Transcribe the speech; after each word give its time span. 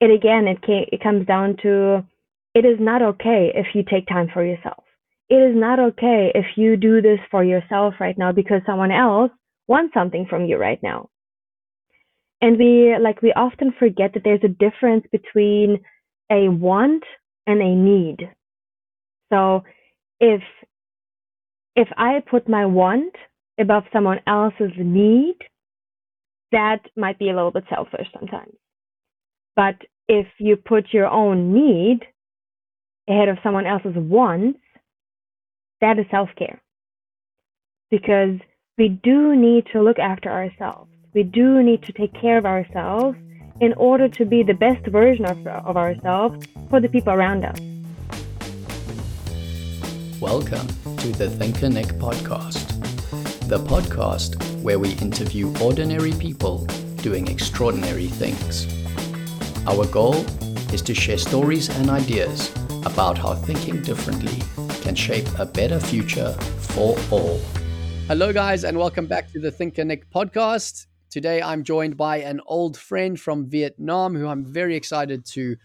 it 0.00 0.10
again, 0.10 0.46
it, 0.46 0.62
can, 0.62 0.84
it 0.92 1.02
comes 1.02 1.26
down 1.26 1.56
to 1.62 2.04
it 2.54 2.64
is 2.64 2.78
not 2.80 3.02
okay 3.02 3.52
if 3.54 3.66
you 3.74 3.82
take 3.82 4.06
time 4.08 4.28
for 4.32 4.44
yourself. 4.44 4.84
It 5.28 5.36
is 5.36 5.56
not 5.56 5.78
okay 5.78 6.30
if 6.34 6.46
you 6.56 6.76
do 6.76 7.02
this 7.02 7.18
for 7.30 7.42
yourself 7.44 7.94
right 8.00 8.16
now 8.16 8.32
because 8.32 8.62
someone 8.64 8.92
else 8.92 9.30
wants 9.66 9.92
something 9.94 10.26
from 10.28 10.46
you 10.46 10.56
right 10.56 10.82
now. 10.82 11.10
And 12.40 12.58
we 12.58 12.96
like 13.00 13.22
we 13.22 13.32
often 13.32 13.74
forget 13.78 14.12
that 14.14 14.22
there's 14.24 14.44
a 14.44 14.48
difference 14.48 15.04
between 15.10 15.80
a 16.30 16.48
want 16.48 17.02
and 17.46 17.60
a 17.60 17.74
need. 17.74 18.28
So 19.32 19.64
if 20.20 20.42
if 21.74 21.88
I 21.96 22.22
put 22.30 22.48
my 22.48 22.66
want 22.66 23.14
above 23.58 23.84
someone 23.92 24.20
else's 24.26 24.72
need, 24.78 25.36
that 26.52 26.80
might 26.96 27.18
be 27.18 27.30
a 27.30 27.34
little 27.34 27.50
bit 27.50 27.64
selfish 27.68 28.06
sometimes. 28.18 28.54
But 29.56 29.76
if 30.06 30.26
you 30.38 30.56
put 30.56 30.92
your 30.92 31.06
own 31.06 31.54
need 31.54 32.00
ahead 33.08 33.30
of 33.30 33.38
someone 33.42 33.66
else's 33.66 33.96
wants, 33.96 34.58
that 35.80 35.98
is 35.98 36.04
self 36.10 36.28
care. 36.36 36.60
Because 37.90 38.38
we 38.76 38.88
do 38.90 39.34
need 39.34 39.64
to 39.72 39.82
look 39.82 39.98
after 39.98 40.30
ourselves. 40.30 40.90
We 41.14 41.22
do 41.22 41.62
need 41.62 41.82
to 41.84 41.92
take 41.92 42.12
care 42.20 42.36
of 42.36 42.44
ourselves 42.44 43.16
in 43.62 43.72
order 43.78 44.10
to 44.10 44.26
be 44.26 44.42
the 44.42 44.52
best 44.52 44.86
version 44.88 45.24
of, 45.24 45.46
of 45.46 45.78
ourselves 45.78 46.46
for 46.68 46.78
the 46.78 46.90
people 46.90 47.14
around 47.14 47.46
us. 47.46 47.58
Welcome 50.20 50.66
to 50.98 51.12
the 51.12 51.30
Thinker 51.30 51.70
Nick 51.70 51.86
podcast, 51.96 52.68
the 53.48 53.58
podcast 53.58 54.36
where 54.60 54.78
we 54.78 54.92
interview 54.96 55.50
ordinary 55.62 56.12
people 56.12 56.66
doing 56.96 57.28
extraordinary 57.28 58.08
things. 58.08 58.85
Our 59.68 59.84
goal 59.86 60.14
is 60.72 60.80
to 60.82 60.94
share 60.94 61.18
stories 61.18 61.68
and 61.68 61.90
ideas 61.90 62.54
about 62.84 63.18
how 63.18 63.34
thinking 63.34 63.82
differently 63.82 64.40
can 64.82 64.94
shape 64.94 65.26
a 65.40 65.44
better 65.44 65.80
future 65.80 66.32
for 66.60 66.96
all. 67.10 67.40
Hello, 68.06 68.32
guys, 68.32 68.62
and 68.62 68.78
welcome 68.78 69.06
back 69.06 69.28
to 69.32 69.40
the 69.40 69.50
Thinker 69.50 69.84
Nick 69.84 70.08
podcast. 70.08 70.86
Today, 71.10 71.42
I'm 71.42 71.64
joined 71.64 71.96
by 71.96 72.18
an 72.18 72.40
old 72.46 72.76
friend 72.76 73.18
from 73.18 73.50
Vietnam 73.50 74.14
who 74.14 74.28
I'm 74.28 74.44
very 74.44 74.76
excited 74.76 75.24
to 75.32 75.56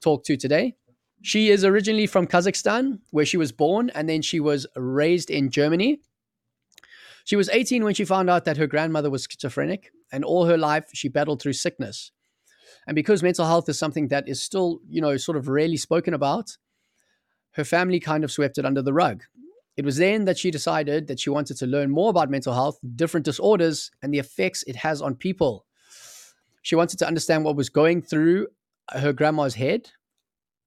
talk 0.00 0.24
to 0.24 0.38
today. 0.38 0.76
She 1.20 1.50
is 1.50 1.62
originally 1.62 2.06
from 2.06 2.26
Kazakhstan, 2.26 3.00
where 3.10 3.26
she 3.26 3.36
was 3.36 3.52
born, 3.52 3.90
and 3.90 4.08
then 4.08 4.22
she 4.22 4.40
was 4.40 4.66
raised 4.74 5.28
in 5.28 5.50
Germany. 5.50 6.00
She 7.26 7.36
was 7.36 7.50
18 7.50 7.84
when 7.84 7.92
she 7.92 8.06
found 8.06 8.30
out 8.30 8.46
that 8.46 8.56
her 8.56 8.66
grandmother 8.66 9.10
was 9.10 9.28
schizophrenic, 9.30 9.92
and 10.10 10.24
all 10.24 10.46
her 10.46 10.56
life 10.56 10.88
she 10.94 11.08
battled 11.08 11.42
through 11.42 11.52
sickness. 11.52 12.10
And 12.86 12.94
because 12.94 13.22
mental 13.22 13.46
health 13.46 13.68
is 13.68 13.78
something 13.78 14.08
that 14.08 14.28
is 14.28 14.42
still, 14.42 14.80
you 14.88 15.00
know, 15.00 15.16
sort 15.16 15.36
of 15.36 15.48
rarely 15.48 15.76
spoken 15.76 16.14
about, 16.14 16.56
her 17.52 17.64
family 17.64 18.00
kind 18.00 18.24
of 18.24 18.30
swept 18.30 18.58
it 18.58 18.64
under 18.64 18.82
the 18.82 18.92
rug. 18.92 19.24
It 19.76 19.84
was 19.84 19.96
then 19.96 20.24
that 20.26 20.38
she 20.38 20.50
decided 20.50 21.06
that 21.06 21.20
she 21.20 21.30
wanted 21.30 21.56
to 21.58 21.66
learn 21.66 21.90
more 21.90 22.10
about 22.10 22.30
mental 22.30 22.52
health, 22.52 22.78
different 22.96 23.24
disorders, 23.24 23.90
and 24.02 24.12
the 24.12 24.18
effects 24.18 24.62
it 24.66 24.76
has 24.76 25.00
on 25.00 25.14
people. 25.14 25.64
She 26.62 26.76
wanted 26.76 26.98
to 26.98 27.06
understand 27.06 27.44
what 27.44 27.56
was 27.56 27.70
going 27.70 28.02
through 28.02 28.48
her 28.92 29.12
grandma's 29.12 29.54
head 29.54 29.90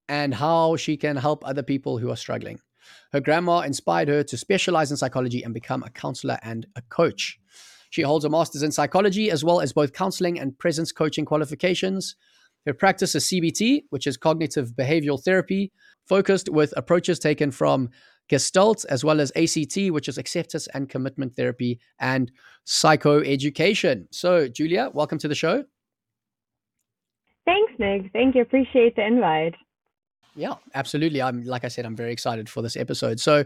and 0.09 0.33
how 0.33 0.75
she 0.75 0.97
can 0.97 1.15
help 1.15 1.45
other 1.45 1.63
people 1.63 1.97
who 1.97 2.09
are 2.09 2.15
struggling. 2.15 2.59
Her 3.11 3.21
grandma 3.21 3.59
inspired 3.59 4.07
her 4.09 4.23
to 4.23 4.37
specialize 4.37 4.91
in 4.91 4.97
psychology 4.97 5.43
and 5.43 5.53
become 5.53 5.83
a 5.83 5.89
counselor 5.89 6.39
and 6.41 6.65
a 6.75 6.81
coach. 6.81 7.39
She 7.93 8.01
holds 8.01 8.25
a 8.25 8.29
master's 8.29 8.63
in 8.63 8.71
psychology 8.71 9.29
as 9.29 9.43
well 9.43 9.61
as 9.61 9.71
both 9.71 9.93
counseling 9.93 10.39
and 10.39 10.57
presence 10.57 10.91
coaching 10.91 11.25
qualifications. 11.25 12.15
Her 12.65 12.73
practice 12.73 13.13
is 13.13 13.25
CBT, 13.25 13.83
which 13.91 14.07
is 14.07 14.17
cognitive 14.17 14.71
behavioral 14.71 15.23
therapy, 15.23 15.71
focused 16.07 16.49
with 16.49 16.73
approaches 16.75 17.19
taken 17.19 17.51
from 17.51 17.91
Gestalt 18.29 18.83
as 18.89 19.03
well 19.03 19.21
as 19.21 19.31
ACT, 19.35 19.91
which 19.91 20.07
is 20.07 20.17
acceptance 20.17 20.67
and 20.73 20.89
commitment 20.89 21.35
therapy 21.35 21.79
and 21.99 22.31
psychoeducation. 22.65 24.07
So, 24.09 24.47
Julia, 24.47 24.89
welcome 24.91 25.19
to 25.19 25.27
the 25.27 25.35
show. 25.35 25.63
Thanks, 27.45 27.73
Nick. 27.77 28.11
Thank 28.11 28.33
you. 28.33 28.41
Appreciate 28.41 28.95
the 28.95 29.05
invite. 29.05 29.53
Yeah, 30.35 30.55
absolutely. 30.73 31.21
I'm 31.21 31.45
like 31.45 31.63
I 31.63 31.67
said, 31.67 31.85
I'm 31.85 31.95
very 31.95 32.11
excited 32.11 32.49
for 32.49 32.63
this 32.63 32.75
episode. 32.75 33.19
So, 33.19 33.45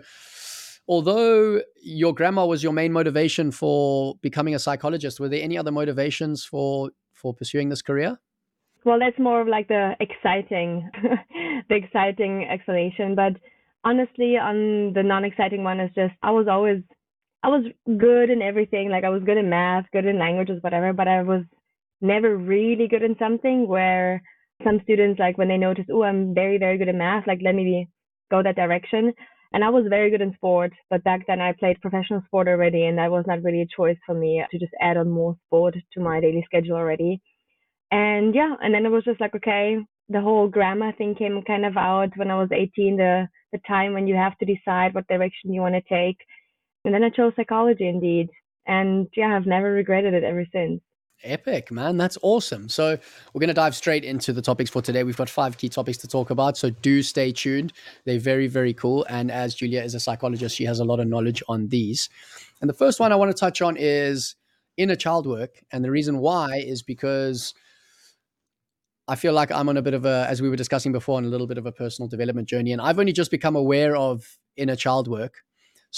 although 0.88 1.62
your 1.81 2.14
grandma 2.14 2.46
was 2.46 2.64
your 2.64 2.74
main 2.74 2.92
motivation 2.92 3.52
for 3.52 4.16
becoming 4.22 4.56
a 4.56 4.59
psychologist, 4.59 5.20
were 5.20 5.30
there 5.30 5.44
any 5.44 5.58
other 5.58 5.72
motivations 5.72 6.46
for 6.46 6.92
for 7.14 7.34
pursuing 7.34 7.70
this 7.70 7.81
career? 7.81 8.18
Well, 8.86 9.00
that's 9.00 9.20
more 9.20 9.42
of 9.42 9.48
like 9.48 9.68
the 9.68 9.96
exciting, 10.00 10.90
the 11.70 11.75
exciting 11.75 12.48
explanation. 12.50 13.16
But 13.16 13.34
honestly, 13.84 14.38
on 14.38 14.94
the 14.94 15.03
non-exciting 15.03 15.64
one 15.64 15.80
is 15.80 15.92
just 15.96 16.14
I 16.24 16.31
was 16.31 16.48
always, 16.48 16.84
I 17.44 17.50
was 17.50 17.66
good 17.98 18.30
in 18.30 18.42
everything. 18.42 18.90
Like 18.90 19.04
I 19.04 19.09
was 19.09 19.24
good 19.24 19.38
in 19.38 19.50
math, 19.50 19.86
good 19.92 20.06
in 20.06 20.19
languages, 20.19 20.62
whatever. 20.62 20.94
But 20.94 21.08
I 21.08 21.24
was 21.24 21.44
never 22.02 22.38
really 22.38 22.88
good 22.88 23.04
in 23.04 23.16
something 23.18 23.68
where 23.68 24.22
some 24.64 24.80
students 24.84 25.19
like 25.19 25.38
when 25.38 25.48
they 25.48 25.58
notice, 25.58 25.86
oh, 25.92 26.04
I'm 26.04 26.34
very, 26.34 26.58
very 26.58 26.78
good 26.78 26.88
in 26.88 26.98
math, 26.98 27.28
like 27.28 27.40
let 27.44 27.56
me 27.56 27.90
go 28.31 28.42
that 28.42 28.56
direction. 28.56 29.14
And 29.57 29.63
I 29.63 29.69
was 29.69 29.85
very 29.90 30.12
good 30.12 30.22
in 30.22 30.35
sport, 30.35 30.72
but 30.91 31.03
back 31.03 31.25
then 31.25 31.41
I 31.41 31.51
played 31.51 31.81
professional 31.81 32.22
sport 32.28 32.47
already, 32.47 32.85
and 32.85 33.00
that 33.00 33.09
was 33.09 33.25
not 33.25 33.41
really 33.41 33.62
a 33.62 33.75
choice 33.75 33.97
for 34.06 34.13
me 34.13 34.45
to 34.51 34.59
just 34.59 34.72
add 34.79 34.97
on 34.97 35.09
more 35.09 35.35
sport 35.47 35.75
to 35.94 36.00
my 36.00 36.19
daily 36.19 36.44
schedule 36.45 36.75
already. 36.75 37.19
And 37.90 38.35
yeah, 38.35 38.53
and 38.62 38.72
then 38.72 38.85
it 38.85 38.90
was 38.90 39.03
just 39.03 39.19
like, 39.19 39.34
okay, 39.34 39.79
the 40.09 40.22
whole 40.22 40.47
grammar 40.47 40.91
thing 40.91 41.16
came 41.16 41.41
kind 41.41 41.66
of 41.66 41.75
out 41.75 42.16
when 42.18 42.29
I 42.29 42.38
was 42.38 42.50
18, 42.51 42.97
the, 42.97 43.28
the 43.51 43.57
time 43.68 43.94
when 43.95 44.06
you 44.06 44.13
have 44.13 44.38
to 44.38 44.45
decide 44.45 44.94
what 44.94 45.07
direction 45.07 45.51
you 45.51 45.62
want 45.62 45.74
to 45.74 45.81
take. 45.81 46.18
And 46.85 46.94
then 46.94 47.03
I 47.03 47.09
chose 47.09 47.34
psychology 47.35 47.88
indeed. 47.88 48.29
And 48.68 49.07
yeah, 49.18 49.35
I've 49.35 49.47
never 49.47 49.72
regretted 49.72 50.13
it 50.13 50.24
ever 50.24 50.45
since. 50.53 50.81
Epic, 51.23 51.72
man. 51.72 51.97
That's 51.97 52.17
awesome. 52.22 52.69
So, 52.69 52.97
we're 53.33 53.39
going 53.39 53.47
to 53.47 53.53
dive 53.53 53.75
straight 53.75 54.03
into 54.03 54.33
the 54.33 54.41
topics 54.41 54.69
for 54.69 54.81
today. 54.81 55.03
We've 55.03 55.17
got 55.17 55.29
five 55.29 55.57
key 55.57 55.69
topics 55.69 55.97
to 56.00 56.07
talk 56.07 56.29
about. 56.29 56.57
So, 56.57 56.69
do 56.69 57.01
stay 57.01 57.31
tuned. 57.31 57.73
They're 58.05 58.19
very, 58.19 58.47
very 58.47 58.73
cool. 58.73 59.05
And 59.09 59.31
as 59.31 59.56
Julia 59.56 59.81
is 59.81 59.95
a 59.95 60.00
psychologist, 60.00 60.56
she 60.56 60.66
has 60.66 60.79
a 60.79 60.85
lot 60.85 61.00
of 61.00 61.07
knowledge 61.07 61.41
on 61.47 61.69
these. 61.69 62.09
And 62.61 62.69
the 62.69 62.73
first 62.73 63.00
one 63.00 63.11
I 63.11 63.16
want 63.16 63.31
to 63.31 63.39
touch 63.39 63.61
on 63.61 63.75
is 63.77 64.35
inner 64.77 64.95
child 64.95 65.25
work. 65.25 65.63
And 65.72 65.83
the 65.83 65.91
reason 65.91 66.19
why 66.19 66.50
is 66.57 66.83
because 66.83 67.53
I 69.07 69.16
feel 69.16 69.33
like 69.33 69.51
I'm 69.51 69.69
on 69.69 69.77
a 69.77 69.81
bit 69.81 69.94
of 69.94 70.06
a, 70.06 70.25
as 70.29 70.41
we 70.41 70.50
were 70.50 70.56
discussing 70.56 70.91
before, 70.91 71.17
on 71.17 71.25
a 71.25 71.29
little 71.29 71.47
bit 71.47 71.57
of 71.57 71.66
a 71.66 71.72
personal 71.72 72.07
development 72.07 72.47
journey. 72.47 72.73
And 72.73 72.81
I've 72.81 73.00
only 73.00 73.13
just 73.13 73.31
become 73.31 73.56
aware 73.56 73.95
of 73.95 74.38
inner 74.56 74.75
child 74.75 75.07
work. 75.07 75.44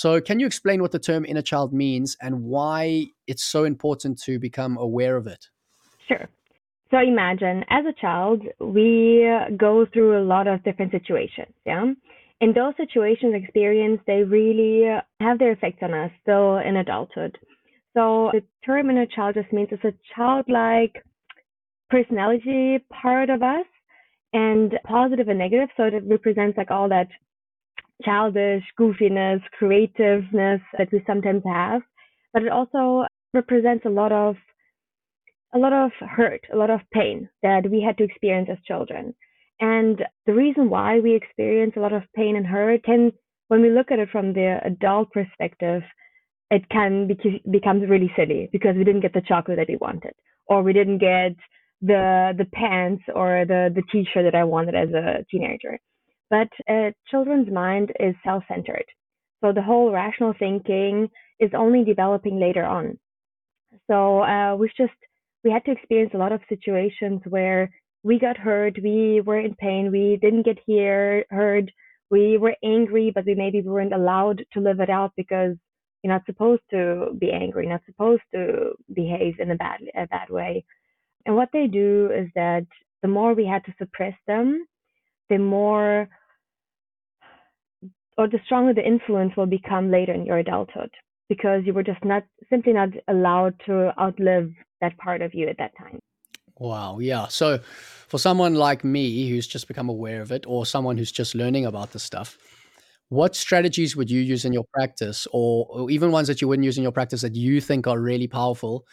So, 0.02 0.22
can 0.22 0.40
you 0.40 0.46
explain 0.46 0.82
what 0.82 0.94
the 0.94 0.98
term 1.10 1.26
inner 1.26 1.42
child 1.42 1.74
means 1.74 2.16
and 2.22 2.44
why 2.46 3.08
it's 3.28 3.44
so 3.44 3.66
important 3.66 4.18
to 4.22 4.40
become 4.40 4.78
aware 4.78 5.18
of 5.18 5.28
it? 5.28 5.50
Sure. 6.08 6.30
So, 6.90 7.00
imagine 7.00 7.66
as 7.70 7.84
a 7.86 7.92
child, 8.00 8.42
we 8.62 9.30
go 9.58 9.86
through 9.92 10.18
a 10.18 10.24
lot 10.24 10.48
of 10.48 10.64
different 10.64 10.94
situations. 10.94 11.54
Yeah. 11.66 11.92
In 12.40 12.54
those 12.54 12.76
situations, 12.78 13.34
experience, 13.36 14.00
they 14.08 14.24
really 14.24 14.86
have 15.20 15.38
their 15.38 15.52
effects 15.52 15.80
on 15.82 15.94
us 15.94 16.12
still 16.22 16.60
in 16.60 16.78
adulthood. 16.78 17.38
So, 17.94 18.30
the 18.32 18.42
term 18.66 18.90
inner 18.90 19.06
child 19.06 19.36
just 19.36 19.52
means 19.52 19.68
it's 19.70 19.84
a 19.84 19.94
childlike 20.16 21.04
personality 21.90 22.78
part 22.90 23.30
of 23.30 23.44
us 23.44 23.66
and 24.32 24.80
positive 24.86 25.28
and 25.28 25.40
negative. 25.40 25.68
So, 25.76 25.84
it 25.84 26.04
represents 26.06 26.58
like 26.58 26.72
all 26.72 26.88
that 26.88 27.10
childish 28.04 28.64
goofiness, 28.80 29.42
creativeness 29.58 30.62
that 30.78 30.92
we 30.92 31.04
sometimes 31.06 31.44
have, 31.46 31.82
but 32.34 32.44
it 32.44 32.52
also 32.52 33.06
represents 33.34 33.86
a 33.86 33.90
lot 33.90 34.12
of 34.12 34.36
a 35.54 35.58
lot 35.58 35.74
of 35.74 35.92
hurt, 36.08 36.42
a 36.54 36.58
lot 36.58 36.70
of 36.70 36.80
pain 36.94 37.28
that 37.42 37.70
we 37.70 37.82
had 37.82 37.98
to 37.98 38.04
experience 38.04 38.50
as 38.52 38.58
children. 38.66 39.16
And 39.60 40.00
the 40.26 40.34
reason 40.34 40.70
why 40.70 41.00
we 41.00 41.16
experience 41.16 41.74
a 41.76 41.80
lot 41.80 41.92
of 41.92 42.04
pain 42.16 42.36
and 42.36 42.46
hurt 42.46 42.84
can, 42.84 43.12
when 43.48 43.62
we 43.62 43.72
look 43.72 43.92
at 43.92 44.00
it 44.00 44.10
from 44.12 44.34
the 44.34 44.60
adult 44.64 45.12
perspective, 45.12 45.82
it 46.52 46.68
can 46.70 47.08
be- 47.08 47.44
becomes 47.50 47.90
really 47.90 48.12
silly 48.16 48.50
because 48.52 48.76
we 48.76 48.84
didn't 48.84 49.02
get 49.02 49.14
the 49.14 49.22
chocolate 49.22 49.58
that 49.58 49.68
we 49.68 49.78
wanted, 49.78 50.14
or 50.48 50.64
we 50.64 50.74
didn't 50.74 51.00
get 51.00 51.36
the 51.82 52.34
the 52.38 52.46
pants 52.54 53.04
or 53.16 53.46
the 53.46 53.72
the 53.74 53.84
t-shirt 53.92 54.24
that 54.24 54.36
I 54.36 54.44
wanted 54.44 54.76
as 54.76 54.90
a 54.90 55.26
teenager. 55.32 55.80
But 56.30 56.50
a 56.70 56.94
children's 57.10 57.52
mind 57.52 57.92
is 58.00 58.16
self-centered. 58.24 58.86
So 59.42 59.52
the 59.54 59.62
whole 59.62 59.92
rational 59.92 60.34
thinking 60.38 61.10
is 61.40 61.52
only 61.56 61.84
developing 61.84 62.40
later 62.40 62.66
on. 62.66 63.00
So 63.88 64.22
uh, 64.22 64.56
we've 64.56 64.76
just 64.76 64.94
we 65.44 65.52
had 65.52 65.64
to 65.66 65.72
experience 65.72 66.12
a 66.14 66.18
lot 66.18 66.32
of 66.32 66.42
situations 66.50 67.22
where 67.30 67.72
we 68.04 68.20
got 68.20 68.38
hurt, 68.38 68.78
we 68.84 69.22
were 69.22 69.40
in 69.40 69.56
pain, 69.56 69.92
we 69.92 70.18
didn't 70.22 70.46
get 70.46 70.58
here 70.66 71.26
heard, 71.30 71.72
we 72.10 72.38
were 72.38 72.56
angry, 72.64 73.12
but 73.14 73.26
we 73.26 73.36
maybe 73.36 73.62
weren't 73.62 73.94
allowed 73.94 74.44
to 74.54 74.60
live 74.60 74.80
it 74.80 74.90
out 74.90 75.14
because 75.16 75.56
you're 76.02 76.14
not 76.14 76.26
supposed 76.26 76.62
to 76.72 77.08
be 77.20 77.32
angry, 77.32 77.68
not 77.68 77.82
supposed 77.86 78.24
to 78.34 78.72
behave 78.94 79.40
in 79.40 79.52
a 79.52 79.56
bad 79.56 79.80
a 79.96 80.08
bad 80.08 80.30
way. 80.30 80.66
And 81.26 81.36
what 81.36 81.50
they 81.54 81.68
do 81.68 82.10
is 82.14 82.30
that 82.36 82.66
the 83.02 83.08
more 83.08 83.34
we 83.34 83.46
had 83.46 83.64
to 83.66 83.74
suppress 83.78 84.16
them, 84.28 84.66
the 85.30 85.38
more 85.38 86.10
or 88.20 88.28
the 88.28 88.40
stronger 88.44 88.74
the 88.74 88.86
influence 88.86 89.32
will 89.38 89.46
become 89.46 89.90
later 89.90 90.14
in 90.14 90.26
your 90.26 90.40
adulthood 90.40 90.92
because 91.30 91.62
you 91.66 91.74
were 91.74 91.84
just 91.84 92.04
not 92.04 92.24
simply 92.50 92.74
not 92.74 92.90
allowed 93.08 93.54
to 93.66 93.98
outlive 93.98 94.52
that 94.82 94.98
part 94.98 95.22
of 95.22 95.34
you 95.34 95.48
at 95.48 95.58
that 95.58 95.72
time. 95.78 96.00
Wow. 96.58 97.00
Yeah. 97.00 97.30
So 97.30 97.60
for 98.10 98.20
someone 98.20 98.56
like 98.56 98.84
me 98.84 99.30
who's 99.30 99.48
just 99.48 99.70
become 99.70 99.88
aware 99.88 100.22
of 100.22 100.34
it 100.34 100.44
or 100.46 100.66
someone 100.66 100.98
who's 100.98 101.14
just 101.14 101.34
learning 101.34 101.66
about 101.66 101.94
this 101.94 102.04
stuff, 102.04 102.38
what 103.08 103.38
strategies 103.38 103.96
would 103.96 104.12
you 104.12 104.20
use 104.20 104.44
in 104.44 104.52
your 104.52 104.66
practice 104.74 105.26
or, 105.32 105.66
or, 105.70 105.90
even 105.90 106.12
ones 106.12 106.28
that 106.28 106.42
you 106.42 106.50
wouldn't 106.50 106.66
use 106.66 106.78
in 106.78 106.84
your 106.84 106.92
practice 106.92 107.22
that 107.22 107.36
you 107.36 107.62
think 107.62 107.88
are 107.88 108.02
really 108.02 108.28
powerful 108.28 108.86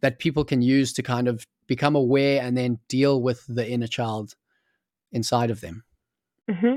that 0.00 0.18
people 0.18 0.44
can 0.44 0.60
use 0.60 0.92
to 0.94 1.04
kind 1.04 1.28
of 1.28 1.46
become 1.68 1.94
aware 1.94 2.42
and 2.42 2.56
then 2.56 2.80
deal 2.88 3.22
with 3.22 3.46
the 3.46 3.70
inner 3.70 3.86
child 3.86 4.34
inside 5.12 5.52
of 5.52 5.60
them? 5.60 5.84
Mm-hmm. 6.50 6.74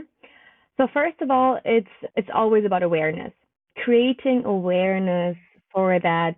So 0.78 0.88
first 0.94 1.22
of 1.22 1.32
all, 1.32 1.60
it's 1.66 1.88
it's 2.16 2.30
always 2.34 2.66
about 2.66 2.84
awareness, 2.84 3.34
creating 3.84 4.44
awareness 4.46 5.38
for 5.72 6.00
that 6.00 6.36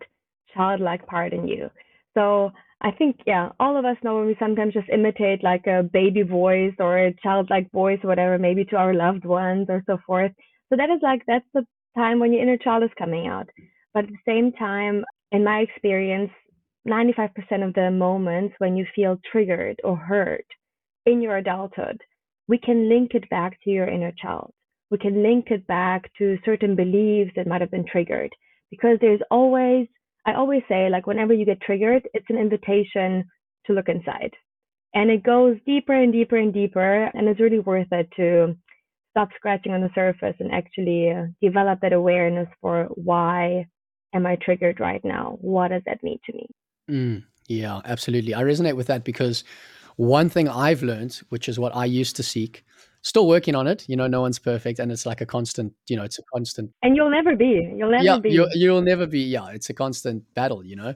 childlike 0.54 1.06
part 1.08 1.34
in 1.34 1.48
you. 1.48 1.70
So 2.14 2.52
I 2.82 2.92
think 2.92 3.18
yeah, 3.26 3.50
all 3.60 3.78
of 3.78 3.86
us 3.86 3.98
know 4.04 4.18
when 4.18 4.28
we 4.28 4.36
sometimes 4.40 4.74
just 4.74 4.90
imitate 4.90 5.44
like 5.44 5.66
a 5.68 5.84
baby 5.84 6.22
voice 6.22 6.74
or 6.80 6.98
a 7.00 7.14
childlike 7.24 7.72
voice 7.72 8.00
or 8.04 8.08
whatever, 8.08 8.38
maybe 8.38 8.66
to 8.66 8.76
our 8.76 8.94
loved 8.94 9.26
ones 9.26 9.68
or 9.70 9.84
so 9.88 9.98
forth. 10.06 10.32
So 10.70 10.76
that 10.78 10.90
is 10.90 11.00
like 11.02 11.24
that's 11.28 11.46
the 11.54 11.66
time 11.96 12.20
when 12.20 12.34
your 12.34 12.44
inner 12.44 12.58
child 12.58 12.84
is 12.84 12.90
coming 12.98 13.28
out. 13.28 13.50
But 13.94 14.06
at 14.06 14.12
the 14.12 14.18
same 14.28 14.52
time, 14.52 15.04
in 15.32 15.44
my 15.44 15.60
experience, 15.60 16.32
95% 16.88 17.68
of 17.68 17.74
the 17.74 17.92
moments 17.92 18.56
when 18.60 18.78
you 18.78 18.86
feel 18.96 19.20
triggered 19.32 19.80
or 19.84 19.98
hurt 19.98 20.46
in 21.06 21.22
your 21.22 21.38
adulthood, 21.38 22.00
we 22.48 22.58
can 22.58 22.90
link 22.90 23.12
it 23.14 23.30
back 23.30 23.58
to 23.64 23.70
your 23.70 23.88
inner 23.88 24.14
child. 24.22 24.54
We 24.90 24.98
can 24.98 25.22
link 25.22 25.48
it 25.52 25.68
back 25.68 26.12
to 26.18 26.38
certain 26.46 26.76
beliefs 26.76 27.32
that 27.36 27.48
might 27.48 27.62
have 27.62 27.72
been 27.72 27.86
triggered 27.86 28.32
because 28.72 28.98
there's 29.02 29.22
always, 29.30 29.88
I 30.26 30.34
always 30.34 30.64
say, 30.70 30.90
like, 30.90 31.08
whenever 31.08 31.34
you 31.34 31.46
get 31.46 31.62
triggered, 31.62 32.08
it's 32.14 32.30
an 32.30 32.38
invitation 32.38 33.26
to 33.66 33.74
look 33.74 33.90
inside. 33.90 34.32
And 34.94 35.12
it 35.12 35.24
goes 35.24 35.58
deeper 35.66 35.94
and 35.94 36.14
deeper 36.14 36.38
and 36.38 36.54
deeper. 36.54 37.12
And 37.14 37.28
it's 37.28 37.40
really 37.40 37.60
worth 37.60 37.92
it 37.92 38.10
to 38.16 38.56
stop 39.12 39.30
scratching 39.36 39.74
on 39.74 39.82
the 39.82 39.90
surface 39.94 40.36
and 40.40 40.52
actually 40.52 41.12
uh, 41.12 41.26
develop 41.42 41.82
that 41.82 41.92
awareness 41.92 42.48
for 42.62 42.86
why 42.96 43.66
am 44.14 44.26
I 44.26 44.38
triggered 44.38 44.80
right 44.80 45.04
now? 45.04 45.38
What 45.42 45.70
does 45.70 45.82
that 45.86 46.04
mean 46.04 46.20
to 46.26 46.34
me? 46.34 46.48
Mm, 46.90 47.24
yeah, 47.48 47.82
absolutely. 47.84 48.34
I 48.34 48.44
resonate 48.44 48.76
with 48.76 48.88
that 48.88 49.04
because 49.04 49.44
one 49.98 50.30
thing 50.30 50.48
I've 50.48 50.84
learned, 50.84 51.20
which 51.30 51.50
is 51.50 51.60
what 51.60 51.76
I 51.76 51.86
used 51.86 52.16
to 52.16 52.24
seek, 52.24 52.64
still 53.02 53.28
working 53.28 53.56
on 53.56 53.68
it. 53.68 53.88
You 53.90 53.96
know, 53.96 54.08
no 54.08 54.22
one's 54.22 54.40
perfect, 54.40 54.80
and 54.80 54.92
it's 54.92 55.06
like 55.06 55.22
a 55.22 55.26
constant. 55.26 55.74
You 55.88 55.98
know, 55.98 56.04
it's 56.04 56.20
a 56.20 56.24
constant. 56.34 56.72
And 56.84 56.96
you'll 56.96 57.10
never 57.10 57.36
be. 57.36 57.74
You'll 57.76 57.92
never 57.92 58.04
yeah, 58.04 58.20
be. 58.20 58.30
You'll, 58.30 58.50
you'll 58.54 58.82
never 58.82 59.06
be. 59.06 59.22
Yeah, 59.22 59.50
it's 59.50 59.70
a 59.70 59.74
constant 59.74 60.24
battle. 60.34 60.64
You 60.64 60.76
know, 60.76 60.94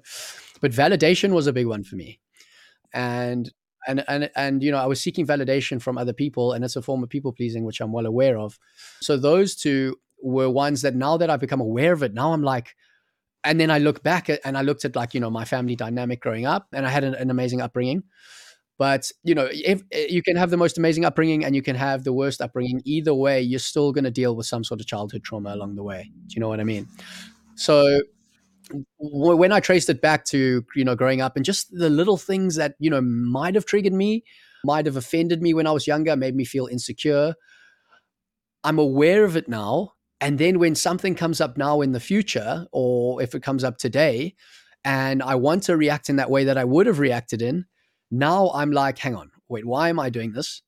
but 0.62 0.72
validation 0.72 1.32
was 1.32 1.48
a 1.48 1.54
big 1.54 1.68
one 1.68 1.84
for 1.84 1.96
me, 1.96 2.20
and 2.94 3.52
and 3.88 4.04
and 4.08 4.30
and 4.36 4.64
you 4.64 4.72
know, 4.72 4.78
I 4.78 4.86
was 4.86 5.02
seeking 5.02 5.26
validation 5.26 5.82
from 5.82 5.98
other 5.98 6.14
people, 6.14 6.54
and 6.54 6.64
it's 6.64 6.76
a 6.76 6.82
form 6.82 7.04
of 7.04 7.10
people 7.10 7.34
pleasing, 7.34 7.66
which 7.66 7.82
I'm 7.82 7.92
well 7.92 8.06
aware 8.06 8.38
of. 8.38 8.58
So 9.02 9.18
those 9.18 9.56
two 9.56 9.98
were 10.22 10.50
ones 10.50 10.84
that 10.84 10.96
now 10.96 11.18
that 11.18 11.32
I've 11.32 11.40
become 11.40 11.62
aware 11.62 11.94
of 11.94 12.04
it, 12.04 12.14
now 12.14 12.34
I'm 12.34 12.44
like. 12.44 12.76
And 13.44 13.60
then 13.60 13.72
I 13.72 13.80
look 13.80 14.04
back 14.04 14.30
at, 14.30 14.40
and 14.46 14.56
I 14.56 14.62
looked 14.62 14.86
at 14.86 14.96
like 14.96 15.16
you 15.16 15.20
know 15.20 15.32
my 15.32 15.46
family 15.46 15.76
dynamic 15.76 16.22
growing 16.22 16.46
up, 16.46 16.68
and 16.74 16.86
I 16.86 16.92
had 16.92 17.04
an, 17.04 17.16
an 17.16 17.32
amazing 17.32 17.60
upbringing 17.60 18.04
but 18.82 19.12
you 19.24 19.36
know, 19.36 19.48
if 19.52 19.84
eh, 19.92 20.08
you 20.10 20.24
can 20.24 20.36
have 20.36 20.50
the 20.50 20.58
most 20.58 20.76
amazing 20.80 21.06
upbringing 21.06 21.46
and 21.46 21.56
you 21.56 21.62
can 21.62 21.76
have 21.76 22.04
the 22.04 22.12
worst 22.12 22.42
upbringing, 22.42 22.82
either 22.84 23.14
way, 23.14 23.40
you're 23.40 23.60
still 23.60 23.92
going 23.92 24.06
to 24.06 24.10
deal 24.10 24.36
with 24.36 24.48
some 24.48 24.64
sort 24.64 24.82
of 24.82 24.88
childhood 24.88 25.24
trauma 25.24 25.54
along 25.54 25.76
the 25.76 25.84
way. 25.84 26.10
Do 26.26 26.34
you 26.34 26.40
know 26.40 26.50
what 26.50 26.60
I 26.60 26.64
mean? 26.64 26.88
So 27.54 28.02
when 28.98 29.52
I 29.52 29.60
traced 29.60 29.88
it 29.92 30.02
back 30.02 30.26
to 30.34 30.66
you 30.76 30.84
know 30.84 30.96
growing 30.96 31.22
up 31.22 31.36
and 31.36 31.46
just 31.46 31.68
the 31.70 31.92
little 31.92 32.18
things 32.18 32.56
that 32.56 32.74
you 32.80 32.90
know 32.90 33.02
might 33.02 33.54
have 33.54 33.68
triggered 33.68 33.94
me, 33.94 34.24
might 34.66 34.88
have 34.88 34.98
offended 34.98 35.44
me 35.44 35.54
when 35.54 35.68
I 35.68 35.72
was 35.74 35.86
younger, 35.86 36.16
made 36.16 36.36
me 36.36 36.44
feel 36.44 36.66
insecure. 36.66 37.36
I'm 38.64 38.80
aware 38.80 39.26
of 39.26 39.38
it 39.38 39.48
now, 39.48 39.92
and 40.20 40.40
then 40.40 40.58
when 40.58 40.74
something 40.74 41.14
comes 41.14 41.40
up 41.40 41.56
now 41.56 41.82
in 41.82 41.92
the 41.92 42.00
future, 42.00 42.66
or 42.72 43.22
if 43.22 43.36
it 43.36 43.44
comes 43.44 43.64
up 43.64 43.78
today, 43.78 44.34
and 44.84 45.22
I 45.22 45.36
want 45.36 45.62
to 45.66 45.78
react 45.78 46.10
in 46.10 46.16
that 46.16 46.32
way 46.32 46.46
that 46.46 46.58
I 46.58 46.64
would 46.64 46.88
have 46.88 46.98
reacted 46.98 47.44
in, 47.44 47.66
now 48.12 48.52
I'm 48.54 48.72
like, 48.72 49.00
hang 49.00 49.16
on, 49.16 49.32
wait, 49.50 49.66
why 49.66 49.90
am 49.90 50.00
I 50.00 50.10
doing 50.10 50.34
this? 50.34 50.62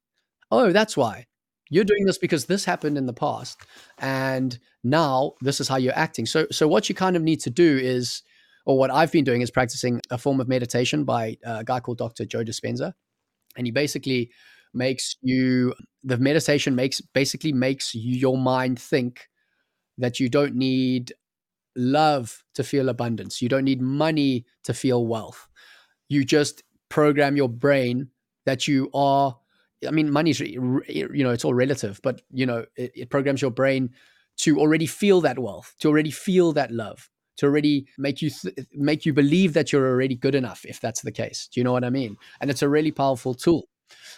Oh, 0.50 0.72
that's 0.72 0.98
why. 0.98 1.28
You're 1.70 1.84
doing 1.84 2.06
this 2.06 2.18
because 2.18 2.46
this 2.46 2.66
happened 2.66 2.98
in 2.98 3.06
the 3.08 3.14
past. 3.14 3.62
And 3.98 4.58
now 4.84 5.34
this 5.42 5.60
is 5.60 5.68
how 5.68 5.78
you're 5.78 5.98
acting. 5.98 6.26
So 6.26 6.48
so 6.52 6.68
what 6.68 6.88
you 6.90 6.96
kind 6.96 7.16
of 7.16 7.24
need 7.24 7.40
to 7.42 7.50
do 7.50 7.78
is 7.78 8.22
or 8.66 8.78
what 8.78 8.92
I've 8.92 9.12
been 9.12 9.26
doing 9.26 9.42
is 9.42 9.52
practicing 9.52 10.00
a 10.10 10.18
form 10.18 10.40
of 10.40 10.48
meditation 10.48 11.04
by 11.04 11.38
a 11.44 11.64
guy 11.64 11.80
called 11.80 11.98
Dr. 11.98 12.26
Joe 12.26 12.44
Dispenza. 12.44 12.94
And 13.58 13.68
he 13.68 13.72
basically 13.72 14.32
makes 14.74 15.16
you 15.22 15.74
the 16.04 16.18
meditation 16.18 16.76
makes 16.76 17.02
basically 17.02 17.54
makes 17.54 17.94
your 17.94 18.38
mind 18.38 18.80
think 18.80 19.28
that 19.98 20.20
you 20.20 20.30
don't 20.30 20.56
need 20.56 21.14
love 21.76 22.44
to 22.56 22.64
feel 22.64 22.90
abundance. 22.90 23.42
You 23.42 23.50
don't 23.50 23.66
need 23.66 23.82
money 23.82 24.46
to 24.64 24.74
feel 24.74 25.06
wealth. 25.06 25.48
You 26.10 26.24
just 26.24 26.64
program 26.94 27.36
your 27.36 27.50
brain 27.50 28.08
that 28.46 28.68
you 28.68 28.88
are 28.94 29.36
i 29.88 29.92
mean 29.92 30.12
money's 30.12 30.40
you 30.40 31.24
know 31.24 31.32
it's 31.32 31.44
all 31.44 31.54
relative 31.56 32.00
but 32.04 32.22
you 32.32 32.46
know 32.46 32.64
it, 32.76 32.92
it, 32.96 33.10
programs 33.10 33.42
your 33.42 33.50
brain 33.50 33.90
to 34.38 34.60
already 34.60 34.86
feel 34.86 35.20
that 35.20 35.40
wealth 35.40 35.74
to 35.80 35.88
already 35.88 36.12
feel 36.12 36.54
that 36.54 36.70
love 36.70 37.10
to 37.36 37.48
already 37.48 37.88
make 37.98 38.22
you 38.22 38.30
th- 38.30 38.56
make 38.74 39.08
you 39.08 39.14
believe 39.14 39.54
that 39.54 39.72
you're 39.72 39.90
already 39.90 40.16
good 40.16 40.36
enough 40.36 40.66
if 40.66 40.80
that's 40.80 41.02
the 41.02 41.12
case. 41.12 41.50
Do 41.52 41.60
you 41.60 41.64
know 41.64 41.72
what 41.72 41.84
i 41.84 41.90
mean? 41.90 42.16
And 42.40 42.52
it's 42.52 42.62
a 42.62 42.70
really 42.70 42.92
powerful 42.92 43.34
tool. 43.34 43.68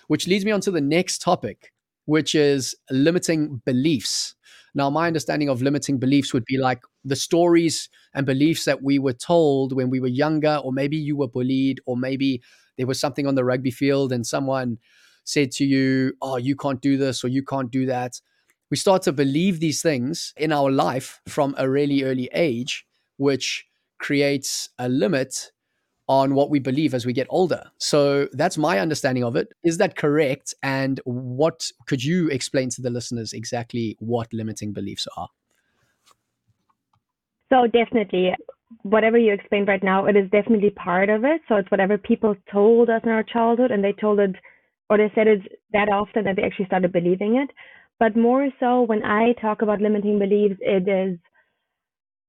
Which 0.07 0.27
leads 0.27 0.45
me 0.45 0.51
on 0.51 0.61
to 0.61 0.71
the 0.71 0.81
next 0.81 1.21
topic 1.21 1.71
which 2.05 2.35
is 2.35 2.75
limiting 2.91 3.61
beliefs. 3.65 4.35
Now 4.75 4.89
my 4.89 5.07
understanding 5.07 5.49
of 5.49 5.61
limiting 5.61 5.97
beliefs 5.97 6.33
would 6.33 6.45
be 6.45 6.57
like 6.57 6.81
the 7.03 7.15
stories 7.15 7.89
and 8.13 8.25
beliefs 8.25 8.65
that 8.65 8.83
we 8.83 8.99
were 8.99 9.13
told 9.13 9.73
when 9.73 9.89
we 9.89 9.99
were 9.99 10.07
younger 10.07 10.59
or 10.63 10.71
maybe 10.71 10.97
you 10.97 11.17
were 11.17 11.27
bullied 11.27 11.79
or 11.85 11.97
maybe 11.97 12.43
there 12.77 12.87
was 12.87 12.99
something 12.99 13.27
on 13.27 13.35
the 13.35 13.43
rugby 13.43 13.71
field 13.71 14.11
and 14.11 14.25
someone 14.25 14.77
said 15.23 15.51
to 15.51 15.65
you, 15.65 16.13
Oh, 16.21 16.37
you 16.37 16.55
can't 16.55 16.81
do 16.81 16.97
this 16.97 17.23
or 17.23 17.27
you 17.27 17.43
can't 17.43 17.71
do 17.71 17.85
that. 17.87 18.19
We 18.71 18.77
start 18.77 19.03
to 19.03 19.11
believe 19.11 19.59
these 19.59 19.81
things 19.81 20.33
in 20.37 20.51
our 20.51 20.71
life 20.71 21.21
from 21.27 21.55
a 21.57 21.69
really 21.69 22.03
early 22.03 22.29
age, 22.33 22.85
which 23.17 23.65
creates 23.99 24.69
a 24.79 24.89
limit 24.89 25.51
on 26.07 26.35
what 26.35 26.49
we 26.49 26.59
believe 26.59 26.93
as 26.93 27.05
we 27.05 27.13
get 27.13 27.27
older. 27.29 27.63
So 27.79 28.27
that's 28.33 28.57
my 28.57 28.79
understanding 28.79 29.23
of 29.23 29.35
it. 29.35 29.49
Is 29.63 29.77
that 29.79 29.95
correct? 29.95 30.53
And 30.61 30.99
what 31.05 31.71
could 31.87 32.03
you 32.03 32.27
explain 32.29 32.69
to 32.71 32.81
the 32.81 32.91
listeners 32.91 33.33
exactly 33.33 33.95
what 33.99 34.31
limiting 34.31 34.71
beliefs 34.71 35.07
are? 35.17 35.29
So 37.49 37.67
definitely 37.67 38.33
whatever 38.83 39.17
you 39.17 39.33
explained 39.33 39.67
right 39.67 39.83
now, 39.83 40.05
it 40.05 40.15
is 40.15 40.29
definitely 40.31 40.71
part 40.71 41.09
of 41.09 41.23
it. 41.23 41.41
So 41.47 41.55
it's 41.55 41.69
whatever 41.71 41.97
people 41.97 42.35
told 42.51 42.89
us 42.89 43.01
in 43.03 43.09
our 43.09 43.23
childhood 43.23 43.71
and 43.71 43.83
they 43.83 43.93
told 43.93 44.19
it 44.19 44.35
or 44.89 44.97
they 44.97 45.11
said 45.15 45.27
it 45.27 45.41
that 45.73 45.89
often 45.89 46.25
that 46.25 46.35
they 46.35 46.43
actually 46.43 46.65
started 46.65 46.91
believing 46.91 47.37
it. 47.37 47.49
But 47.99 48.15
more 48.15 48.49
so 48.59 48.81
when 48.81 49.03
I 49.03 49.33
talk 49.41 49.61
about 49.61 49.81
limiting 49.81 50.19
beliefs, 50.19 50.59
it 50.59 50.87
is 50.87 51.17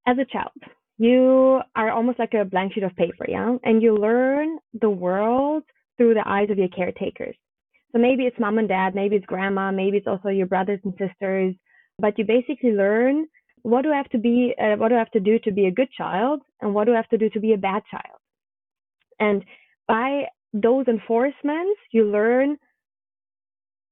as 0.06 0.16
a 0.18 0.24
child. 0.24 0.52
You 0.98 1.60
are 1.74 1.90
almost 1.90 2.18
like 2.18 2.32
a 2.34 2.44
blank 2.44 2.72
sheet 2.72 2.84
of 2.84 2.96
paper, 2.96 3.26
yeah? 3.28 3.56
And 3.64 3.82
you 3.82 3.96
learn 3.96 4.58
the 4.80 4.88
world 4.88 5.64
through 5.96 6.14
the 6.14 6.26
eyes 6.26 6.48
of 6.50 6.58
your 6.58 6.68
caretakers. 6.68 7.36
So 7.92 7.98
maybe 7.98 8.24
it's 8.24 8.38
mom 8.38 8.58
and 8.58 8.68
dad, 8.68 8.94
maybe 8.94 9.16
it's 9.16 9.26
grandma, 9.26 9.70
maybe 9.70 9.98
it's 9.98 10.06
also 10.06 10.28
your 10.28 10.46
brothers 10.46 10.80
and 10.84 10.92
sisters, 10.92 11.54
but 11.98 12.18
you 12.18 12.24
basically 12.24 12.72
learn 12.72 13.26
what 13.66 13.82
do 13.82 13.92
I 13.92 13.96
have 13.96 14.08
to 14.10 14.18
be, 14.18 14.54
uh, 14.62 14.76
what 14.76 14.90
do 14.90 14.94
I 14.94 14.98
have 14.98 15.10
to 15.10 15.18
do 15.18 15.40
to 15.40 15.50
be 15.50 15.66
a 15.66 15.72
good 15.72 15.88
child, 15.90 16.40
and 16.60 16.72
what 16.72 16.84
do 16.84 16.92
I 16.92 16.96
have 16.96 17.08
to 17.08 17.18
do 17.18 17.28
to 17.30 17.40
be 17.40 17.52
a 17.52 17.58
bad 17.58 17.82
child? 17.90 18.20
And 19.18 19.44
by 19.88 20.26
those 20.52 20.86
enforcements, 20.86 21.80
you 21.90 22.04
learn 22.04 22.58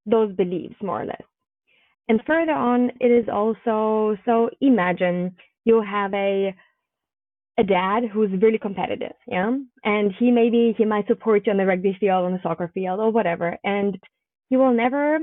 those 0.06 0.32
beliefs 0.36 0.76
more 0.80 1.02
or 1.02 1.06
less. 1.06 1.26
And 2.08 2.20
further 2.24 2.52
on, 2.52 2.92
it 3.00 3.10
is 3.10 3.28
also 3.28 4.16
so 4.24 4.48
imagine 4.60 5.34
you 5.64 5.82
have 5.82 6.14
a 6.14 6.54
a 7.58 7.64
dad 7.64 8.04
who's 8.12 8.42
really 8.42 8.58
competitive, 8.58 9.16
yeah, 9.26 9.56
and 9.84 10.12
he 10.18 10.30
maybe 10.30 10.74
he 10.78 10.84
might 10.84 11.08
support 11.08 11.46
you 11.46 11.52
on 11.52 11.58
the 11.58 11.66
rugby 11.66 11.96
field, 11.98 12.24
on 12.26 12.32
the 12.32 12.42
soccer 12.44 12.70
field, 12.74 13.00
or 13.00 13.10
whatever, 13.10 13.58
and 13.64 13.98
he 14.50 14.56
will 14.56 14.72
never 14.72 15.18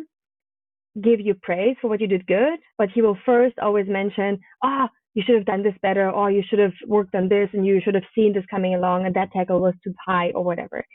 give 1.02 1.20
you 1.20 1.36
praise 1.36 1.76
for 1.82 1.88
what 1.88 2.02
you 2.02 2.08
did 2.08 2.28
good, 2.28 2.60
but 2.78 2.90
he 2.90 3.02
will 3.02 3.18
first 3.26 3.58
always 3.60 3.88
mention, 3.88 4.40
ah, 4.64 4.88
oh, 4.90 4.96
you 5.14 5.24
should 5.26 5.36
have 5.36 5.46
done 5.46 5.64
this 5.64 5.76
better, 5.82 6.10
or 6.10 6.32
you 6.32 6.42
should 6.48 6.60
have 6.60 6.74
worked 6.88 7.16
on 7.16 7.28
this, 7.28 7.50
and 7.54 7.66
you 7.66 7.82
should 7.84 7.96
have 7.96 8.04
seen 8.16 8.34
this 8.34 8.46
coming 8.50 8.76
along, 8.76 9.06
and 9.06 9.16
that 9.16 9.32
tackle 9.32 9.60
was 9.60 9.74
too 9.84 9.94
high, 10.06 10.32
or 10.32 10.44
whatever. 10.44 10.86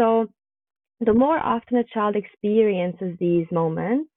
So 0.00 0.28
the 1.00 1.12
more 1.12 1.38
often 1.38 1.78
a 1.78 1.84
child 1.84 2.16
experiences 2.16 3.16
these 3.18 3.46
moments, 3.50 4.10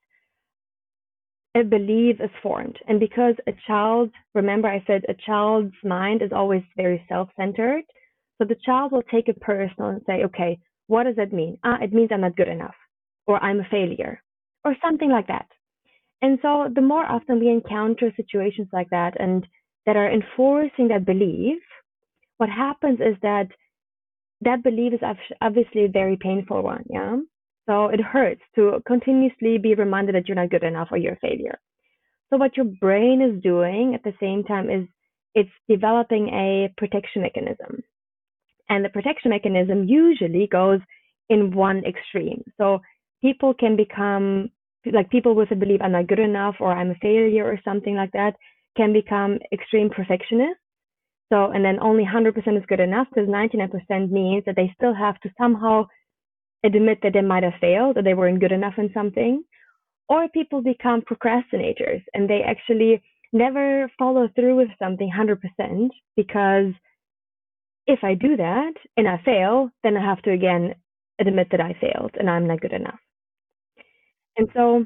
a 1.56 1.63
belief 1.63 2.17
is 2.22 2.29
formed. 2.44 2.77
And 2.88 3.00
because 3.00 3.36
a 3.48 3.53
child, 3.65 4.12
remember 4.36 4.67
I 4.67 4.84
said 4.86 5.03
a 5.10 5.15
child's 5.25 5.74
mind 5.84 6.22
is 6.22 6.32
always 6.32 6.62
very 6.75 7.03
self 7.10 7.29
centered. 7.36 7.84
So 8.38 8.46
the 8.46 8.58
child 8.63 8.91
will 8.91 9.03
take 9.03 9.27
it 9.27 9.41
personal 9.41 9.89
and 9.89 10.01
say, 10.06 10.24
okay, 10.25 10.60
what 10.86 11.03
does 11.03 11.15
that 11.15 11.34
mean? 11.34 11.58
Ah, 11.63 11.79
it 11.82 11.94
means 11.94 12.10
I'm 12.12 12.22
not 12.22 12.36
good 12.38 12.48
enough, 12.48 12.75
or 13.25 13.44
I'm 13.44 13.60
a 13.60 13.67
failure, 13.72 14.22
or 14.67 14.75
something 14.83 15.09
like 15.09 15.27
that. 15.27 15.47
And 16.21 16.39
so 16.41 16.67
the 16.74 16.81
more 16.81 17.05
often 17.05 17.39
we 17.39 17.50
encounter 17.50 18.12
situations 18.15 18.67
like 18.74 18.89
that 18.89 19.13
and 19.19 19.47
that 19.86 19.95
are 19.95 20.12
enforcing 20.12 20.89
that 20.89 21.05
belief, 21.05 21.62
what 22.38 22.50
happens 22.50 23.00
is 23.00 23.15
that 23.21 23.47
that 24.41 24.63
belief 24.63 24.93
is 24.93 25.00
obviously 25.41 25.86
a 25.86 25.89
very 25.89 26.17
painful 26.17 26.62
one. 26.62 26.83
Yeah. 26.89 27.17
So 27.67 27.88
it 27.88 28.01
hurts 28.01 28.41
to 28.55 28.81
continuously 28.86 29.57
be 29.57 29.74
reminded 29.75 30.15
that 30.15 30.27
you're 30.27 30.36
not 30.36 30.50
good 30.50 30.63
enough 30.63 30.89
or 30.91 30.97
you're 30.97 31.13
a 31.13 31.19
failure. 31.19 31.59
So 32.29 32.38
what 32.38 32.57
your 32.57 32.65
brain 32.65 33.21
is 33.21 33.41
doing 33.41 33.93
at 33.95 34.03
the 34.03 34.13
same 34.19 34.43
time 34.43 34.69
is 34.69 34.88
it's 35.33 35.50
developing 35.69 36.29
a 36.29 36.74
protection 36.77 37.21
mechanism. 37.21 37.83
And 38.69 38.83
the 38.83 38.89
protection 38.89 39.29
mechanism 39.29 39.88
usually 39.88 40.47
goes 40.47 40.79
in 41.29 41.55
one 41.55 41.83
extreme. 41.86 42.43
So 42.57 42.79
people 43.21 43.53
can 43.53 43.75
become 43.75 44.50
like 44.94 45.10
people 45.10 45.36
with 45.36 45.51
a 45.51 45.56
belief 45.56 45.82
I'm 45.82 45.91
not 45.91 46.08
good 46.08 46.20
enough 46.20 46.56
or 46.60 46.72
I'm 46.72 46.91
a 46.91 46.96
failure 46.96 47.46
or 47.46 47.60
something 47.63 47.96
like 47.96 48.12
that 48.13 48.36
can 48.75 48.94
become 48.94 49.39
extreme 49.51 49.89
perfectionists. 49.89 50.62
So, 51.32 51.51
and 51.51 51.65
then 51.65 51.79
only 51.82 52.06
100% 52.06 52.58
is 52.58 52.63
good 52.67 52.79
enough 52.79 53.08
because 53.13 53.27
99% 53.29 54.12
means 54.12 54.44
that 54.46 54.56
they 54.56 54.72
still 54.75 54.94
have 54.94 55.20
to 55.22 55.29
somehow 55.38 55.88
admit 56.63 57.00
that 57.03 57.13
they 57.13 57.22
might 57.22 57.44
have 57.44 57.60
failed 57.60 57.98
or 57.98 58.03
they 58.03 58.13
weren't 58.13 58.39
good 58.39 58.51
enough 58.51 58.75
in 58.77 58.89
something. 58.94 59.44
Or 60.08 60.29
people 60.29 60.62
become 60.62 61.01
procrastinators 61.01 62.01
and 62.13 62.29
they 62.29 62.41
actually 62.44 63.03
never 63.34 63.91
follow 64.00 64.29
through 64.36 64.56
with 64.56 64.70
something 64.79 65.12
100% 65.12 65.89
because 66.15 66.74
if 67.88 68.00
I 68.03 68.13
do 68.13 68.38
that 68.38 68.74
and 68.96 69.08
I 69.08 69.22
fail, 69.25 69.70
then 69.84 69.98
I 69.98 70.06
have 70.06 70.22
to 70.24 70.32
again 70.32 70.75
admit 71.20 71.48
that 71.51 71.62
I 71.62 71.75
failed 71.82 72.12
and 72.17 72.29
I'm 72.29 72.48
not 72.48 72.62
good 72.62 72.74
enough. 72.74 73.00
And 74.38 74.50
so, 74.53 74.86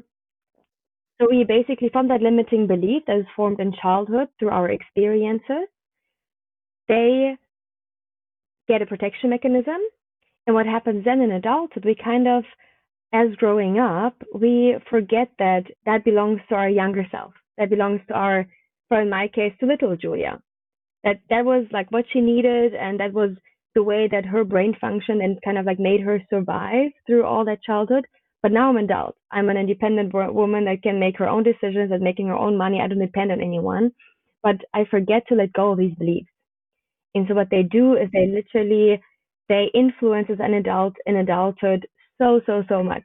so 1.20 1.28
we 1.30 1.44
basically, 1.44 1.90
from 1.90 2.08
that 2.08 2.22
limiting 2.22 2.66
belief 2.66 3.04
that 3.06 3.18
is 3.18 3.26
formed 3.36 3.60
in 3.60 3.72
childhood 3.80 4.28
through 4.38 4.50
our 4.50 4.70
experiences, 4.70 5.68
they 6.88 7.36
get 8.68 8.82
a 8.82 8.86
protection 8.86 9.30
mechanism. 9.30 9.78
And 10.46 10.54
what 10.54 10.66
happens 10.66 11.04
then 11.04 11.20
in 11.20 11.30
adulthood, 11.32 11.84
we 11.84 11.94
kind 11.94 12.26
of, 12.26 12.44
as 13.12 13.34
growing 13.36 13.78
up, 13.78 14.14
we 14.34 14.76
forget 14.90 15.28
that 15.38 15.64
that 15.86 16.04
belongs 16.04 16.40
to 16.48 16.54
our 16.56 16.68
younger 16.68 17.06
self. 17.10 17.32
That 17.58 17.70
belongs 17.70 18.00
to 18.08 18.14
our, 18.14 18.46
for 18.88 19.00
in 19.00 19.10
my 19.10 19.28
case, 19.28 19.52
to 19.60 19.66
little 19.66 19.96
Julia. 19.96 20.40
That 21.04 21.20
that 21.30 21.44
was 21.44 21.66
like 21.72 21.92
what 21.92 22.06
she 22.12 22.20
needed, 22.20 22.74
and 22.74 22.98
that 23.00 23.12
was 23.12 23.30
the 23.74 23.82
way 23.82 24.08
that 24.10 24.24
her 24.26 24.44
brain 24.44 24.74
functioned 24.80 25.22
and 25.22 25.38
kind 25.44 25.58
of 25.58 25.66
like 25.66 25.78
made 25.78 26.00
her 26.00 26.20
survive 26.30 26.90
through 27.06 27.24
all 27.24 27.44
that 27.44 27.62
childhood. 27.62 28.06
But 28.42 28.52
now 28.52 28.68
I'm 28.70 28.76
an 28.76 28.84
adult. 28.84 29.16
I'm 29.32 29.50
an 29.50 29.56
independent 29.56 30.12
woman 30.14 30.64
that 30.66 30.82
can 30.82 31.00
make 31.00 31.18
her 31.18 31.28
own 31.28 31.44
decisions, 31.44 31.92
and 31.92 32.02
making 32.02 32.28
her 32.28 32.36
own 32.36 32.56
money. 32.56 32.80
I 32.80 32.88
don't 32.88 32.98
depend 32.98 33.32
on 33.32 33.40
anyone. 33.40 33.92
But 34.42 34.56
I 34.74 34.84
forget 34.90 35.24
to 35.28 35.34
let 35.36 35.52
go 35.52 35.72
of 35.72 35.78
these 35.78 35.94
beliefs. 35.96 36.28
And 37.14 37.26
so 37.28 37.34
what 37.34 37.50
they 37.50 37.62
do 37.62 37.96
is 37.96 38.08
they 38.12 38.26
literally 38.28 39.02
they 39.48 39.70
influence 39.74 40.28
as 40.30 40.38
an 40.40 40.54
adult 40.54 40.94
in 41.06 41.16
adulthood 41.16 41.86
so 42.18 42.40
so 42.46 42.64
so 42.68 42.82
much. 42.82 43.04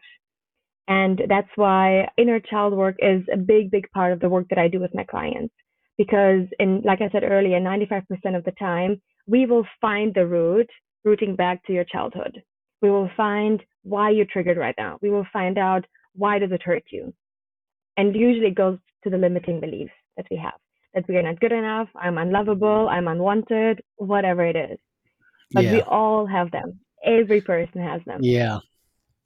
And 0.87 1.21
that's 1.29 1.49
why 1.55 2.09
inner 2.17 2.39
child 2.39 2.73
work 2.73 2.95
is 2.99 3.23
a 3.33 3.37
big 3.37 3.71
big 3.71 3.89
part 3.93 4.13
of 4.13 4.19
the 4.19 4.29
work 4.29 4.47
that 4.49 4.59
I 4.59 4.67
do 4.67 4.79
with 4.79 4.95
my 4.95 5.03
clients 5.05 5.53
because 5.97 6.43
in 6.59 6.81
like 6.85 7.01
I 7.01 7.09
said 7.11 7.23
earlier 7.23 7.59
95% 7.59 8.03
of 8.37 8.43
the 8.45 8.53
time 8.59 9.01
we 9.27 9.45
will 9.45 9.65
find 9.81 10.13
the 10.13 10.27
root 10.27 10.69
rooting 11.05 11.35
back 11.35 11.65
to 11.67 11.73
your 11.73 11.85
childhood. 11.85 12.41
We 12.81 12.91
will 12.91 13.09
find 13.17 13.61
why 13.87 14.09
you're 14.09 14.25
triggered 14.25 14.57
right 14.57 14.75
now. 14.77 14.97
We 15.01 15.09
will 15.09 15.27
find 15.31 15.57
out 15.57 15.85
why 16.13 16.39
does 16.39 16.51
it 16.51 16.63
hurt 16.63 16.83
you. 16.91 17.13
And 17.95 18.15
usually 18.15 18.47
it 18.47 18.55
goes 18.55 18.77
to 19.03 19.09
the 19.09 19.17
limiting 19.17 19.59
beliefs 19.59 19.93
that 20.17 20.25
we 20.29 20.37
have 20.37 20.59
that 20.97 21.07
we 21.07 21.15
are 21.15 21.21
not 21.21 21.39
good 21.39 21.51
enough, 21.51 21.87
I'm 21.95 22.17
unlovable, 22.17 22.89
I'm 22.89 23.07
unwanted, 23.07 23.81
whatever 23.97 24.43
it 24.43 24.55
is. 24.55 24.79
But 25.51 25.65
yeah. 25.65 25.73
we 25.73 25.81
all 25.81 26.25
have 26.25 26.49
them. 26.51 26.79
Every 27.05 27.39
person 27.39 27.81
has 27.81 28.01
them. 28.05 28.19
Yeah. 28.23 28.59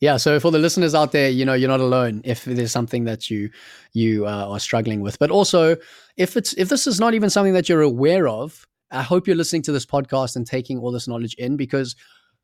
Yeah, 0.01 0.17
so 0.17 0.39
for 0.39 0.51
the 0.51 0.57
listeners 0.57 0.95
out 0.95 1.11
there, 1.11 1.29
you 1.29 1.45
know, 1.45 1.53
you're 1.53 1.69
not 1.69 1.79
alone 1.79 2.21
if 2.25 2.43
there's 2.43 2.71
something 2.71 3.03
that 3.03 3.29
you 3.29 3.51
you 3.93 4.25
uh, 4.25 4.47
are 4.49 4.59
struggling 4.59 5.01
with. 5.01 5.19
But 5.19 5.29
also, 5.29 5.77
if 6.17 6.35
it's 6.35 6.53
if 6.53 6.69
this 6.69 6.87
is 6.87 6.99
not 6.99 7.13
even 7.13 7.29
something 7.29 7.53
that 7.53 7.69
you're 7.69 7.83
aware 7.83 8.27
of, 8.27 8.67
I 8.89 9.03
hope 9.03 9.27
you're 9.27 9.35
listening 9.35 9.61
to 9.63 9.71
this 9.71 9.85
podcast 9.85 10.35
and 10.35 10.45
taking 10.45 10.79
all 10.79 10.91
this 10.91 11.07
knowledge 11.07 11.35
in 11.35 11.55
because 11.55 11.95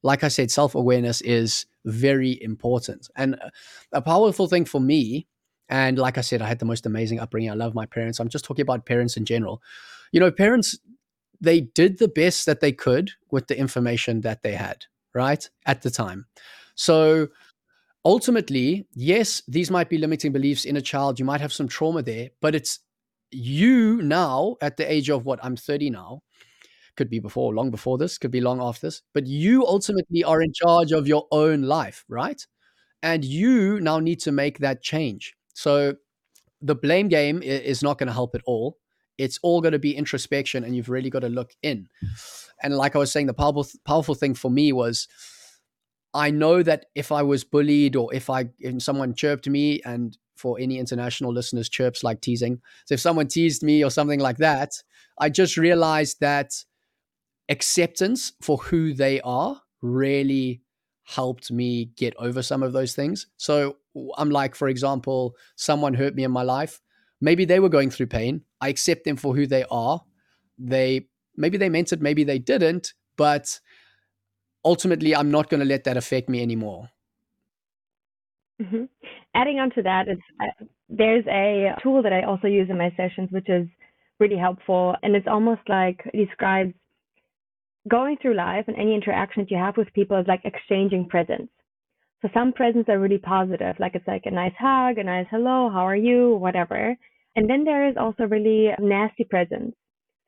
like 0.03 0.23
I 0.23 0.27
said, 0.27 0.51
self 0.51 0.75
awareness 0.75 1.21
is 1.21 1.65
very 1.85 2.41
important. 2.41 3.09
And 3.15 3.39
a 3.91 4.01
powerful 4.01 4.47
thing 4.47 4.65
for 4.65 4.81
me, 4.81 5.27
and 5.69 5.97
like 5.97 6.17
I 6.17 6.21
said, 6.21 6.41
I 6.41 6.47
had 6.47 6.59
the 6.59 6.65
most 6.65 6.85
amazing 6.85 7.19
upbringing. 7.19 7.51
I 7.51 7.55
love 7.55 7.75
my 7.75 7.85
parents. 7.85 8.19
I'm 8.19 8.29
just 8.29 8.45
talking 8.45 8.63
about 8.63 8.85
parents 8.85 9.17
in 9.17 9.25
general. 9.25 9.61
You 10.11 10.19
know, 10.19 10.31
parents, 10.31 10.77
they 11.41 11.61
did 11.61 11.99
the 11.99 12.07
best 12.07 12.45
that 12.45 12.61
they 12.61 12.71
could 12.71 13.11
with 13.31 13.47
the 13.47 13.57
information 13.57 14.21
that 14.21 14.43
they 14.43 14.53
had, 14.53 14.85
right? 15.13 15.49
At 15.65 15.81
the 15.81 15.91
time. 15.91 16.25
So 16.75 17.27
ultimately, 18.05 18.87
yes, 18.93 19.41
these 19.47 19.69
might 19.69 19.89
be 19.89 19.97
limiting 19.97 20.31
beliefs 20.31 20.63
in 20.63 20.77
a 20.77 20.81
child. 20.81 21.19
You 21.19 21.25
might 21.25 21.41
have 21.41 21.53
some 21.53 21.67
trauma 21.67 22.01
there, 22.01 22.29
but 22.41 22.55
it's 22.55 22.79
you 23.31 24.01
now 24.01 24.55
at 24.61 24.77
the 24.77 24.89
age 24.89 25.09
of 25.09 25.25
what 25.25 25.39
I'm 25.43 25.57
30 25.57 25.89
now 25.89 26.21
could 26.97 27.09
be 27.09 27.19
before, 27.19 27.53
long 27.53 27.71
before 27.71 27.97
this, 27.97 28.17
could 28.17 28.31
be 28.31 28.41
long 28.41 28.61
after 28.61 28.87
this, 28.87 29.01
but 29.13 29.25
you 29.25 29.65
ultimately 29.65 30.23
are 30.23 30.41
in 30.41 30.51
charge 30.53 30.91
of 30.91 31.07
your 31.07 31.27
own 31.31 31.61
life, 31.61 32.03
right? 32.09 32.45
And 33.01 33.23
you 33.23 33.79
now 33.79 33.99
need 33.99 34.19
to 34.21 34.31
make 34.31 34.59
that 34.59 34.81
change. 34.81 35.35
So 35.53 35.95
the 36.61 36.75
blame 36.75 37.07
game 37.07 37.41
is 37.41 37.81
not 37.81 37.97
going 37.97 38.07
to 38.07 38.13
help 38.13 38.35
at 38.35 38.41
all. 38.45 38.77
It's 39.17 39.39
all 39.41 39.61
going 39.61 39.71
to 39.71 39.79
be 39.79 39.95
introspection, 39.95 40.63
and 40.63 40.75
you've 40.75 40.89
really 40.89 41.09
got 41.09 41.19
to 41.19 41.29
look 41.29 41.51
in. 41.63 41.87
And 42.61 42.75
like 42.75 42.95
I 42.95 42.99
was 42.99 43.11
saying, 43.11 43.27
the 43.27 43.33
powerful 43.33 43.65
powerful 43.85 44.15
thing 44.15 44.33
for 44.35 44.51
me 44.51 44.73
was 44.73 45.07
I 46.13 46.31
know 46.31 46.63
that 46.63 46.85
if 46.95 47.11
I 47.11 47.23
was 47.23 47.43
bullied 47.43 47.95
or 47.95 48.13
if 48.13 48.29
I 48.29 48.49
if 48.59 48.81
someone 48.81 49.13
chirped 49.15 49.47
me, 49.47 49.81
and 49.85 50.17
for 50.35 50.59
any 50.59 50.77
international 50.77 51.33
listeners, 51.33 51.67
chirps 51.67 52.03
like 52.03 52.21
teasing. 52.21 52.61
So 52.85 52.93
if 52.93 52.99
someone 52.99 53.27
teased 53.27 53.63
me 53.63 53.83
or 53.83 53.89
something 53.89 54.19
like 54.19 54.37
that, 54.37 54.71
I 55.19 55.29
just 55.29 55.57
realized 55.57 56.17
that 56.21 56.51
acceptance 57.49 58.33
for 58.41 58.57
who 58.57 58.93
they 58.93 59.21
are 59.21 59.61
really 59.81 60.61
helped 61.03 61.51
me 61.51 61.85
get 61.95 62.13
over 62.17 62.41
some 62.41 62.63
of 62.63 62.73
those 62.73 62.93
things. 62.93 63.27
So 63.37 63.77
I'm 64.17 64.29
like, 64.29 64.55
for 64.55 64.67
example, 64.67 65.35
someone 65.55 65.93
hurt 65.93 66.15
me 66.15 66.23
in 66.23 66.31
my 66.31 66.43
life. 66.43 66.81
Maybe 67.21 67.45
they 67.45 67.59
were 67.59 67.69
going 67.69 67.89
through 67.89 68.07
pain. 68.07 68.41
I 68.59 68.69
accept 68.69 69.05
them 69.05 69.15
for 69.15 69.33
who 69.35 69.47
they 69.47 69.63
are. 69.71 70.01
They 70.57 71.07
maybe 71.35 71.57
they 71.57 71.69
meant 71.69 71.93
it, 71.93 72.01
maybe 72.01 72.23
they 72.23 72.39
didn't, 72.39 72.93
but 73.15 73.59
ultimately 74.65 75.15
I'm 75.15 75.31
not 75.31 75.49
going 75.49 75.59
to 75.59 75.65
let 75.65 75.85
that 75.85 75.97
affect 75.97 76.29
me 76.29 76.41
anymore. 76.41 76.89
Mm-hmm. 78.61 78.85
Adding 79.35 79.59
on 79.59 79.69
to 79.71 79.83
that, 79.83 80.07
it's, 80.07 80.21
uh, 80.41 80.65
there's 80.89 81.25
a 81.27 81.75
tool 81.81 82.01
that 82.01 82.11
I 82.11 82.23
also 82.23 82.47
use 82.47 82.69
in 82.69 82.77
my 82.77 82.91
sessions, 82.97 83.29
which 83.31 83.47
is 83.49 83.67
really 84.19 84.37
helpful, 84.37 84.95
and 85.03 85.15
it's 85.15 85.27
almost 85.27 85.61
like 85.69 86.01
it 86.11 86.25
describes 86.25 86.73
going 87.87 88.17
through 88.21 88.35
life 88.35 88.65
and 88.67 88.77
any 88.77 88.93
interactions 88.93 89.47
you 89.49 89.57
have 89.57 89.77
with 89.77 89.93
people 89.93 90.17
is 90.19 90.27
like 90.27 90.41
exchanging 90.43 91.07
presents. 91.07 91.51
So 92.21 92.29
some 92.33 92.53
presents 92.53 92.89
are 92.89 92.99
really 92.99 93.19
positive, 93.19 93.75
like 93.79 93.93
it's 93.93 94.07
like 94.07 94.23
a 94.25 94.31
nice 94.31 94.55
hug, 94.57 94.97
a 94.97 95.03
nice 95.03 95.27
hello, 95.29 95.69
how 95.69 95.85
are 95.85 95.95
you, 95.95 96.35
whatever. 96.35 96.95
And 97.35 97.49
then 97.49 97.63
there 97.63 97.87
is 97.87 97.95
also 97.97 98.23
really 98.23 98.69
nasty 98.79 99.23
presents. 99.23 99.77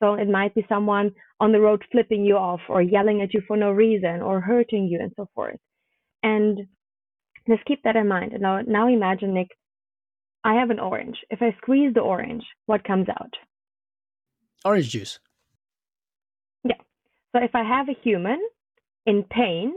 So 0.00 0.14
it 0.14 0.28
might 0.28 0.54
be 0.54 0.64
someone 0.68 1.10
on 1.40 1.52
the 1.52 1.60
road 1.60 1.82
flipping 1.90 2.24
you 2.24 2.36
off 2.36 2.60
or 2.68 2.80
yelling 2.80 3.20
at 3.22 3.34
you 3.34 3.42
for 3.46 3.56
no 3.56 3.70
reason 3.72 4.22
or 4.22 4.40
hurting 4.40 4.86
you 4.86 5.00
and 5.00 5.12
so 5.16 5.28
forth. 5.34 5.58
And 6.22 6.58
just 7.48 7.64
keep 7.64 7.82
that 7.82 7.96
in 7.96 8.08
mind. 8.08 8.32
Now, 8.40 8.60
now 8.60 8.88
imagine, 8.88 9.34
Nick, 9.34 9.48
I 10.44 10.54
have 10.54 10.70
an 10.70 10.78
orange. 10.78 11.18
If 11.28 11.42
I 11.42 11.54
squeeze 11.60 11.92
the 11.92 12.00
orange, 12.00 12.44
what 12.66 12.84
comes 12.84 13.08
out? 13.08 13.34
Orange 14.64 14.90
juice. 14.90 15.18
So 17.32 17.42
if 17.42 17.54
I 17.54 17.62
have 17.62 17.88
a 17.88 17.96
human 18.02 18.40
in 19.06 19.24
pain, 19.24 19.74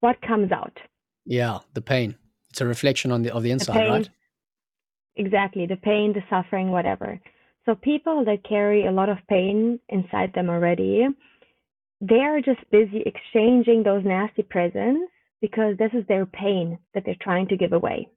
what 0.00 0.20
comes 0.22 0.52
out? 0.52 0.76
Yeah, 1.24 1.58
the 1.74 1.82
pain. 1.82 2.16
It's 2.50 2.60
a 2.60 2.66
reflection 2.66 3.12
on 3.12 3.22
the 3.22 3.34
of 3.34 3.42
the 3.42 3.50
inside, 3.50 3.84
the 3.84 3.90
right? 3.90 4.10
Exactly, 5.16 5.66
the 5.66 5.76
pain, 5.76 6.12
the 6.12 6.22
suffering, 6.30 6.70
whatever. 6.70 7.20
So 7.64 7.74
people 7.74 8.24
that 8.24 8.44
carry 8.48 8.86
a 8.86 8.92
lot 8.92 9.08
of 9.08 9.18
pain 9.28 9.80
inside 9.88 10.32
them 10.34 10.48
already, 10.48 11.06
they 12.00 12.20
are 12.20 12.40
just 12.40 12.70
busy 12.70 13.02
exchanging 13.04 13.82
those 13.82 14.04
nasty 14.04 14.42
presents 14.42 15.10
because 15.40 15.76
this 15.78 15.90
is 15.92 16.06
their 16.06 16.26
pain 16.26 16.78
that 16.94 17.04
they're 17.04 17.16
trying 17.20 17.48
to 17.48 17.56
give 17.56 17.72
away. 17.72 18.08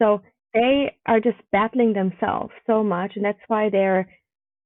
So 0.00 0.22
they 0.54 0.96
are 1.06 1.20
just 1.20 1.38
battling 1.52 1.92
themselves 1.92 2.52
so 2.66 2.82
much, 2.82 3.12
and 3.16 3.24
that's 3.24 3.38
why 3.48 3.70
they're 3.70 4.08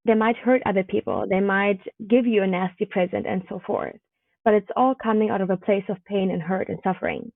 they 0.06 0.14
might 0.14 0.36
hurt 0.36 0.62
other 0.66 0.84
people, 0.84 1.26
they 1.28 1.40
might 1.40 1.80
give 2.08 2.26
you 2.26 2.42
a 2.42 2.46
nasty 2.46 2.84
present, 2.84 3.26
and 3.26 3.42
so 3.48 3.60
forth. 3.66 3.96
But 4.44 4.54
it's 4.54 4.70
all 4.76 4.94
coming 4.94 5.30
out 5.30 5.40
of 5.40 5.50
a 5.50 5.56
place 5.56 5.84
of 5.88 6.04
pain 6.04 6.30
and 6.30 6.40
hurt 6.40 6.68
and 6.68 6.78
suffering. 6.84 7.32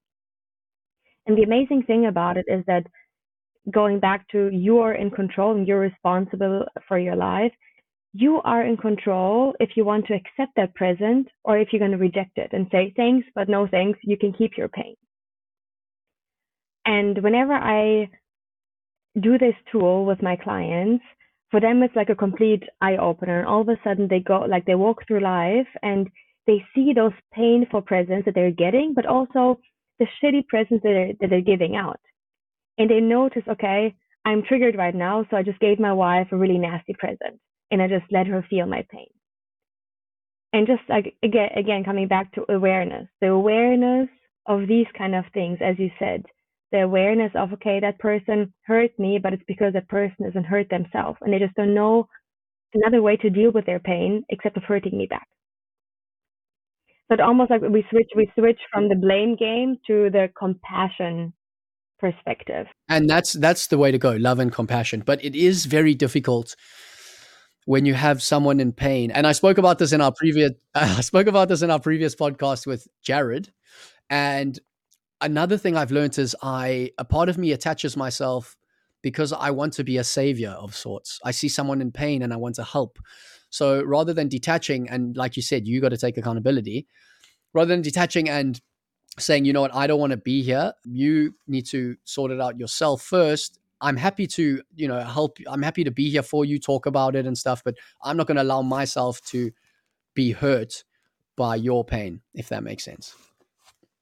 And 1.27 1.37
the 1.37 1.43
amazing 1.43 1.83
thing 1.87 2.07
about 2.07 2.37
it 2.37 2.47
is 2.49 2.65
that 2.67 2.85
going 3.71 4.01
back 4.01 4.27
to 4.29 4.49
you 4.53 4.79
are 4.79 4.95
in 4.95 5.11
control 5.11 5.57
and 5.57 5.67
you're 5.67 5.81
responsible 5.81 6.65
for 6.89 6.99
your 6.99 7.17
life, 7.17 7.53
you 8.13 8.41
are 8.43 8.65
in 8.65 8.77
control 8.77 9.55
if 9.61 9.71
you 9.77 9.85
want 9.85 10.07
to 10.07 10.15
accept 10.15 10.53
that 10.57 10.75
present 10.75 11.29
or 11.45 11.59
if 11.59 11.69
you're 11.73 11.79
going 11.79 11.93
to 11.93 11.97
reject 11.99 12.39
it 12.39 12.51
and 12.53 12.67
say 12.73 12.93
thanks, 12.97 13.27
but 13.35 13.49
no 13.49 13.69
thanks, 13.69 13.99
you 14.03 14.17
can 14.17 14.33
keep 14.33 14.57
your 14.57 14.69
pain. 14.69 14.95
And 16.87 17.23
whenever 17.23 17.53
I 17.53 18.11
do 19.21 19.39
this 19.39 19.55
tool 19.71 20.07
with 20.07 20.23
my 20.23 20.37
clients, 20.37 21.05
for 21.51 21.61
them 21.61 21.83
it's 21.83 21.97
like 21.97 22.11
a 22.11 22.15
complete 22.15 22.63
eye 22.81 22.97
opener. 22.97 23.41
And 23.41 23.49
all 23.49 23.63
of 23.63 23.69
a 23.69 23.77
sudden 23.85 24.09
they 24.09 24.21
go 24.21 24.41
like 24.41 24.67
they 24.67 24.75
walk 24.75 25.07
through 25.07 25.21
life 25.21 25.67
and 25.83 26.09
they 26.47 26.65
see 26.75 26.93
those 26.95 27.13
painful 27.33 27.83
presents 27.83 28.25
that 28.25 28.35
they're 28.35 28.51
getting, 28.51 28.95
but 28.95 29.07
also 29.07 29.61
the 29.99 30.07
shitty 30.23 30.47
presents 30.49 30.83
that 30.83 30.91
they're, 30.91 31.13
that 31.21 31.31
they're 31.31 31.41
giving 31.41 31.77
out. 31.77 32.01
And 32.79 32.91
they 32.91 33.01
notice, 33.01 33.43
okay, 33.49 33.95
I'm 34.25 34.43
triggered 34.43 34.77
right 34.77 34.95
now, 34.95 35.27
so 35.31 35.37
I 35.37 35.43
just 35.43 35.61
gave 35.61 35.79
my 35.79 35.93
wife 35.93 36.29
a 36.31 36.37
really 36.37 36.59
nasty 36.59 36.95
present 36.99 37.39
and 37.71 37.81
I 37.81 37.89
just 37.89 38.11
let 38.11 38.27
her 38.27 38.45
feel 38.49 38.67
my 38.67 38.85
pain. 38.91 39.09
And 40.53 40.67
just 40.67 40.83
like 40.89 41.15
again, 41.23 41.51
again 41.57 41.85
coming 41.85 42.09
back 42.09 42.33
to 42.33 42.45
awareness, 42.49 43.09
the 43.21 43.29
awareness 43.29 44.09
of 44.47 44.67
these 44.67 44.87
kind 44.97 45.15
of 45.15 45.25
things, 45.33 45.59
as 45.63 45.79
you 45.79 45.91
said, 45.99 46.25
the 46.73 46.83
awareness 46.83 47.33
of 47.35 47.53
okay, 47.55 47.81
that 47.81 47.99
person 47.99 48.53
hurt 48.65 48.91
me, 48.99 49.19
but 49.23 49.33
it's 49.33 49.43
because 49.47 49.73
that 49.75 49.89
person 49.89 50.27
isn't 50.29 50.45
hurt 50.45 50.69
themselves, 50.71 51.19
and 51.21 51.33
they 51.33 51.39
just 51.39 51.55
don't 51.55 51.75
know 51.75 52.07
another 52.75 53.03
way 53.03 53.17
to 53.17 53.31
deal 53.31 53.51
with 53.51 53.67
their 53.67 53.81
pain 53.81 54.23
except 54.29 54.57
of 54.57 54.63
hurting 54.63 54.97
me 54.97 55.07
back. 55.07 55.27
So 57.09 57.15
it 57.15 57.21
almost 57.21 57.51
like 57.51 57.63
we 57.63 57.85
switch 57.91 58.11
we 58.15 58.31
switch 58.39 58.61
from 58.73 58.89
the 58.89 58.95
blame 58.95 59.35
game 59.37 59.77
to 59.89 60.11
the 60.11 60.29
compassion 60.39 61.33
perspective. 61.99 62.67
And 62.89 63.11
that's 63.11 63.33
that's 63.33 63.67
the 63.67 63.79
way 63.79 63.91
to 63.91 63.99
go, 63.99 64.13
love 64.13 64.39
and 64.39 64.53
compassion. 64.53 65.03
But 65.05 65.25
it 65.25 65.35
is 65.35 65.67
very 65.67 65.95
difficult 65.95 66.55
when 67.67 67.85
you 67.85 67.95
have 67.95 68.23
someone 68.23 68.61
in 68.61 68.73
pain. 68.73 69.11
And 69.11 69.27
I 69.27 69.33
spoke 69.33 69.59
about 69.59 69.79
this 69.79 69.93
in 69.93 70.01
our 70.01 70.13
previous 70.13 70.53
I 70.75 71.01
spoke 71.01 71.27
about 71.27 71.49
this 71.49 71.63
in 71.63 71.71
our 71.71 71.81
previous 71.81 72.15
podcast 72.15 72.67
with 72.67 72.87
Jared. 73.03 73.53
And 74.09 74.59
another 75.21 75.57
thing 75.57 75.77
I've 75.77 75.91
learned 75.91 76.19
is 76.19 76.37
I 76.43 76.91
a 76.99 77.05
part 77.05 77.29
of 77.29 77.39
me 77.39 77.53
attaches 77.53 77.97
myself 77.97 78.57
because 79.03 79.33
I 79.33 79.51
want 79.51 79.73
to 79.75 79.85
be 79.85 79.97
a 79.97 80.05
savior 80.05 80.51
of 80.51 80.75
sorts. 80.75 81.21
I 81.25 81.31
see 81.31 81.49
someone 81.49 81.81
in 81.81 81.91
pain 81.91 82.23
and 82.23 82.33
I 82.33 82.37
want 82.37 82.57
to 82.57 82.65
help. 82.65 82.99
So 83.49 83.83
rather 83.83 84.13
than 84.13 84.29
detaching 84.29 84.89
and 84.89 85.17
like 85.17 85.37
you 85.37 85.43
said, 85.43 85.67
you 85.67 85.81
got 85.81 85.89
to 85.89 85.97
take 85.97 86.17
accountability, 86.17 86.87
rather 87.53 87.69
than 87.69 87.83
detaching 87.83 88.29
and 88.29 88.61
saying, 89.19 89.45
you 89.45 89.53
know 89.53 89.61
what, 89.61 89.75
I 89.75 89.87
don't 89.87 89.99
want 89.99 90.13
to 90.13 90.17
be 90.17 90.43
here. 90.43 90.73
You 90.85 91.35
need 91.49 91.67
to 91.67 91.97
sort 92.05 92.31
it 92.31 92.41
out 92.41 92.59
yourself 92.59 93.03
first. 93.03 93.59
I'm 93.81 93.97
happy 93.97 94.27
to, 94.29 94.63
you 94.77 94.89
know, 94.89 95.01
help. 95.01 95.39
I'm 95.47 95.63
happy 95.63 95.85
to 95.85 95.91
be 95.91 96.11
here 96.11 96.23
for 96.23 96.45
you, 96.45 96.59
talk 96.59 96.87
about 96.87 97.17
it 97.17 97.27
and 97.27 97.37
stuff, 97.37 97.63
but 97.65 97.77
I'm 98.03 98.17
not 98.17 98.27
going 98.27 98.37
to 98.37 98.43
allow 98.43 98.63
myself 98.63 99.21
to 99.27 99.51
be 100.15 100.33
hurt 100.33 100.85
by 101.37 101.57
your 101.57 101.85
pain, 101.85 102.21
if 102.35 102.51
that 102.51 102.63
makes 102.63 102.85
sense. 102.85 103.15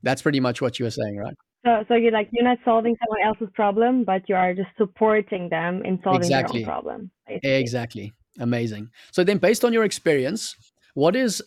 That's 0.02 0.22
pretty 0.22 0.40
much 0.40 0.60
what 0.60 0.78
you 0.78 0.84
were 0.84 0.90
saying, 0.90 1.16
right? 1.16 1.34
So, 1.64 1.84
so 1.88 1.94
you're 1.94 2.12
like 2.12 2.28
you're 2.32 2.44
not 2.44 2.58
solving 2.64 2.96
someone 3.04 3.26
else's 3.26 3.52
problem, 3.54 4.04
but 4.04 4.28
you 4.28 4.36
are 4.36 4.54
just 4.54 4.70
supporting 4.76 5.48
them 5.48 5.82
in 5.84 6.00
solving 6.02 6.22
exactly. 6.22 6.62
their 6.62 6.74
own 6.74 6.82
problem. 6.82 7.10
Basically. 7.26 7.50
Exactly. 7.54 8.12
Amazing. 8.38 8.90
So 9.12 9.24
then, 9.24 9.38
based 9.38 9.64
on 9.64 9.72
your 9.72 9.84
experience, 9.84 10.54
what 10.94 11.16
is 11.16 11.42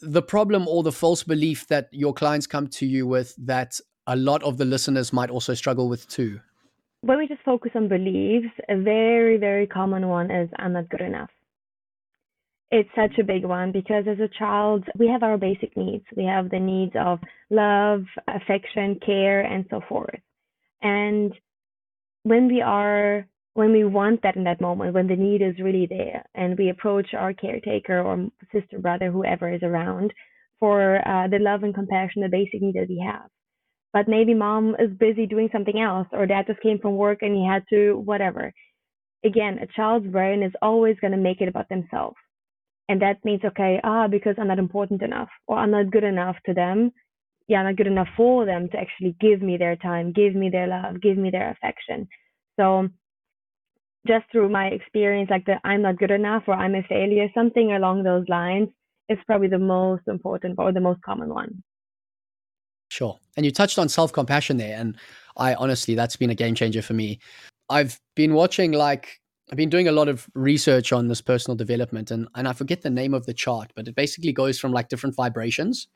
the 0.00 0.22
problem 0.22 0.66
or 0.66 0.82
the 0.82 0.92
false 0.92 1.22
belief 1.22 1.68
that 1.68 1.88
your 1.92 2.12
clients 2.12 2.46
come 2.46 2.66
to 2.66 2.86
you 2.86 3.06
with 3.06 3.34
that 3.38 3.78
a 4.06 4.16
lot 4.16 4.42
of 4.42 4.58
the 4.58 4.64
listeners 4.64 5.12
might 5.12 5.30
also 5.30 5.54
struggle 5.54 5.88
with 5.88 6.08
too? 6.08 6.40
When 7.02 7.18
we 7.18 7.26
just 7.26 7.42
focus 7.42 7.72
on 7.74 7.88
beliefs, 7.88 8.52
a 8.68 8.76
very, 8.76 9.36
very 9.36 9.66
common 9.66 10.08
one 10.08 10.30
is 10.30 10.48
I'm 10.56 10.72
not 10.72 10.88
good 10.88 11.00
enough. 11.00 11.30
It's 12.70 12.88
such 12.96 13.18
a 13.18 13.24
big 13.24 13.44
one 13.44 13.70
because 13.70 14.04
as 14.08 14.18
a 14.18 14.28
child, 14.38 14.84
we 14.98 15.06
have 15.08 15.22
our 15.22 15.36
basic 15.36 15.76
needs. 15.76 16.04
We 16.16 16.24
have 16.24 16.50
the 16.50 16.58
needs 16.58 16.92
of 16.98 17.18
love, 17.52 18.04
affection, 18.26 18.98
care, 19.04 19.42
and 19.42 19.64
so 19.70 19.80
forth. 19.88 20.18
And 20.82 21.32
when 22.24 22.48
we 22.48 22.60
are 22.60 23.26
when 23.54 23.70
we 23.70 23.84
want 23.84 24.22
that 24.22 24.36
in 24.36 24.44
that 24.44 24.62
moment, 24.62 24.94
when 24.94 25.06
the 25.06 25.16
need 25.16 25.42
is 25.42 25.60
really 25.60 25.86
there, 25.86 26.24
and 26.34 26.56
we 26.56 26.70
approach 26.70 27.08
our 27.12 27.34
caretaker 27.34 28.00
or 28.00 28.28
sister, 28.50 28.78
brother, 28.78 29.10
whoever 29.10 29.52
is 29.52 29.62
around 29.62 30.10
for 30.58 31.06
uh, 31.06 31.28
the 31.28 31.38
love 31.38 31.62
and 31.62 31.74
compassion, 31.74 32.22
the 32.22 32.28
basic 32.28 32.62
need 32.62 32.76
that 32.76 32.88
we 32.88 33.04
have. 33.06 33.28
But 33.92 34.08
maybe 34.08 34.32
mom 34.32 34.74
is 34.78 34.90
busy 34.98 35.26
doing 35.26 35.50
something 35.52 35.78
else, 35.78 36.08
or 36.12 36.24
dad 36.24 36.46
just 36.46 36.62
came 36.62 36.78
from 36.78 36.96
work 36.96 37.18
and 37.20 37.34
he 37.34 37.46
had 37.46 37.64
to, 37.68 37.96
whatever. 37.96 38.52
Again, 39.22 39.58
a 39.58 39.66
child's 39.76 40.06
brain 40.06 40.42
is 40.42 40.52
always 40.62 40.96
going 41.00 41.12
to 41.12 41.18
make 41.18 41.42
it 41.42 41.48
about 41.48 41.68
themselves. 41.68 42.16
And 42.88 43.02
that 43.02 43.24
means, 43.24 43.42
okay, 43.44 43.80
ah, 43.84 44.08
because 44.08 44.34
I'm 44.38 44.48
not 44.48 44.58
important 44.58 45.02
enough, 45.02 45.28
or 45.46 45.58
I'm 45.58 45.70
not 45.70 45.90
good 45.90 46.04
enough 46.04 46.36
to 46.46 46.54
them. 46.54 46.90
Yeah, 47.52 47.58
I'm 47.58 47.66
not 47.66 47.76
good 47.76 47.86
enough 47.86 48.08
for 48.16 48.46
them 48.46 48.70
to 48.70 48.78
actually 48.78 49.14
give 49.20 49.42
me 49.42 49.58
their 49.58 49.76
time, 49.76 50.10
give 50.10 50.34
me 50.34 50.48
their 50.48 50.66
love, 50.66 51.02
give 51.02 51.18
me 51.18 51.28
their 51.28 51.50
affection. 51.50 52.08
So 52.58 52.88
just 54.06 54.24
through 54.32 54.48
my 54.48 54.68
experience, 54.68 55.28
like 55.28 55.44
the 55.44 55.56
I'm 55.62 55.82
not 55.82 55.98
good 55.98 56.10
enough 56.10 56.44
or 56.46 56.54
I'm 56.54 56.74
a 56.74 56.82
failure, 56.88 57.28
something 57.34 57.72
along 57.72 58.04
those 58.04 58.24
lines 58.26 58.70
is 59.10 59.18
probably 59.26 59.48
the 59.48 59.58
most 59.58 60.04
important 60.06 60.54
or 60.56 60.72
the 60.72 60.80
most 60.80 61.02
common 61.02 61.28
one. 61.28 61.62
Sure. 62.88 63.18
And 63.36 63.44
you 63.44 63.52
touched 63.52 63.78
on 63.78 63.90
self 63.90 64.14
compassion 64.14 64.56
there. 64.56 64.78
And 64.78 64.96
I 65.36 65.52
honestly, 65.52 65.94
that's 65.94 66.16
been 66.16 66.30
a 66.30 66.34
game 66.34 66.54
changer 66.54 66.80
for 66.80 66.94
me. 66.94 67.18
I've 67.68 68.00
been 68.16 68.32
watching, 68.32 68.72
like, 68.72 69.20
I've 69.50 69.58
been 69.58 69.68
doing 69.68 69.88
a 69.88 69.92
lot 69.92 70.08
of 70.08 70.26
research 70.34 70.90
on 70.90 71.08
this 71.08 71.20
personal 71.20 71.54
development, 71.54 72.10
and, 72.10 72.28
and 72.34 72.48
I 72.48 72.54
forget 72.54 72.80
the 72.80 72.88
name 72.88 73.12
of 73.12 73.26
the 73.26 73.34
chart, 73.34 73.72
but 73.76 73.88
it 73.88 73.94
basically 73.94 74.32
goes 74.32 74.58
from 74.58 74.72
like 74.72 74.88
different 74.88 75.16
vibrations 75.16 75.86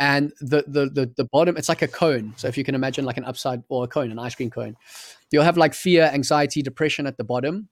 and 0.00 0.32
the, 0.40 0.64
the 0.66 0.86
the 0.86 1.12
the 1.16 1.24
bottom 1.24 1.56
it's 1.56 1.68
like 1.68 1.82
a 1.82 1.88
cone. 1.88 2.32
So 2.36 2.48
if 2.48 2.58
you 2.58 2.64
can 2.64 2.74
imagine 2.74 3.04
like 3.04 3.18
an 3.18 3.24
upside 3.24 3.62
or 3.68 3.84
a 3.84 3.86
cone 3.86 4.10
an 4.10 4.18
ice 4.18 4.34
cream 4.34 4.50
cone 4.50 4.76
you'll 5.30 5.44
have 5.44 5.58
like 5.58 5.74
fear 5.74 6.10
anxiety 6.12 6.62
depression 6.62 7.06
at 7.06 7.18
the 7.18 7.24
bottom. 7.24 7.68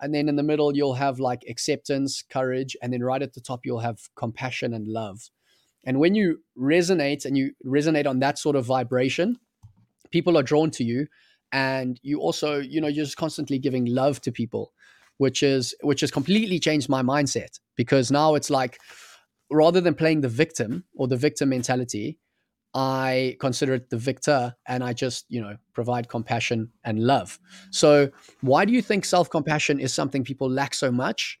And 0.00 0.14
then 0.14 0.28
in 0.28 0.36
the 0.36 0.42
middle 0.42 0.74
you'll 0.74 0.94
have 0.94 1.20
like 1.20 1.44
acceptance 1.48 2.22
courage. 2.28 2.76
And 2.82 2.92
then 2.92 3.04
right 3.04 3.22
at 3.22 3.34
the 3.34 3.40
top 3.40 3.64
you'll 3.64 3.80
have 3.80 4.00
compassion 4.16 4.72
and 4.72 4.88
love. 4.88 5.30
And 5.84 6.00
when 6.00 6.14
you 6.14 6.40
resonate 6.58 7.26
and 7.26 7.36
you 7.36 7.52
resonate 7.64 8.06
on 8.06 8.18
that 8.20 8.38
sort 8.38 8.56
of 8.56 8.64
vibration 8.64 9.38
people 10.10 10.38
are 10.38 10.42
drawn 10.42 10.70
to 10.70 10.84
you. 10.84 11.06
And 11.52 12.00
you 12.02 12.20
also 12.20 12.58
you 12.58 12.80
know 12.80 12.88
you're 12.88 13.04
just 13.04 13.18
constantly 13.18 13.58
giving 13.58 13.84
love 13.84 14.20
to 14.22 14.32
people 14.32 14.72
which 15.18 15.42
is 15.42 15.74
which 15.82 16.00
has 16.00 16.10
completely 16.10 16.58
changed 16.58 16.88
my 16.88 17.02
mindset. 17.02 17.60
Because 17.76 18.10
now 18.10 18.34
it's 18.34 18.48
like 18.48 18.78
rather 19.50 19.80
than 19.80 19.94
playing 19.94 20.20
the 20.20 20.28
victim 20.28 20.84
or 20.94 21.08
the 21.08 21.16
victim 21.16 21.50
mentality, 21.50 22.18
I 22.74 23.36
consider 23.40 23.74
it 23.74 23.90
the 23.90 23.96
victor 23.96 24.54
and 24.66 24.84
I 24.84 24.92
just, 24.92 25.24
you 25.28 25.40
know, 25.40 25.56
provide 25.72 26.08
compassion 26.08 26.70
and 26.84 26.98
love. 26.98 27.38
So, 27.70 28.10
why 28.42 28.64
do 28.64 28.72
you 28.72 28.82
think 28.82 29.04
self 29.04 29.30
compassion 29.30 29.80
is 29.80 29.94
something 29.94 30.24
people 30.24 30.50
lack 30.50 30.74
so 30.74 30.92
much? 30.92 31.38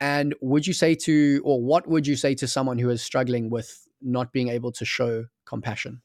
And 0.00 0.34
would 0.40 0.66
you 0.66 0.72
say 0.72 0.94
to, 0.94 1.42
or 1.44 1.60
what 1.60 1.86
would 1.88 2.06
you 2.06 2.16
say 2.16 2.34
to 2.36 2.46
someone 2.46 2.78
who 2.78 2.88
is 2.88 3.02
struggling 3.02 3.50
with 3.50 3.86
not 4.00 4.32
being 4.32 4.48
able 4.48 4.72
to 4.72 4.84
show 4.84 5.26
compassion? 5.44 6.00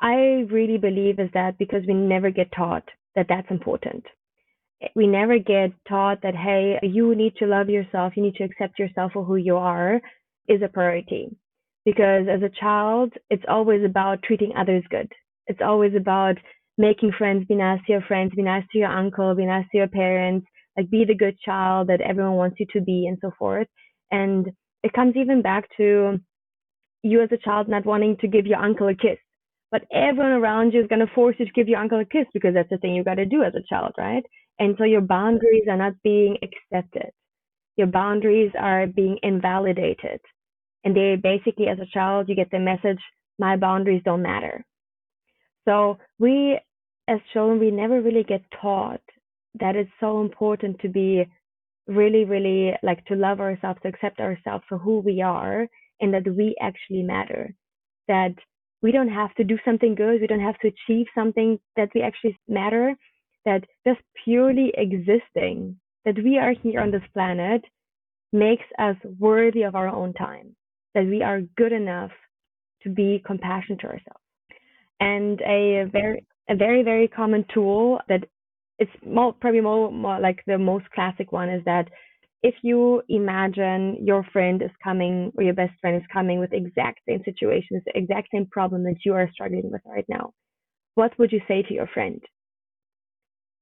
I 0.00 0.46
really 0.50 0.76
believe 0.78 1.18
is 1.18 1.30
that 1.32 1.56
because 1.56 1.84
we 1.86 1.94
never 1.94 2.30
get 2.30 2.52
taught 2.52 2.84
that 3.14 3.26
that's 3.28 3.50
important. 3.50 4.04
We 4.94 5.06
never 5.06 5.38
get 5.38 5.72
taught 5.88 6.20
that, 6.22 6.36
hey, 6.36 6.78
you 6.82 7.14
need 7.14 7.36
to 7.36 7.46
love 7.46 7.70
yourself, 7.70 8.14
you 8.16 8.22
need 8.22 8.34
to 8.34 8.44
accept 8.44 8.78
yourself 8.78 9.12
for 9.12 9.24
who 9.24 9.36
you 9.36 9.56
are 9.56 10.02
is 10.48 10.62
a 10.62 10.68
priority 10.68 11.30
because 11.84 12.26
as 12.28 12.42
a 12.42 12.50
child, 12.60 13.12
it's 13.30 13.44
always 13.48 13.84
about 13.84 14.22
treating 14.22 14.52
others 14.56 14.84
good. 14.90 15.10
It's 15.46 15.60
always 15.64 15.94
about 15.94 16.36
making 16.78 17.12
friends, 17.16 17.46
be 17.46 17.54
nice 17.54 17.80
to 17.86 17.92
your 17.92 18.02
friends, 18.02 18.32
be 18.34 18.42
nice 18.42 18.64
to 18.72 18.78
your 18.78 18.88
uncle, 18.88 19.34
be 19.34 19.46
nice 19.46 19.64
to 19.72 19.78
your 19.78 19.88
parents, 19.88 20.46
like 20.76 20.90
be 20.90 21.04
the 21.04 21.14
good 21.14 21.38
child 21.38 21.88
that 21.88 22.00
everyone 22.00 22.34
wants 22.34 22.56
you 22.60 22.66
to 22.72 22.80
be, 22.80 23.06
and 23.06 23.16
so 23.20 23.30
forth. 23.38 23.68
And 24.10 24.48
it 24.82 24.92
comes 24.92 25.16
even 25.16 25.42
back 25.42 25.68
to 25.78 26.18
you 27.02 27.22
as 27.22 27.30
a 27.32 27.38
child 27.38 27.68
not 27.68 27.86
wanting 27.86 28.16
to 28.20 28.28
give 28.28 28.46
your 28.46 28.58
uncle 28.58 28.88
a 28.88 28.94
kiss, 28.94 29.18
but 29.70 29.82
everyone 29.92 30.32
around 30.32 30.72
you 30.72 30.80
is 30.80 30.88
going 30.88 31.06
to 31.06 31.14
force 31.14 31.36
you 31.38 31.46
to 31.46 31.52
give 31.52 31.68
your 31.68 31.78
uncle 31.78 32.00
a 32.00 32.04
kiss 32.04 32.26
because 32.34 32.54
that's 32.54 32.70
the 32.70 32.78
thing 32.78 32.94
you 32.94 33.04
got 33.04 33.14
to 33.14 33.24
do 33.24 33.42
as 33.42 33.54
a 33.54 33.62
child, 33.72 33.92
right? 33.96 34.24
And 34.58 34.74
so 34.76 34.84
your 34.84 35.00
boundaries 35.02 35.64
are 35.70 35.76
not 35.76 35.92
being 36.02 36.36
accepted. 36.42 37.10
Your 37.76 37.86
boundaries 37.86 38.52
are 38.58 38.86
being 38.86 39.18
invalidated 39.22 40.20
and 40.86 40.96
they 40.96 41.16
basically 41.16 41.66
as 41.66 41.78
a 41.80 41.92
child 41.92 42.28
you 42.28 42.36
get 42.36 42.50
the 42.52 42.58
message 42.58 43.00
my 43.38 43.56
boundaries 43.56 44.02
don't 44.04 44.22
matter. 44.22 44.64
So 45.66 45.98
we, 46.18 46.58
as 47.08 47.18
children, 47.32 47.58
we 47.58 47.70
never 47.70 48.00
really 48.00 48.22
get 48.22 48.42
taught 48.62 49.02
that 49.60 49.76
it's 49.76 49.90
so 50.00 50.22
important 50.22 50.78
to 50.80 50.88
be 50.88 51.26
really, 51.86 52.24
really 52.24 52.72
like 52.82 53.04
to 53.06 53.14
love 53.14 53.40
ourselves, 53.40 53.80
to 53.82 53.88
accept 53.88 54.20
ourselves 54.20 54.64
for 54.68 54.78
who 54.78 55.00
we 55.00 55.20
are, 55.20 55.66
and 56.00 56.14
that 56.14 56.26
we 56.26 56.54
actually 56.62 57.02
matter. 57.02 57.54
That 58.08 58.34
we 58.80 58.92
don't 58.92 59.08
have 59.08 59.34
to 59.34 59.44
do 59.44 59.58
something 59.64 59.94
good, 59.94 60.20
we 60.20 60.26
don't 60.26 60.40
have 60.40 60.58
to 60.60 60.68
achieve 60.68 61.06
something 61.14 61.58
that 61.76 61.90
we 61.94 62.02
actually 62.02 62.38
matter, 62.48 62.94
that 63.44 63.64
just 63.86 64.00
purely 64.24 64.72
existing, 64.76 65.78
that 66.04 66.16
we 66.16 66.38
are 66.38 66.54
here 66.62 66.80
on 66.80 66.90
this 66.90 67.02
planet 67.12 67.62
makes 68.32 68.64
us 68.78 68.96
worthy 69.18 69.62
of 69.62 69.74
our 69.74 69.88
own 69.88 70.12
time, 70.14 70.55
that 70.96 71.06
we 71.06 71.22
are 71.22 71.42
good 71.56 71.72
enough 71.72 72.10
to 72.82 72.88
be 72.88 73.22
compassionate 73.24 73.80
to 73.80 73.86
ourselves. 73.86 74.24
And 74.98 75.40
a 75.42 75.84
very, 75.92 76.26
a 76.48 76.56
very, 76.56 76.82
very 76.82 77.06
common 77.06 77.44
tool 77.52 78.00
that 78.08 78.24
it's 78.78 78.90
more, 79.04 79.34
probably 79.34 79.60
more, 79.60 79.92
more 79.92 80.18
like 80.18 80.42
the 80.46 80.58
most 80.58 80.86
classic 80.94 81.32
one 81.32 81.50
is 81.50 81.62
that 81.66 81.88
if 82.42 82.54
you 82.62 83.02
imagine 83.10 83.98
your 84.02 84.24
friend 84.32 84.62
is 84.62 84.70
coming 84.82 85.32
or 85.36 85.44
your 85.44 85.52
best 85.52 85.72
friend 85.80 85.96
is 85.96 86.08
coming 86.10 86.40
with 86.40 86.52
exact 86.54 87.00
same 87.06 87.20
situations, 87.24 87.82
the 87.84 87.96
exact 87.96 88.28
same 88.32 88.46
problem 88.46 88.82
that 88.84 89.04
you 89.04 89.12
are 89.12 89.28
struggling 89.32 89.70
with 89.70 89.82
right 89.84 90.06
now, 90.08 90.32
what 90.94 91.12
would 91.18 91.30
you 91.30 91.40
say 91.46 91.62
to 91.62 91.74
your 91.74 91.88
friend? 91.88 92.22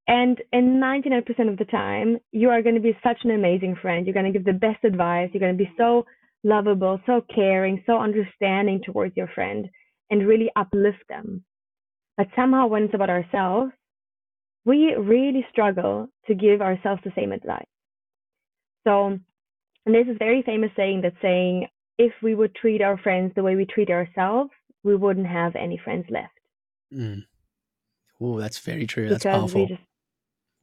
And 0.07 0.41
in 0.53 0.81
99% 0.81 1.49
of 1.51 1.57
the 1.57 1.65
time, 1.65 2.19
you 2.31 2.51
are 2.51 2.63
going 2.63 2.75
to 2.75 2.81
be 2.81 2.97
such 3.03 3.19
an 3.25 3.31
amazing 3.31 3.77
friend. 3.81 4.07
You're 4.07 4.15
going 4.15 4.31
to 4.31 4.39
give 4.39 4.45
the 4.45 4.53
best 4.53 4.85
advice. 4.85 5.31
You're 5.33 5.41
going 5.41 5.57
to 5.57 5.65
be 5.65 5.73
so 5.77 6.05
lovable, 6.45 7.01
so 7.07 7.25
caring, 7.35 7.83
so 7.87 7.99
understanding 7.99 8.81
towards 8.85 9.17
your 9.17 9.29
friend 9.35 9.69
and 10.11 10.27
really 10.27 10.51
uplift 10.55 11.03
them. 11.09 11.43
But 12.17 12.29
somehow, 12.37 12.69
when 12.69 12.85
it's 12.85 12.95
about 12.95 13.11
ourselves, 13.11 13.73
we 14.65 14.95
really 14.95 15.45
struggle 15.51 16.09
to 16.27 16.35
give 16.35 16.63
ourselves 16.63 17.03
the 17.05 17.13
same 17.17 17.33
advice. 17.33 17.67
So, 18.87 19.19
and 19.87 19.95
there's 19.95 20.07
this 20.07 20.17
very 20.19 20.43
famous 20.43 20.71
saying 20.77 21.01
that's 21.03 21.17
saying, 21.21 21.67
if 21.99 22.13
we 22.23 22.35
would 22.35 22.55
treat 22.55 22.83
our 22.83 22.99
friends 22.99 23.33
the 23.35 23.43
way 23.43 23.57
we 23.57 23.67
treat 23.67 23.91
ourselves, 23.91 24.51
we 24.83 24.97
wouldn't 24.97 25.27
have 25.27 25.57
any 25.57 25.79
friends 25.83 26.07
left. 26.11 26.33
Mm. 26.93 27.25
Oh, 28.21 28.39
that's 28.39 28.59
very 28.59 28.87
true. 28.87 29.09
That's 29.09 29.25
because 29.25 29.41
powerful. 29.41 29.67
Just, 29.67 29.81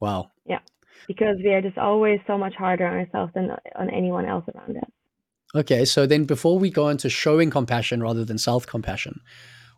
wow. 0.00 0.30
Yeah, 0.46 0.60
because 1.06 1.36
we 1.44 1.52
are 1.52 1.62
just 1.62 1.78
always 1.78 2.20
so 2.26 2.38
much 2.38 2.54
harder 2.54 2.86
on 2.86 2.98
ourselves 2.98 3.32
than 3.34 3.50
on 3.76 3.90
anyone 3.90 4.26
else 4.26 4.44
around 4.54 4.76
us. 4.76 4.90
Okay, 5.54 5.84
so 5.84 6.06
then 6.06 6.24
before 6.24 6.58
we 6.58 6.70
go 6.70 6.88
into 6.88 7.10
showing 7.10 7.50
compassion 7.50 8.02
rather 8.02 8.24
than 8.24 8.38
self 8.38 8.66
compassion, 8.66 9.20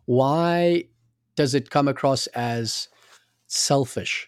why 0.05 0.85
does 1.35 1.53
it 1.53 1.69
come 1.69 1.87
across 1.87 2.27
as 2.27 2.87
selfish? 3.47 4.27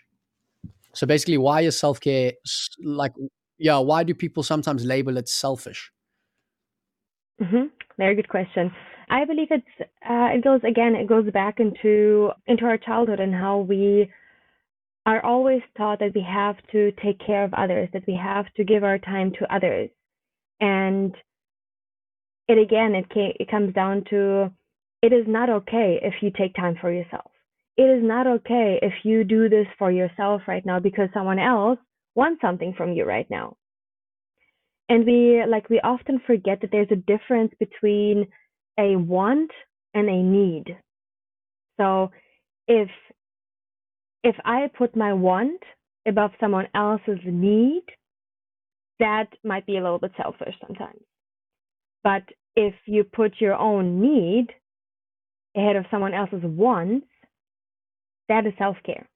So 0.93 1.07
basically, 1.07 1.38
why 1.38 1.62
is 1.62 1.79
self 1.79 2.01
care 2.01 2.33
like, 2.83 3.13
yeah, 3.57 3.77
why 3.77 4.03
do 4.03 4.13
people 4.13 4.43
sometimes 4.43 4.83
label 4.83 5.17
it 5.17 5.29
selfish? 5.29 5.91
Mm-hmm. 7.41 7.67
Very 7.97 8.15
good 8.15 8.29
question. 8.29 8.71
I 9.10 9.23
believe 9.23 9.47
it's 9.51 9.65
uh, 9.79 10.36
it 10.36 10.43
goes 10.43 10.62
again. 10.67 10.95
It 10.95 11.07
goes 11.07 11.31
back 11.31 11.60
into 11.60 12.31
into 12.47 12.65
our 12.65 12.77
childhood 12.77 13.21
and 13.21 13.33
how 13.33 13.60
we 13.60 14.12
are 15.05 15.23
always 15.23 15.62
taught 15.77 15.99
that 15.99 16.13
we 16.13 16.21
have 16.21 16.57
to 16.73 16.91
take 17.01 17.25
care 17.25 17.45
of 17.45 17.53
others, 17.53 17.88
that 17.93 18.05
we 18.05 18.19
have 18.21 18.45
to 18.55 18.65
give 18.65 18.83
our 18.83 18.99
time 18.99 19.31
to 19.39 19.55
others, 19.55 19.89
and 20.60 21.15
it 22.47 22.57
again 22.57 22.95
it 22.95 23.05
it 23.15 23.49
comes 23.49 23.73
down 23.73 24.03
to 24.10 24.51
it 25.01 25.13
is 25.13 25.25
not 25.27 25.49
okay 25.49 25.99
if 26.01 26.15
you 26.21 26.31
take 26.31 26.55
time 26.55 26.75
for 26.79 26.91
yourself. 26.91 27.31
It 27.77 27.83
is 27.83 28.03
not 28.03 28.25
okay 28.25 28.79
if 28.81 28.93
you 29.03 29.23
do 29.23 29.49
this 29.49 29.67
for 29.77 29.91
yourself 29.91 30.41
right 30.47 30.65
now 30.65 30.79
because 30.79 31.10
someone 31.13 31.38
else 31.38 31.77
wants 32.15 32.41
something 32.41 32.73
from 32.75 32.93
you 32.93 33.05
right 33.05 33.29
now. 33.29 33.55
And 34.89 35.05
we 35.05 35.43
like 35.47 35.69
we 35.69 35.79
often 35.81 36.19
forget 36.25 36.62
that 36.62 36.71
there's 36.71 36.91
a 36.91 36.95
difference 36.95 37.53
between 37.60 38.27
a 38.79 38.95
want 38.95 39.51
and 39.93 40.10
a 40.10 40.23
need. 40.23 40.65
So 41.79 42.12
if 42.67 42.89
if 44.23 44.36
I 44.43 44.69
put 44.75 44.95
my 44.95 45.13
want 45.13 45.62
above 46.07 46.31
someone 46.39 46.67
else's 46.73 47.19
need, 47.25 47.83
that 48.99 49.27
might 49.43 49.65
be 49.65 49.77
a 49.77 49.83
little 49.83 49.99
bit 49.99 50.12
selfish 50.17 50.55
sometimes. 50.65 51.01
But 52.08 52.24
if 52.56 52.74
you 52.86 53.04
put 53.04 53.34
your 53.41 53.56
own 53.56 54.00
need 54.00 54.48
ahead 55.58 55.76
of 55.76 55.84
someone 55.91 56.13
else's 56.13 56.41
wants, 56.41 57.06
that 58.30 58.46
is 58.46 58.54
self 58.58 58.78
care. 58.86 59.10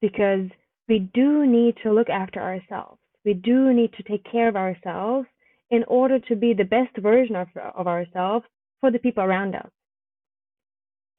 Because 0.00 0.48
we 0.88 0.98
do 1.14 1.46
need 1.46 1.76
to 1.84 1.92
look 1.92 2.08
after 2.08 2.40
ourselves. 2.40 2.98
We 3.24 3.34
do 3.34 3.72
need 3.72 3.92
to 3.92 4.02
take 4.02 4.24
care 4.24 4.48
of 4.48 4.56
ourselves 4.56 5.28
in 5.70 5.84
order 5.84 6.18
to 6.18 6.34
be 6.34 6.54
the 6.54 6.64
best 6.64 6.96
version 6.96 7.36
of, 7.36 7.46
of 7.76 7.86
ourselves 7.86 8.44
for 8.80 8.90
the 8.90 8.98
people 8.98 9.22
around 9.22 9.54
us. 9.54 9.70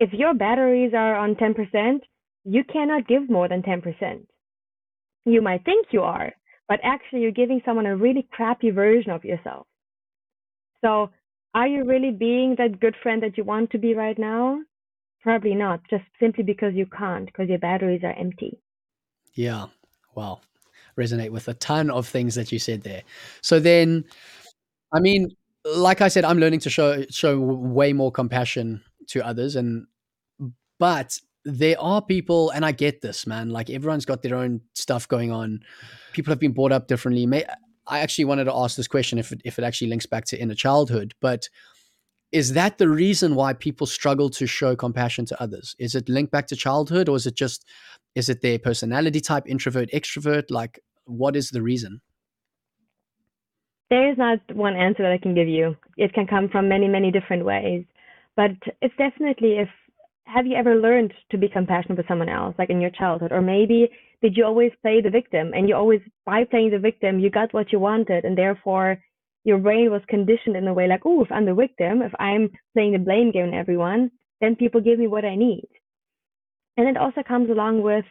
If 0.02 0.12
your 0.12 0.34
batteries 0.34 0.92
are 0.94 1.16
on 1.16 1.36
10%, 1.36 2.02
you 2.44 2.66
cannot 2.66 3.08
give 3.08 3.30
more 3.30 3.48
than 3.48 3.62
10%. 3.62 4.26
You 5.24 5.42
might 5.42 5.64
think 5.64 5.88
you 5.92 6.02
are, 6.02 6.34
but 6.68 6.82
actually 6.84 7.22
you're 7.22 7.32
giving 7.32 7.62
someone 7.64 7.86
a 7.86 7.96
really 7.96 8.28
crappy 8.34 8.72
version 8.72 9.12
of 9.12 9.24
yourself. 9.24 9.66
So, 10.84 11.10
are 11.54 11.67
you 11.67 11.84
really 11.84 12.12
being 12.12 12.56
that 12.58 12.80
good 12.80 12.96
friend 13.04 13.22
that 13.24 13.38
you 13.38 13.44
want 13.44 13.72
to 13.72 13.78
be 13.78 13.94
right 13.94 14.17
now? 14.17 14.60
Probably 15.22 15.54
not, 15.54 15.82
just 15.89 16.04
simply 16.20 16.44
because 16.44 16.74
you 16.74 16.86
can't, 16.86 17.26
because 17.26 17.50
your 17.50 17.60
batteries 17.60 18.04
are 18.04 18.13
empty. 18.13 18.58
Yeah. 19.34 19.67
Wow. 20.15 20.41
Resonate 20.98 21.30
with 21.30 21.48
a 21.48 21.54
ton 21.56 21.89
of 21.89 22.08
things 22.08 22.36
that 22.36 22.52
you 22.52 22.60
said 22.60 22.82
there. 22.82 23.04
So 23.41 23.60
then, 23.60 24.06
I 24.91 25.00
mean, 25.00 25.30
like 25.65 26.02
I 26.02 26.08
said, 26.08 26.26
I'm 26.26 26.39
learning 26.39 26.60
to 26.62 26.70
show 26.70 27.06
show 27.10 27.39
way 27.39 27.94
more 27.94 28.12
compassion 28.12 28.82
to 29.08 29.26
others, 29.26 29.56
and 29.56 29.86
but 30.80 31.20
there 31.46 31.80
are 31.80 32.02
people, 32.02 32.50
and 32.52 32.65
I 32.65 32.72
get 32.72 33.02
this, 33.02 33.26
man. 33.26 33.50
Like 33.50 33.70
everyone's 33.70 34.06
got 34.06 34.22
their 34.22 34.36
own 34.36 34.62
stuff 34.74 35.08
going 35.08 35.32
on. 35.32 35.62
People 36.13 36.32
have 36.32 36.39
been 36.39 36.52
brought 36.54 36.72
up 36.72 36.88
differently. 36.88 37.26
I 37.88 38.00
actually 38.00 38.26
wanted 38.26 38.46
to 38.46 38.56
ask 38.56 38.78
this 38.78 38.88
question 38.88 39.20
if 39.20 39.32
it, 39.32 39.41
if 39.44 39.58
it 39.58 39.63
actually 39.63 39.88
links 39.88 40.06
back 40.06 40.26
to 40.26 40.39
inner 40.39 40.56
childhood, 40.56 41.13
but 41.22 41.50
is 42.32 42.54
that 42.54 42.78
the 42.78 42.88
reason 42.88 43.36
why 43.36 43.54
people 43.54 43.86
struggle 43.86 44.30
to 44.32 44.48
show 44.48 44.76
compassion 44.76 45.26
to 45.26 45.41
others? 45.41 45.76
Is 45.80 45.96
it 45.96 46.08
linked 46.08 46.32
back 46.32 46.48
to 46.48 46.56
childhood 46.56 47.10
or 47.10 47.15
is 47.15 47.26
it 47.26 47.36
just 47.36 47.65
is 48.15 48.30
it 48.30 48.41
their 48.41 48.60
personality 48.60 49.20
type 49.20 49.44
introvert 49.48 49.89
extrovert 49.91 50.46
like 50.50 50.80
what 51.06 51.36
is 51.36 51.50
the 51.50 51.62
reason? 51.62 52.02
There 53.89 54.10
is 54.10 54.17
not 54.17 54.39
one 54.54 54.76
answer 54.76 55.04
that 55.04 55.12
I 55.12 55.17
can 55.17 55.36
give 55.36 55.50
you. 55.50 55.76
It 55.98 56.13
can 56.13 56.26
come 56.26 56.48
from 56.48 56.70
many 56.70 56.88
many 56.88 57.12
different 57.12 57.44
ways. 57.44 57.84
But 58.38 58.52
it's 58.82 58.96
definitely 58.98 59.58
if 59.58 59.70
have 60.25 60.45
you 60.45 60.55
ever 60.55 60.75
learned 60.75 61.13
to 61.31 61.38
be 61.38 61.49
compassionate 61.49 61.97
with 61.97 62.07
someone 62.07 62.29
else 62.29 62.55
like 62.57 62.69
in 62.69 62.81
your 62.81 62.91
childhood? 62.91 63.31
Or 63.31 63.41
maybe 63.41 63.89
did 64.21 64.38
you 64.38 64.45
always 64.45 64.71
play 64.81 65.01
the 65.01 65.10
victim 65.10 65.51
and 65.53 65.67
you 65.67 65.75
always 65.75 66.01
by 66.25 66.43
playing 66.43 66.71
the 66.71 66.79
victim 66.79 67.19
you 67.19 67.29
got 67.29 67.53
what 67.53 67.71
you 67.71 67.79
wanted 67.79 68.23
and 68.23 68.38
therefore 68.38 68.97
your 69.43 69.57
brain 69.57 69.89
was 69.89 70.01
conditioned 70.07 70.55
in 70.55 70.67
a 70.67 70.73
way 70.73 70.88
like 70.88 71.01
oh 71.05 71.23
if 71.23 71.31
i'm 71.31 71.45
the 71.45 71.53
victim 71.53 72.01
if 72.01 72.13
i'm 72.19 72.49
playing 72.73 72.93
the 72.93 72.99
blame 72.99 73.31
game 73.31 73.47
on 73.47 73.53
everyone 73.53 74.12
then 74.39 74.55
people 74.55 74.81
give 74.81 74.99
me 74.99 75.07
what 75.07 75.25
i 75.25 75.36
need. 75.36 75.67
And 76.77 76.88
it 76.88 76.97
also 76.97 77.21
comes 77.27 77.49
along 77.49 77.81
with 77.81 78.05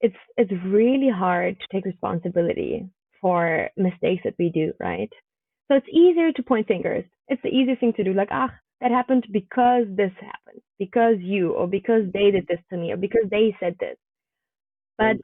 it's 0.00 0.16
it's 0.36 0.52
really 0.66 1.08
hard 1.08 1.58
to 1.58 1.66
take 1.72 1.84
responsibility 1.84 2.88
for 3.20 3.70
mistakes 3.76 4.22
that 4.24 4.34
we 4.38 4.50
do 4.50 4.72
right? 4.80 5.10
So 5.68 5.76
it's 5.76 5.88
easier 5.88 6.32
to 6.32 6.42
point 6.42 6.66
fingers. 6.66 7.04
It's 7.28 7.42
the 7.42 7.48
easiest 7.48 7.80
thing 7.80 7.94
to 7.94 8.04
do 8.04 8.12
like 8.12 8.28
ah 8.30 8.50
that 8.82 8.90
happened 8.90 9.26
because 9.32 9.86
this 9.96 10.12
happened 10.20 10.60
because 10.78 11.16
you 11.20 11.52
or 11.52 11.68
because 11.68 12.02
they 12.12 12.30
did 12.32 12.46
this 12.48 12.58
to 12.70 12.76
me 12.76 12.92
or 12.92 12.96
because 12.96 13.24
they 13.30 13.56
said 13.60 13.76
this. 13.80 13.96
But 14.98 15.16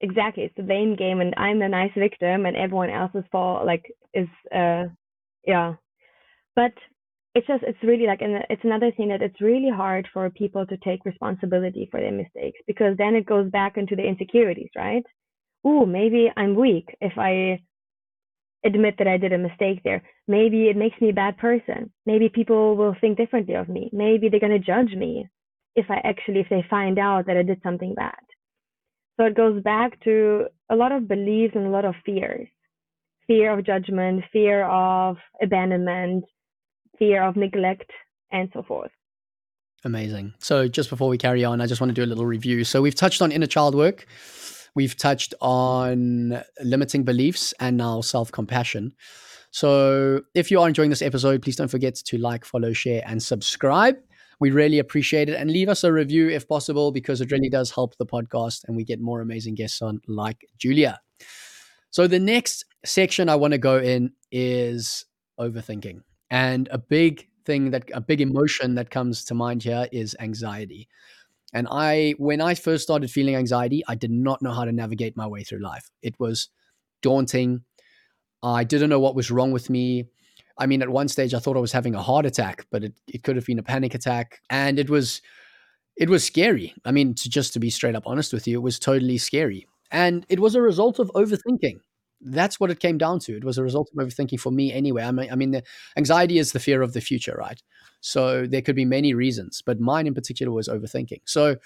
exactly 0.00 0.42
it's 0.42 0.56
the 0.56 0.62
blame 0.64 0.96
game 0.96 1.20
and 1.20 1.32
i'm 1.36 1.60
the 1.60 1.68
nice 1.68 1.92
victim 1.96 2.44
and 2.44 2.56
everyone 2.56 2.90
else's 2.90 3.22
fault 3.30 3.64
like 3.64 3.84
is 4.14 4.26
uh 4.54 4.84
yeah. 5.46 5.74
But 6.56 6.72
it's 7.34 7.46
just 7.46 7.62
it's 7.62 7.82
really 7.82 8.06
like 8.06 8.20
and 8.22 8.44
it's 8.50 8.64
another 8.64 8.90
thing 8.92 9.08
that 9.08 9.22
it's 9.22 9.40
really 9.40 9.70
hard 9.70 10.08
for 10.12 10.28
people 10.30 10.66
to 10.66 10.76
take 10.78 11.04
responsibility 11.04 11.88
for 11.90 12.00
their 12.00 12.12
mistakes 12.12 12.58
because 12.66 12.96
then 12.98 13.14
it 13.14 13.26
goes 13.26 13.50
back 13.50 13.76
into 13.76 13.96
the 13.96 14.06
insecurities 14.06 14.70
right? 14.76 15.04
Oh 15.64 15.86
maybe 15.86 16.30
i'm 16.36 16.54
weak 16.56 16.96
if 17.00 17.12
i 17.18 17.60
admit 18.64 18.94
that 18.98 19.08
i 19.08 19.16
did 19.16 19.32
a 19.32 19.38
mistake 19.38 19.80
there 19.84 20.02
maybe 20.28 20.68
it 20.68 20.76
makes 20.76 21.00
me 21.00 21.10
a 21.10 21.14
bad 21.14 21.36
person 21.38 21.90
maybe 22.06 22.28
people 22.28 22.76
will 22.76 22.96
think 23.00 23.16
differently 23.16 23.54
of 23.54 23.68
me 23.68 23.90
maybe 23.92 24.28
they're 24.28 24.40
going 24.40 24.52
to 24.52 24.58
judge 24.58 24.94
me 24.96 25.28
if 25.76 25.86
i 25.90 26.00
actually 26.04 26.40
if 26.40 26.48
they 26.48 26.64
find 26.68 26.98
out 26.98 27.26
that 27.26 27.36
i 27.36 27.42
did 27.42 27.60
something 27.62 27.94
bad 27.94 28.24
so 29.18 29.26
it 29.26 29.36
goes 29.36 29.62
back 29.62 30.02
to 30.04 30.46
a 30.70 30.76
lot 30.76 30.92
of 30.92 31.08
beliefs 31.08 31.54
and 31.54 31.66
a 31.66 31.70
lot 31.70 31.84
of 31.84 31.94
fears 32.04 32.48
fear 33.26 33.56
of 33.56 33.64
judgment, 33.64 34.24
fear 34.32 34.64
of 34.64 35.16
abandonment, 35.40 36.24
fear 36.98 37.22
of 37.22 37.36
neglect, 37.36 37.90
and 38.30 38.48
so 38.52 38.62
forth. 38.62 38.90
Amazing. 39.84 40.34
So, 40.38 40.68
just 40.68 40.90
before 40.90 41.08
we 41.08 41.18
carry 41.18 41.44
on, 41.44 41.60
I 41.60 41.66
just 41.66 41.80
want 41.80 41.90
to 41.90 41.94
do 41.94 42.04
a 42.04 42.06
little 42.06 42.26
review. 42.26 42.62
So, 42.64 42.80
we've 42.80 42.94
touched 42.94 43.20
on 43.20 43.32
inner 43.32 43.46
child 43.46 43.74
work, 43.74 44.06
we've 44.74 44.96
touched 44.96 45.34
on 45.40 46.42
limiting 46.62 47.04
beliefs, 47.04 47.54
and 47.60 47.76
now 47.76 48.00
self 48.00 48.32
compassion. 48.32 48.94
So, 49.50 50.22
if 50.34 50.50
you 50.50 50.60
are 50.60 50.68
enjoying 50.68 50.90
this 50.90 51.02
episode, 51.02 51.42
please 51.42 51.56
don't 51.56 51.68
forget 51.68 51.94
to 51.96 52.18
like, 52.18 52.44
follow, 52.44 52.72
share, 52.72 53.02
and 53.06 53.22
subscribe. 53.22 53.96
We 54.40 54.50
really 54.50 54.78
appreciate 54.78 55.28
it. 55.28 55.36
And 55.36 55.50
leave 55.50 55.68
us 55.68 55.84
a 55.84 55.92
review 55.92 56.28
if 56.30 56.48
possible, 56.48 56.90
because 56.90 57.20
it 57.20 57.30
really 57.30 57.50
does 57.50 57.70
help 57.70 57.96
the 57.98 58.06
podcast 58.06 58.64
and 58.66 58.76
we 58.76 58.84
get 58.84 59.00
more 59.00 59.20
amazing 59.20 59.54
guests 59.54 59.82
on, 59.82 60.00
like 60.08 60.46
Julia. 60.58 61.00
So, 61.90 62.06
the 62.06 62.18
next 62.18 62.64
section 62.84 63.28
I 63.28 63.36
want 63.36 63.52
to 63.52 63.58
go 63.58 63.78
in 63.78 64.12
is 64.30 65.04
overthinking. 65.38 66.00
And 66.30 66.68
a 66.72 66.78
big 66.78 67.28
thing 67.44 67.72
that 67.72 67.90
a 67.92 68.00
big 68.00 68.20
emotion 68.20 68.74
that 68.76 68.90
comes 68.90 69.24
to 69.26 69.34
mind 69.34 69.62
here 69.62 69.86
is 69.92 70.16
anxiety. 70.18 70.88
And 71.52 71.68
I, 71.70 72.14
when 72.18 72.40
I 72.40 72.54
first 72.54 72.82
started 72.82 73.10
feeling 73.10 73.36
anxiety, 73.36 73.82
I 73.86 73.94
did 73.94 74.10
not 74.10 74.40
know 74.42 74.52
how 74.52 74.64
to 74.64 74.72
navigate 74.72 75.16
my 75.16 75.26
way 75.26 75.42
through 75.42 75.62
life. 75.62 75.90
It 76.02 76.18
was 76.18 76.48
daunting. 77.02 77.64
I 78.42 78.64
didn't 78.64 78.90
know 78.90 79.00
what 79.00 79.14
was 79.14 79.30
wrong 79.30 79.52
with 79.52 79.68
me. 79.68 80.06
I 80.58 80.66
mean, 80.66 80.82
at 80.82 80.88
one 80.88 81.08
stage, 81.08 81.34
I 81.34 81.38
thought 81.38 81.56
I 81.56 81.60
was 81.60 81.72
having 81.72 81.94
a 81.94 82.02
heart 82.02 82.26
attack, 82.26 82.66
but 82.70 82.84
it, 82.84 82.94
it 83.06 83.22
could 83.22 83.36
have 83.36 83.46
been 83.46 83.58
a 83.58 83.62
panic 83.62 83.94
attack. 83.94 84.40
And 84.50 84.78
it 84.78 84.88
was, 84.90 85.22
it 85.96 86.08
was 86.08 86.24
scary. 86.24 86.74
I 86.84 86.92
mean, 86.92 87.14
to, 87.14 87.28
just 87.28 87.52
to 87.54 87.60
be 87.60 87.70
straight 87.70 87.94
up 87.94 88.06
honest 88.06 88.32
with 88.32 88.46
you, 88.46 88.58
it 88.58 88.62
was 88.62 88.78
totally 88.78 89.18
scary. 89.18 89.66
And 89.90 90.24
it 90.28 90.40
was 90.40 90.54
a 90.54 90.62
result 90.62 90.98
of 90.98 91.10
overthinking 91.14 91.80
that's 92.24 92.60
what 92.60 92.70
it 92.70 92.80
came 92.80 92.98
down 92.98 93.18
to. 93.20 93.36
It 93.36 93.44
was 93.44 93.58
a 93.58 93.62
result 93.62 93.90
of 93.90 94.04
overthinking 94.04 94.40
for 94.40 94.50
me 94.50 94.72
anyway. 94.72 95.02
I 95.02 95.10
mean, 95.10 95.30
I 95.30 95.34
mean, 95.34 95.50
the 95.50 95.62
anxiety 95.96 96.38
is 96.38 96.52
the 96.52 96.60
fear 96.60 96.82
of 96.82 96.92
the 96.92 97.00
future, 97.00 97.34
right? 97.38 97.62
So 98.00 98.46
there 98.46 98.62
could 98.62 98.76
be 98.76 98.84
many 98.84 99.14
reasons, 99.14 99.62
but 99.64 99.80
mine 99.80 100.06
in 100.06 100.14
particular 100.14 100.52
was 100.52 100.68
overthinking. 100.68 101.22
So, 101.24 101.56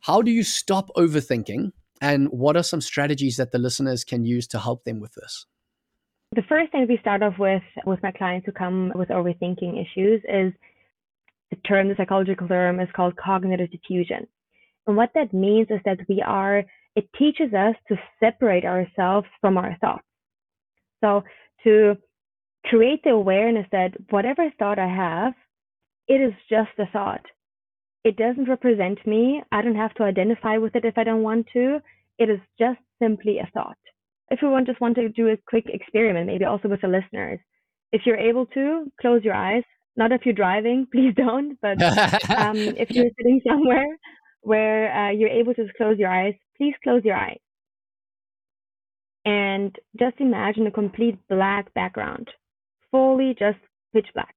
how 0.00 0.22
do 0.22 0.30
you 0.30 0.44
stop 0.44 0.90
overthinking, 0.96 1.72
and 2.00 2.28
what 2.28 2.56
are 2.56 2.62
some 2.62 2.80
strategies 2.80 3.38
that 3.38 3.50
the 3.50 3.58
listeners 3.58 4.04
can 4.04 4.24
use 4.24 4.46
to 4.48 4.58
help 4.58 4.84
them 4.84 5.00
with 5.00 5.14
this? 5.14 5.46
The 6.34 6.42
first 6.42 6.70
thing 6.72 6.86
we 6.88 6.98
start 6.98 7.22
off 7.22 7.38
with 7.38 7.62
with 7.86 8.02
my 8.02 8.12
clients 8.12 8.46
who 8.46 8.52
come 8.52 8.92
with 8.94 9.08
overthinking 9.08 9.80
issues 9.80 10.20
is 10.28 10.52
the 11.50 11.56
term, 11.66 11.88
the 11.88 11.94
psychological 11.96 12.48
term 12.48 12.80
is 12.80 12.88
called 12.94 13.16
cognitive 13.16 13.70
defusion. 13.70 14.26
And 14.86 14.96
what 14.96 15.10
that 15.14 15.32
means 15.32 15.68
is 15.70 15.80
that 15.84 15.98
we 16.08 16.22
are 16.22 16.64
it 16.96 17.08
teaches 17.18 17.52
us 17.52 17.76
to 17.88 17.96
separate 18.18 18.64
ourselves 18.64 19.28
from 19.40 19.58
our 19.58 19.76
thoughts. 19.80 20.02
So 21.04 21.22
to 21.64 21.96
create 22.64 23.04
the 23.04 23.10
awareness 23.10 23.66
that 23.70 23.90
whatever 24.10 24.50
thought 24.58 24.78
I 24.78 24.88
have, 24.88 25.34
it 26.08 26.20
is 26.20 26.32
just 26.48 26.70
a 26.78 26.86
thought. 26.92 27.24
It 28.02 28.16
doesn't 28.16 28.48
represent 28.48 29.04
me. 29.06 29.42
I 29.52 29.62
don't 29.62 29.76
have 29.76 29.94
to 29.94 30.04
identify 30.04 30.56
with 30.56 30.74
it 30.74 30.84
if 30.84 30.96
I 30.96 31.04
don't 31.04 31.22
want 31.22 31.46
to. 31.52 31.80
It 32.18 32.30
is 32.30 32.40
just 32.58 32.78
simply 33.00 33.38
a 33.38 33.50
thought. 33.52 33.76
If 34.30 34.40
we 34.42 34.48
want, 34.48 34.66
just 34.66 34.80
want 34.80 34.96
to 34.96 35.08
do 35.10 35.28
a 35.28 35.36
quick 35.48 35.66
experiment, 35.66 36.26
maybe 36.26 36.44
also 36.44 36.68
with 36.68 36.80
the 36.80 36.88
listeners, 36.88 37.38
if 37.92 38.02
you're 38.06 38.16
able 38.16 38.46
to, 38.46 38.90
close 39.00 39.22
your 39.22 39.34
eyes. 39.34 39.62
Not 39.96 40.12
if 40.12 40.22
you're 40.24 40.34
driving, 40.34 40.86
please 40.92 41.14
don't. 41.14 41.58
But 41.60 41.82
um, 42.30 42.56
if 42.56 42.90
you're 42.90 43.10
sitting 43.18 43.40
somewhere 43.46 43.86
where 44.46 44.94
uh, 44.96 45.10
you're 45.10 45.28
able 45.28 45.52
to 45.54 45.66
close 45.76 45.98
your 45.98 46.08
eyes, 46.08 46.34
please 46.56 46.74
close 46.84 47.02
your 47.04 47.16
eyes. 47.16 47.40
And 49.24 49.74
just 49.98 50.14
imagine 50.20 50.68
a 50.68 50.70
complete 50.70 51.18
black 51.28 51.74
background, 51.74 52.28
fully 52.92 53.34
just 53.36 53.58
pitch 53.92 54.06
black. 54.14 54.36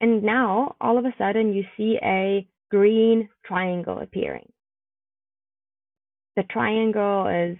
And 0.00 0.22
now, 0.22 0.76
all 0.80 0.96
of 0.96 1.04
a 1.04 1.14
sudden, 1.18 1.54
you 1.54 1.64
see 1.76 1.98
a 2.04 2.46
green 2.70 3.28
triangle 3.44 3.98
appearing. 3.98 4.48
The 6.36 6.44
triangle 6.44 7.26
is 7.26 7.56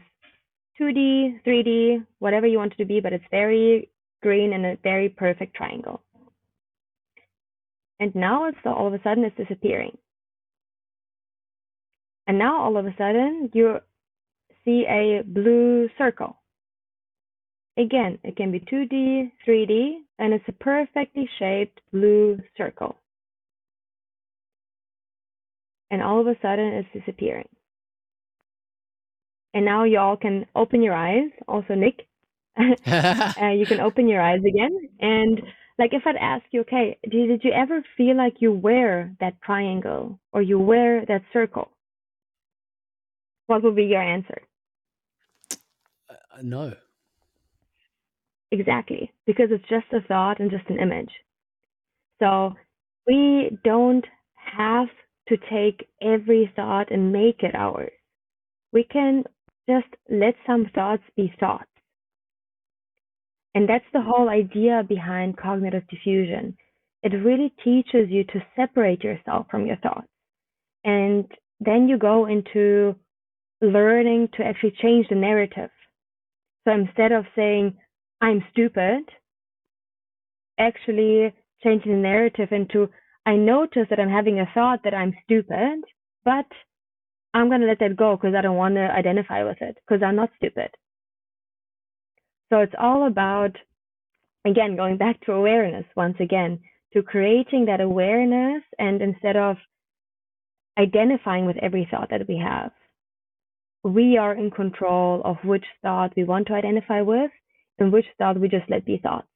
2D, 0.80 1.42
3D, 1.44 2.06
whatever 2.20 2.46
you 2.46 2.58
want 2.58 2.74
it 2.74 2.76
to 2.76 2.84
be, 2.84 3.00
but 3.00 3.12
it's 3.12 3.24
very 3.32 3.90
green 4.22 4.52
and 4.52 4.64
a 4.64 4.78
very 4.84 5.08
perfect 5.08 5.56
triangle. 5.56 6.00
And 7.98 8.14
now 8.14 8.46
it's 8.46 8.58
all 8.64 8.86
of 8.86 8.94
a 8.94 9.02
sudden 9.02 9.24
it's 9.24 9.36
disappearing. 9.36 9.96
And 12.26 12.38
now 12.38 12.62
all 12.62 12.76
of 12.76 12.86
a 12.86 12.94
sudden 12.98 13.50
you 13.54 13.78
see 14.64 14.84
a 14.88 15.22
blue 15.24 15.88
circle. 15.96 16.36
Again, 17.78 18.18
it 18.24 18.36
can 18.36 18.50
be 18.50 18.60
2D, 18.60 19.32
3D, 19.46 19.96
and 20.18 20.32
it's 20.32 20.44
a 20.48 20.52
perfectly 20.52 21.28
shaped 21.38 21.80
blue 21.92 22.38
circle. 22.56 22.96
And 25.90 26.02
all 26.02 26.20
of 26.20 26.26
a 26.26 26.36
sudden 26.40 26.66
it's 26.72 26.88
disappearing. 26.92 27.48
And 29.54 29.64
now 29.64 29.84
you 29.84 29.98
all 29.98 30.16
can 30.16 30.46
open 30.54 30.82
your 30.82 30.94
eyes, 30.94 31.30
also 31.48 31.74
Nick. 31.74 32.06
uh, 32.58 33.52
you 33.54 33.66
can 33.66 33.80
open 33.80 34.08
your 34.08 34.20
eyes 34.20 34.40
again. 34.40 34.88
And 35.00 35.40
like 35.78 35.92
if 35.94 36.02
I'd 36.06 36.16
ask 36.16 36.44
you, 36.50 36.60
okay, 36.62 36.98
did, 37.04 37.28
did 37.28 37.44
you 37.44 37.52
ever 37.52 37.82
feel 37.96 38.16
like 38.16 38.36
you 38.40 38.52
wear 38.52 39.14
that 39.20 39.40
triangle 39.42 40.18
or 40.32 40.42
you 40.42 40.58
wear 40.58 41.04
that 41.06 41.22
circle? 41.32 41.70
What 43.46 43.62
would 43.62 43.76
be 43.76 43.84
your 43.84 44.02
answer? 44.02 44.42
Uh, 46.10 46.14
no. 46.42 46.74
Exactly, 48.52 49.12
because 49.26 49.48
it's 49.50 49.68
just 49.68 49.86
a 49.92 50.06
thought 50.06 50.40
and 50.40 50.50
just 50.50 50.68
an 50.68 50.78
image. 50.78 51.10
So 52.20 52.54
we 53.06 53.58
don't 53.64 54.04
have 54.34 54.88
to 55.28 55.36
take 55.50 55.88
every 56.00 56.52
thought 56.54 56.90
and 56.90 57.12
make 57.12 57.42
it 57.42 57.54
ours. 57.54 57.92
We 58.72 58.84
can 58.84 59.24
just 59.68 59.88
let 60.08 60.34
some 60.46 60.70
thoughts 60.74 61.02
be 61.16 61.32
thoughts. 61.40 61.70
And 63.54 63.68
that's 63.68 63.84
the 63.92 64.02
whole 64.02 64.28
idea 64.28 64.84
behind 64.86 65.38
cognitive 65.38 65.84
defusion. 65.92 66.54
It 67.02 67.14
really 67.14 67.52
teaches 67.64 68.10
you 68.10 68.24
to 68.24 68.44
separate 68.54 69.02
yourself 69.02 69.46
from 69.50 69.66
your 69.66 69.76
thoughts. 69.76 70.08
And 70.84 71.24
then 71.58 71.88
you 71.88 71.98
go 71.98 72.26
into 72.26 72.94
learning 73.60 74.28
to 74.36 74.44
actually 74.44 74.74
change 74.82 75.06
the 75.08 75.14
narrative. 75.14 75.70
So 76.64 76.72
instead 76.72 77.12
of 77.12 77.24
saying, 77.34 77.76
I'm 78.20 78.44
stupid, 78.50 79.04
actually 80.58 81.34
changing 81.62 81.92
the 81.92 81.98
narrative 81.98 82.48
into, 82.50 82.88
I 83.24 83.36
notice 83.36 83.86
that 83.90 84.00
I'm 84.00 84.10
having 84.10 84.40
a 84.40 84.50
thought 84.54 84.80
that 84.84 84.94
I'm 84.94 85.14
stupid, 85.24 85.82
but 86.24 86.46
I'm 87.34 87.48
going 87.48 87.60
to 87.60 87.66
let 87.66 87.78
that 87.80 87.96
go 87.96 88.16
because 88.16 88.34
I 88.34 88.40
don't 88.40 88.56
want 88.56 88.76
to 88.76 88.80
identify 88.80 89.44
with 89.44 89.58
it 89.60 89.76
because 89.86 90.02
I'm 90.02 90.16
not 90.16 90.30
stupid. 90.36 90.70
So 92.50 92.60
it's 92.60 92.74
all 92.78 93.06
about, 93.06 93.56
again, 94.44 94.76
going 94.76 94.96
back 94.96 95.20
to 95.22 95.32
awareness 95.32 95.84
once 95.96 96.16
again, 96.20 96.60
to 96.92 97.02
creating 97.02 97.66
that 97.66 97.80
awareness 97.80 98.62
and 98.78 99.02
instead 99.02 99.36
of 99.36 99.56
identifying 100.78 101.46
with 101.46 101.56
every 101.58 101.86
thought 101.90 102.08
that 102.10 102.28
we 102.28 102.38
have, 102.38 102.70
we 103.86 104.16
are 104.16 104.34
in 104.34 104.50
control 104.50 105.22
of 105.24 105.36
which 105.44 105.64
thought 105.80 106.12
we 106.16 106.24
want 106.24 106.48
to 106.48 106.54
identify 106.54 107.00
with 107.02 107.30
and 107.78 107.92
which 107.92 108.06
thought 108.18 108.40
we 108.40 108.48
just 108.48 108.68
let 108.68 108.84
be 108.84 108.98
thoughts. 108.98 109.28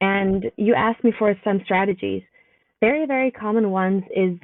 And 0.00 0.44
you 0.56 0.74
asked 0.74 1.02
me 1.02 1.12
for 1.18 1.34
some 1.42 1.60
strategies. 1.64 2.22
Very, 2.80 3.06
very 3.06 3.30
common 3.30 3.70
ones 3.70 4.04
is 4.14 4.36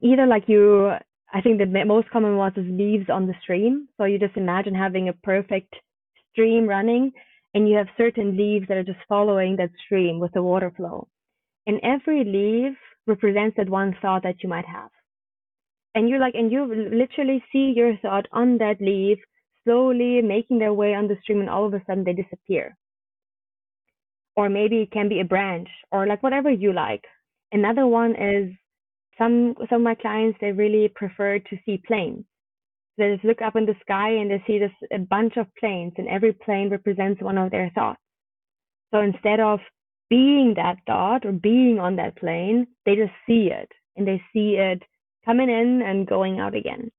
either 0.00 0.26
like 0.26 0.44
you, 0.48 0.90
I 1.32 1.40
think 1.40 1.58
the 1.58 1.84
most 1.84 2.08
common 2.10 2.36
ones 2.36 2.54
is 2.56 2.66
leaves 2.68 3.08
on 3.10 3.26
the 3.26 3.34
stream. 3.42 3.88
So 3.96 4.04
you 4.04 4.18
just 4.18 4.36
imagine 4.36 4.74
having 4.74 5.08
a 5.08 5.12
perfect 5.12 5.74
stream 6.32 6.66
running 6.68 7.12
and 7.54 7.68
you 7.68 7.76
have 7.76 7.88
certain 7.96 8.36
leaves 8.36 8.66
that 8.68 8.76
are 8.76 8.84
just 8.84 8.98
following 9.08 9.56
that 9.56 9.70
stream 9.84 10.20
with 10.20 10.32
the 10.34 10.42
water 10.42 10.72
flow. 10.76 11.08
And 11.66 11.80
every 11.82 12.22
leaf 12.24 12.76
represents 13.06 13.56
that 13.56 13.68
one 13.68 13.96
thought 14.00 14.22
that 14.22 14.42
you 14.42 14.48
might 14.48 14.66
have 14.66 14.90
and 15.98 16.08
you 16.08 16.20
like 16.20 16.36
and 16.36 16.52
you 16.52 16.64
literally 16.94 17.42
see 17.50 17.72
your 17.74 17.96
thought 17.96 18.26
on 18.30 18.56
that 18.58 18.80
leaf 18.80 19.18
slowly 19.64 20.22
making 20.22 20.60
their 20.60 20.72
way 20.72 20.94
on 20.94 21.08
the 21.08 21.16
stream 21.22 21.40
and 21.40 21.50
all 21.50 21.66
of 21.66 21.74
a 21.74 21.82
sudden 21.86 22.04
they 22.04 22.12
disappear. 22.12 22.76
Or 24.36 24.48
maybe 24.48 24.76
it 24.82 24.92
can 24.92 25.08
be 25.08 25.18
a 25.18 25.24
branch 25.24 25.68
or 25.90 26.06
like 26.06 26.22
whatever 26.22 26.50
you 26.50 26.72
like. 26.72 27.02
Another 27.50 27.88
one 27.88 28.14
is 28.14 28.52
some 29.18 29.56
some 29.68 29.80
of 29.80 29.88
my 29.90 29.96
clients 29.96 30.38
they 30.40 30.52
really 30.52 30.86
prefer 30.94 31.40
to 31.40 31.58
see 31.66 31.82
planes. 31.84 32.24
They 32.96 33.14
just 33.14 33.24
look 33.24 33.42
up 33.42 33.56
in 33.56 33.66
the 33.66 33.74
sky 33.80 34.10
and 34.10 34.30
they 34.30 34.40
see 34.46 34.60
this 34.60 34.76
a 34.92 35.00
bunch 35.00 35.36
of 35.36 35.46
planes 35.58 35.94
and 35.98 36.06
every 36.06 36.32
plane 36.32 36.70
represents 36.70 37.20
one 37.20 37.38
of 37.38 37.50
their 37.50 37.72
thoughts. 37.74 38.00
So 38.92 39.00
instead 39.00 39.40
of 39.40 39.58
being 40.08 40.54
that 40.54 40.76
thought 40.86 41.26
or 41.26 41.32
being 41.32 41.80
on 41.80 41.96
that 41.96 42.16
plane 42.16 42.68
they 42.86 42.94
just 42.94 43.16
see 43.26 43.50
it 43.52 43.70
and 43.96 44.06
they 44.06 44.22
see 44.32 44.50
it 44.70 44.80
coming 45.28 45.50
in 45.50 45.82
and 45.82 46.06
going 46.06 46.40
out 46.40 46.54
again. 46.54 46.90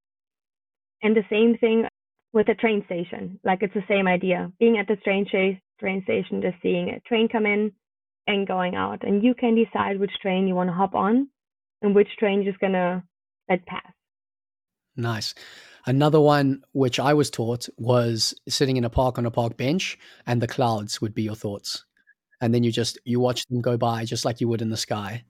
And 1.02 1.16
the 1.16 1.24
same 1.30 1.58
thing 1.58 1.86
with 2.34 2.48
the 2.48 2.54
train 2.54 2.84
station. 2.86 3.40
Like 3.44 3.60
it's 3.62 3.74
the 3.74 3.84
same 3.88 4.08
idea. 4.08 4.52
Being 4.60 4.78
at 4.78 4.88
the 4.88 4.98
train 4.98 5.26
train 5.30 6.04
station, 6.04 6.42
just 6.42 6.62
seeing 6.62 6.90
a 6.90 7.00
train 7.02 7.28
come 7.28 7.46
in 7.46 7.72
and 8.28 8.48
going 8.48 8.76
out. 8.76 9.04
And 9.04 9.24
you 9.24 9.34
can 9.34 9.56
decide 9.56 10.00
which 10.00 10.12
train 10.22 10.48
you 10.48 10.54
want 10.54 10.70
to 10.70 10.74
hop 10.74 10.94
on 10.94 11.30
and 11.82 11.96
which 11.96 12.10
train 12.20 12.42
you're 12.42 12.52
just 12.52 12.62
going 12.62 12.74
to 12.74 13.02
let 13.50 13.66
pass. 13.66 13.92
Nice. 14.96 15.34
Another 15.88 16.20
one 16.20 16.62
which 16.74 17.00
I 17.00 17.14
was 17.14 17.32
taught 17.32 17.68
was 17.78 18.36
sitting 18.48 18.78
in 18.78 18.84
a 18.84 18.90
park 18.90 19.18
on 19.18 19.26
a 19.26 19.32
park 19.32 19.58
bench 19.58 19.98
and 20.28 20.42
the 20.42 20.48
clouds 20.48 21.02
would 21.02 21.16
be 21.16 21.24
your 21.24 21.36
thoughts. 21.36 21.86
And 22.42 22.54
then 22.54 22.64
you 22.64 22.72
just 22.72 23.00
you 23.06 23.20
watch 23.20 23.46
them 23.48 23.62
go 23.62 23.76
by 23.78 24.06
just 24.06 24.24
like 24.24 24.40
you 24.40 24.48
would 24.50 24.62
in 24.62 24.70
the 24.70 24.78
sky. 24.78 25.24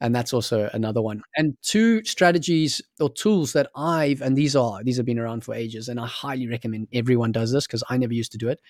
And 0.00 0.14
that's 0.14 0.32
also 0.32 0.68
another 0.72 1.00
one. 1.00 1.22
And 1.36 1.56
two 1.62 2.04
strategies 2.04 2.82
or 3.00 3.10
tools 3.10 3.52
that 3.54 3.70
I've 3.74 4.20
and 4.20 4.36
these 4.36 4.54
are 4.54 4.82
these 4.84 4.96
have 4.98 5.06
been 5.06 5.18
around 5.18 5.44
for 5.44 5.54
ages 5.54 5.88
and 5.88 5.98
I 5.98 6.06
highly 6.06 6.46
recommend 6.46 6.88
everyone 6.92 7.32
does 7.32 7.52
this 7.52 7.66
because 7.66 7.82
I 7.88 7.96
never 7.96 8.12
used 8.12 8.32
to 8.32 8.38
do 8.38 8.48
it 8.48 8.60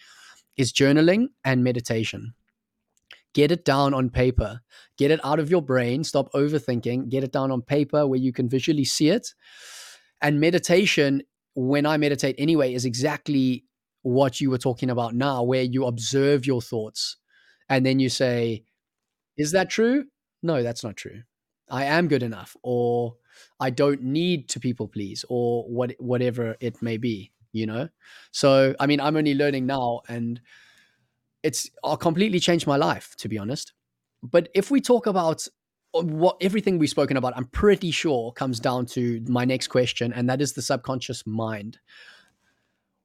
is 0.57 0.73
journaling 0.73 1.27
and 1.45 1.63
meditation. 1.63 2.35
Get 3.35 3.53
it 3.53 3.65
down 3.65 3.93
on 3.93 4.09
paper. 4.09 4.61
Get 4.97 5.11
it 5.11 5.21
out 5.23 5.39
of 5.39 5.51
your 5.51 5.61
brain. 5.61 6.05
Stop 6.05 6.33
overthinking. 6.33 7.11
Get 7.11 7.23
it 7.23 7.33
down 7.33 7.51
on 7.51 7.61
paper 7.61 8.07
where 8.07 8.19
you 8.19 8.33
can 8.33 8.49
visually 8.49 8.85
see 8.85 9.11
it. 9.11 9.35
And 10.23 10.41
meditation, 10.41 11.23
when 11.55 11.85
I 11.85 11.99
meditate 11.99 12.37
anyway, 12.39 12.73
is 12.73 12.87
exactly 12.87 13.65
what 14.03 14.41
you 14.41 14.51
were 14.51 14.59
talking 14.59 14.89
about 14.89 15.15
now, 15.15 15.43
where 15.43 15.63
you 15.63 15.85
observe 15.85 16.47
your 16.47 16.63
thoughts 16.63 17.17
and 17.69 17.85
then 17.85 17.99
you 17.99 18.09
say, 18.09 18.65
Is 19.37 19.53
that 19.53 19.69
true? 19.69 20.07
No, 20.43 20.63
that's 20.63 20.85
not 20.85 20.97
true. 20.97 21.23
I 21.69 21.85
am 21.85 22.07
good 22.09 22.23
enough, 22.23 22.57
or 22.63 23.17
I 23.59 23.71
don't 23.71 24.03
need 24.03 24.49
to 24.51 24.61
people 24.61 24.87
please, 24.89 25.25
or 25.29 25.65
what 25.65 25.95
whatever 25.99 26.57
it 26.61 26.81
may 26.83 26.97
be 26.97 27.33
you 27.53 27.67
know? 27.67 27.89
So 28.33 28.75
i 28.79 28.87
mean 28.87 29.01
i'm 29.01 29.17
only 29.17 29.35
learning 29.35 29.67
now 29.67 30.03
and 30.09 30.41
it's 31.43 31.71
uh, 31.85 31.97
completely 31.97 32.41
changed 32.41 32.67
my 32.67 32.77
life 32.77 33.15
to 33.19 33.29
be 33.29 33.39
honest. 33.39 33.73
But 34.23 34.49
if 34.55 34.71
we 34.71 34.81
talk 34.81 35.07
about 35.07 35.47
uh, 35.95 36.03
what 36.03 36.37
everything 36.41 36.79
we've 36.79 36.91
spoken 36.91 37.17
about 37.17 37.37
i'm 37.37 37.47
pretty 37.47 37.91
sure 37.91 38.33
comes 38.33 38.61
down 38.61 38.87
to 38.87 39.23
my 39.29 39.45
next 39.45 39.69
question 39.69 40.13
and 40.13 40.29
that 40.29 40.41
is 40.41 40.53
the 40.53 40.63
subconscious 40.63 41.27
mind 41.27 41.79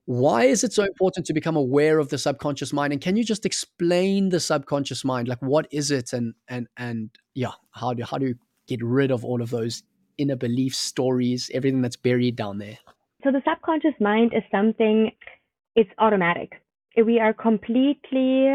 why 0.05 0.43
is 0.43 0.63
it 0.63 0.73
so 0.73 0.83
important 0.83 1.25
to 1.25 1.33
become 1.33 1.55
aware 1.55 1.99
of 1.99 2.09
the 2.09 2.17
subconscious 2.17 2.73
mind 2.73 2.91
and 2.91 3.01
can 3.01 3.15
you 3.15 3.23
just 3.23 3.45
explain 3.45 4.29
the 4.29 4.39
subconscious 4.39 5.05
mind 5.05 5.27
like 5.27 5.41
what 5.41 5.67
is 5.71 5.91
it 5.91 6.11
and 6.11 6.33
and 6.47 6.67
and 6.77 7.11
yeah 7.35 7.51
how 7.71 7.93
do 7.93 8.03
how 8.03 8.17
do 8.17 8.27
you 8.27 8.35
get 8.67 8.83
rid 8.83 9.11
of 9.11 9.23
all 9.23 9.41
of 9.41 9.51
those 9.51 9.83
inner 10.17 10.35
beliefs 10.35 10.77
stories 10.77 11.49
everything 11.53 11.81
that's 11.81 11.95
buried 11.95 12.35
down 12.35 12.57
there 12.57 12.77
so 13.23 13.31
the 13.31 13.41
subconscious 13.47 13.93
mind 13.99 14.33
is 14.35 14.43
something, 14.51 15.11
it's 15.75 15.89
automatic. 15.99 16.53
We 17.05 17.19
are 17.19 17.33
completely, 17.33 18.47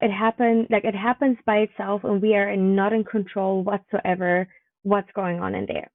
it 0.00 0.10
happens, 0.10 0.66
like 0.70 0.84
it 0.84 0.94
happens 0.94 1.36
by 1.44 1.58
itself 1.58 2.04
and 2.04 2.22
we 2.22 2.34
are 2.34 2.54
not 2.56 2.92
in 2.92 3.04
control 3.04 3.64
whatsoever 3.64 4.48
what's 4.82 5.10
going 5.14 5.40
on 5.40 5.54
in 5.54 5.66
there. 5.66 5.90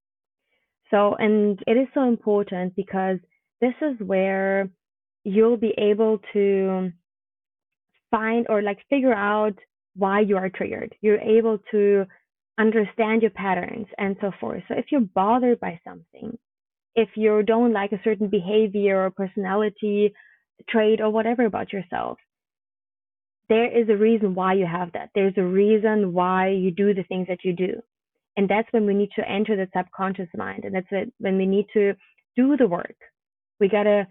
So, 0.92 1.16
and 1.16 1.60
it 1.68 1.78
is 1.78 1.88
so 1.94 2.08
important 2.08 2.76
because 2.76 3.20
this 3.62 3.74
is 3.82 3.96
where 4.06 4.70
you'll 5.24 5.58
be 5.58 5.74
able 5.78 6.20
to 6.34 6.92
find 8.12 8.46
or 8.50 8.62
like 8.62 8.80
figure 8.90 9.14
out 9.14 9.58
why 9.96 10.22
you 10.22 10.38
are 10.38 10.50
triggered. 10.50 10.96
You're 11.02 11.20
able 11.20 11.60
to 11.72 12.06
understand 12.58 13.22
your 13.22 13.32
patterns 13.32 13.88
and 13.98 14.16
so 14.22 14.32
forth. 14.40 14.64
So 14.68 14.76
if 14.76 14.86
you're 14.92 15.02
bothered 15.02 15.60
by 15.60 15.80
something, 15.84 16.38
if 16.96 17.10
you 17.16 17.44
don't 17.44 17.74
like 17.74 17.92
a 17.92 18.02
certain 18.04 18.28
behavior 18.28 19.06
or 19.06 19.12
personality 19.12 20.14
trait 20.70 21.00
or 21.00 21.10
whatever 21.10 21.46
about 21.46 21.72
yourself, 21.72 22.18
there 23.48 23.66
is 23.66 23.90
a 23.90 23.96
reason 23.96 24.36
why 24.36 24.54
you 24.54 24.66
have 24.66 24.92
that. 24.94 25.10
There's 25.16 25.34
a 25.38 25.44
reason 25.44 26.14
why 26.14 26.50
you 26.50 26.72
do 26.72 26.94
the 26.94 27.04
things 27.04 27.28
that 27.28 27.44
you 27.44 27.54
do. 27.54 27.82
And 28.38 28.48
that's 28.48 28.72
when 28.72 28.86
we 28.86 28.94
need 28.94 29.10
to 29.16 29.28
enter 29.28 29.56
the 29.56 29.68
subconscious 29.76 30.30
mind. 30.36 30.66
And 30.66 30.76
that's 30.76 31.12
when 31.18 31.38
we 31.38 31.46
need 31.46 31.66
to 31.74 31.94
do 32.36 32.56
the 32.58 32.68
work. 32.68 32.96
We 33.60 33.68
got 33.68 33.84
to 33.84 34.08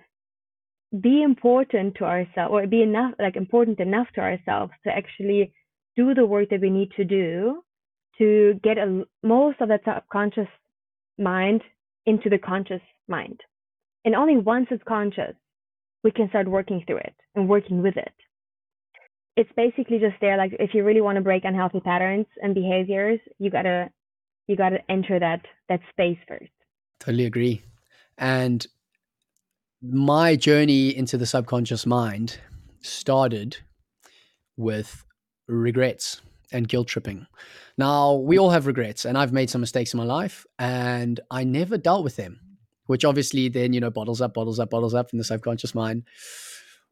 be 1.01 1.23
important 1.23 1.95
to 1.97 2.05
ourselves 2.05 2.51
or 2.51 2.67
be 2.67 2.83
enough, 2.83 3.15
like 3.19 3.37
important 3.37 3.79
enough 3.81 4.07
to 4.15 4.21
ourselves 4.21 4.73
to 4.85 4.91
actually 4.91 5.53
do 5.97 6.15
the 6.15 6.25
work 6.25 6.49
that 6.51 6.61
we 6.61 6.71
need 6.71 6.91
to 6.97 7.05
do 7.05 7.63
to 8.19 8.59
get 8.63 8.79
a, 8.79 9.05
most 9.23 9.61
of 9.61 9.69
that 9.69 9.83
subconscious 9.85 10.49
mind 11.19 11.63
into 12.07 12.31
the 12.31 12.39
conscious 12.39 12.81
mind. 13.07 13.41
And 14.05 14.15
only 14.15 14.37
once 14.37 14.69
it's 14.71 14.83
conscious, 14.89 15.35
we 16.03 16.11
can 16.11 16.29
start 16.31 16.49
working 16.49 16.83
through 16.87 16.99
it 16.99 17.15
and 17.35 17.49
working 17.49 17.83
with 17.83 17.97
it. 17.97 18.13
It's 19.37 19.51
basically 19.57 19.99
just 19.99 20.17
there, 20.21 20.37
like 20.37 20.53
if 20.59 20.75
you 20.75 20.85
really 20.85 21.01
want 21.01 21.17
to 21.17 21.23
break 21.23 21.45
unhealthy 21.45 21.81
patterns 21.81 22.27
and 22.43 22.55
behaviors, 22.55 23.21
you 23.39 23.51
gotta 23.51 23.91
you 24.47 24.57
gotta 24.57 24.79
enter 24.89 25.19
that 25.19 25.43
that 25.69 25.81
space 25.91 26.19
first. 26.27 26.51
Totally 26.99 27.27
agree. 27.27 27.63
And 28.17 28.67
my 29.83 30.35
journey 30.35 30.97
into 30.97 31.17
the 31.17 31.27
subconscious 31.27 31.87
mind 31.87 32.39
started 32.83 33.57
with 34.57 35.05
regrets 35.47 36.21
and 36.53 36.69
guilt 36.69 36.89
tripping. 36.89 37.27
Now, 37.77 38.15
we 38.15 38.39
all 38.39 38.51
have 38.51 38.67
regrets, 38.67 39.05
and 39.05 39.17
I've 39.17 39.33
made 39.33 39.51
some 39.51 39.61
mistakes 39.61 39.95
in 39.95 39.99
my 39.99 40.05
life, 40.05 40.45
and 40.59 41.21
I 41.31 41.45
never 41.45 41.79
dealt 41.79 42.03
with 42.03 42.17
them, 42.17 42.41
which 42.87 43.05
obviously 43.05 43.49
then, 43.49 43.73
you 43.73 43.81
know, 43.81 43.91
bottles 43.91 44.21
up, 44.21 44.35
bottles 44.35 44.59
up, 44.59 44.71
bottles 44.71 44.95
up 44.95 45.13
in 45.13 45.19
the 45.19 45.25
subconscious 45.25 45.75
mind. 45.75 46.05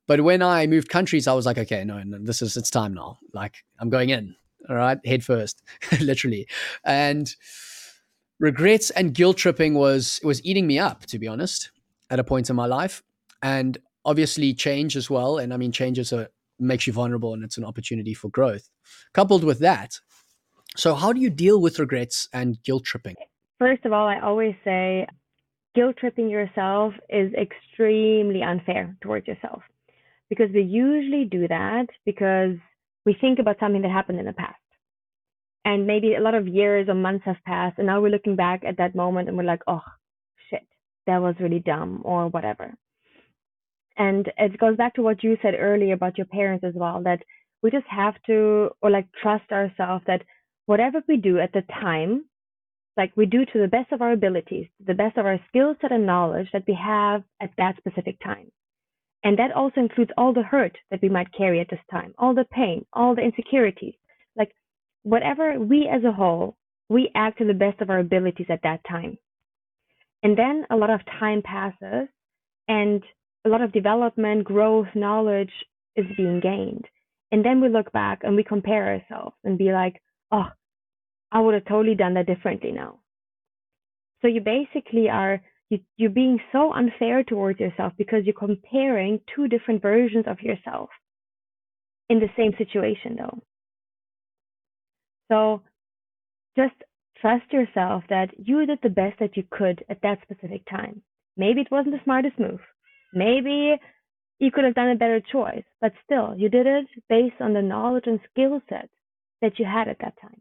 But 0.07 0.21
when 0.21 0.41
I 0.41 0.69
moved 0.69 0.89
countries, 0.89 1.27
I 1.27 1.33
was 1.33 1.47
like, 1.47 1.59
okay, 1.59 1.83
no, 1.85 2.01
no, 2.05 2.19
this 2.21 2.41
is, 2.41 2.57
it's 2.57 2.71
time 2.71 2.95
now. 2.95 3.19
Like, 3.33 3.65
I'm 3.81 3.91
going 3.91 4.11
in, 4.11 4.37
all 4.69 4.77
right, 4.77 5.05
head 5.05 5.25
first, 5.25 5.61
literally. 6.01 6.47
And 6.85 7.35
regrets 8.39 8.91
and 8.91 9.13
guilt 9.13 9.39
tripping 9.39 9.75
was, 9.75 10.21
was 10.23 10.45
eating 10.45 10.69
me 10.69 10.79
up, 10.79 11.07
to 11.07 11.19
be 11.19 11.27
honest, 11.27 11.73
at 12.11 12.19
a 12.19 12.25
point 12.25 12.51
in 12.51 12.57
my 12.57 12.67
life. 12.67 13.03
And 13.43 13.79
obviously 14.05 14.55
change 14.55 14.97
as 14.97 15.11
well. 15.11 15.39
And 15.39 15.53
I 15.53 15.57
mean, 15.57 15.73
change 15.73 15.99
is 15.99 16.13
a, 16.13 16.29
makes 16.59 16.87
you 16.87 16.93
vulnerable 16.93 17.35
and 17.35 17.45
it's 17.45 17.59
an 17.59 17.65
opportunity 17.65 18.15
for 18.15 18.29
growth. 18.29 18.69
Coupled 19.13 19.45
with 19.45 19.59
that, 19.59 19.99
so 20.77 20.95
how 20.95 21.13
do 21.13 21.21
you 21.21 21.31
deal 21.31 21.61
with 21.61 21.79
regrets 21.79 22.29
and 22.33 22.63
guilt 22.63 22.85
tripping? 22.85 23.17
First 23.59 23.85
of 23.87 23.93
all, 23.93 24.07
I 24.07 24.21
always 24.21 24.55
say 24.63 25.07
guilt 25.75 25.97
tripping 25.99 26.29
yourself 26.29 26.93
is 27.09 27.33
extremely 27.33 28.43
unfair 28.43 28.95
towards 29.01 29.27
yourself 29.27 29.63
because 30.29 30.51
we 30.53 30.63
usually 30.63 31.25
do 31.25 31.49
that 31.49 31.87
because 32.05 32.57
we 33.07 33.17
think 33.19 33.39
about 33.39 33.57
something 33.59 33.83
that 33.83 33.91
happened 33.91 34.21
in 34.21 34.27
the 34.27 34.35
past. 34.35 34.57
And 35.65 35.87
maybe 35.87 36.15
a 36.15 36.21
lot 36.21 36.35
of 36.35 36.47
years 36.47 36.89
or 36.89 36.95
months 36.95 37.25
have 37.25 37.43
passed, 37.45 37.79
and 37.79 37.87
now 37.89 38.01
we're 38.01 38.11
looking 38.11 38.37
back 38.37 38.63
at 38.65 38.77
that 38.77 38.95
moment 38.95 39.29
and 39.29 39.37
we're 39.37 39.45
like, 39.45 39.63
oh, 39.67 39.83
shit, 40.49 40.67
that 41.07 41.23
was 41.23 41.35
really 41.41 41.61
dumb 41.61 42.03
or 42.05 42.29
whatever. 42.29 42.75
And 43.97 44.31
it 44.37 44.59
goes 44.59 44.77
back 44.77 44.95
to 44.95 45.03
what 45.03 45.25
you 45.25 45.39
said 45.41 45.55
earlier 45.59 45.95
about 45.95 46.19
your 46.19 46.27
parents 46.27 46.65
as 46.65 46.75
well, 46.75 47.03
that 47.05 47.23
we 47.63 47.71
just 47.71 47.87
have 47.89 48.15
to, 48.27 48.71
or 48.83 48.91
like 48.91 49.09
trust 49.23 49.51
ourselves 49.51 50.05
that 50.07 50.23
whatever 50.67 51.03
we 51.09 51.17
do 51.17 51.39
at 51.39 51.53
the 51.53 51.63
time, 51.81 52.25
like 52.97 53.13
we 53.17 53.27
do 53.27 53.45
to 53.47 53.59
the 53.59 53.69
best 53.69 53.93
of 53.93 54.03
our 54.03 54.13
abilities, 54.13 54.67
the 54.85 54.95
best 54.95 55.17
of 55.17 55.27
our 55.27 55.41
skill 55.49 55.75
set 55.81 55.93
and 55.93 56.07
knowledge 56.07 56.49
that 56.53 56.65
we 56.67 56.75
have 56.75 57.23
at 57.41 57.51
that 57.57 57.77
specific 57.79 58.19
time. 58.23 58.51
And 59.25 59.39
that 59.39 59.53
also 59.53 59.81
includes 59.81 60.11
all 60.17 60.33
the 60.33 60.43
hurt 60.43 60.77
that 60.91 61.03
we 61.03 61.09
might 61.09 61.33
carry 61.37 61.61
at 61.61 61.69
this 61.71 61.81
time, 61.91 62.15
all 62.19 62.35
the 62.35 62.45
pain, 62.45 62.85
all 62.93 63.15
the 63.15 63.23
insecurities. 63.23 63.95
Like 64.37 64.53
whatever 65.03 65.59
we 65.59 65.89
as 65.93 66.05
a 66.05 66.13
whole, 66.13 66.57
we 66.89 67.11
act 67.15 67.39
to 67.39 67.45
the 67.45 67.55
best 67.55 67.81
of 67.81 67.91
our 67.91 67.99
abilities 67.99 68.47
at 68.51 68.63
that 68.63 68.81
time. 68.89 69.19
And 70.27 70.37
then 70.37 70.67
a 70.71 70.77
lot 70.77 70.91
of 70.91 71.03
time 71.21 71.41
passes 71.41 72.09
and 72.67 73.01
a 73.45 73.49
lot 73.49 73.63
of 73.63 73.71
development, 73.71 74.43
growth, 74.43 74.89
knowledge 74.97 75.53
is 75.95 76.05
being 76.17 76.41
gained. 76.41 76.85
And 77.31 77.45
then 77.45 77.61
we 77.61 77.69
look 77.69 77.93
back 77.93 78.23
and 78.25 78.35
we 78.35 78.43
compare 78.43 78.89
ourselves 78.89 79.37
and 79.45 79.57
be 79.57 79.71
like, 79.71 80.03
oh, 80.33 80.49
I 81.31 81.39
would 81.39 81.55
have 81.55 81.65
totally 81.67 81.95
done 81.95 82.15
that 82.15 82.27
differently 82.27 82.73
now. 82.73 82.99
So 84.21 84.27
you 84.27 84.41
basically 84.41 85.09
are 85.09 85.41
you, 85.71 85.79
you're 85.97 86.11
being 86.11 86.41
so 86.51 86.73
unfair 86.73 87.23
towards 87.23 87.61
yourself 87.61 87.93
because 87.97 88.25
you're 88.25 88.35
comparing 88.35 89.21
two 89.33 89.47
different 89.47 89.81
versions 89.81 90.25
of 90.27 90.41
yourself 90.41 90.89
in 92.09 92.19
the 92.19 92.31
same 92.37 92.51
situation 92.59 93.15
though. 93.17 93.39
So 95.31 95.63
just 96.57 96.75
trust 97.21 97.53
yourself 97.53 98.05
that 98.09 98.29
you 98.39 98.65
did 98.67 98.79
the 98.83 98.89
best 98.89 99.19
that 99.21 99.37
you 99.37 99.45
could 99.51 99.85
at 99.89 100.01
that 100.03 100.19
specific 100.23 100.63
time. 100.69 101.03
Maybe 101.37 101.61
it 101.61 101.71
wasn't 101.71 101.95
the 101.95 102.05
smartest 102.05 102.39
move. 102.39 102.61
Maybe 103.13 103.77
you 104.39 104.51
could 104.51 104.65
have 104.65 104.75
done 104.75 104.91
a 104.91 104.97
better 104.97 105.21
choice, 105.21 105.65
but 105.81 105.93
still, 106.05 106.35
you 106.37 106.49
did 106.49 106.67
it 106.67 106.87
based 107.09 107.41
on 107.41 107.53
the 107.53 107.63
knowledge 107.63 108.05
and 108.07 108.21
skill 108.31 108.61
set 108.69 108.91
that 109.41 109.59
you 109.59 109.65
had 109.65 109.89
at 109.89 109.99
that 110.01 110.15
time. 110.21 110.41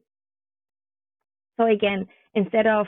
So 1.58 1.66
again, 1.68 2.08
instead 2.34 2.68
of 2.68 2.88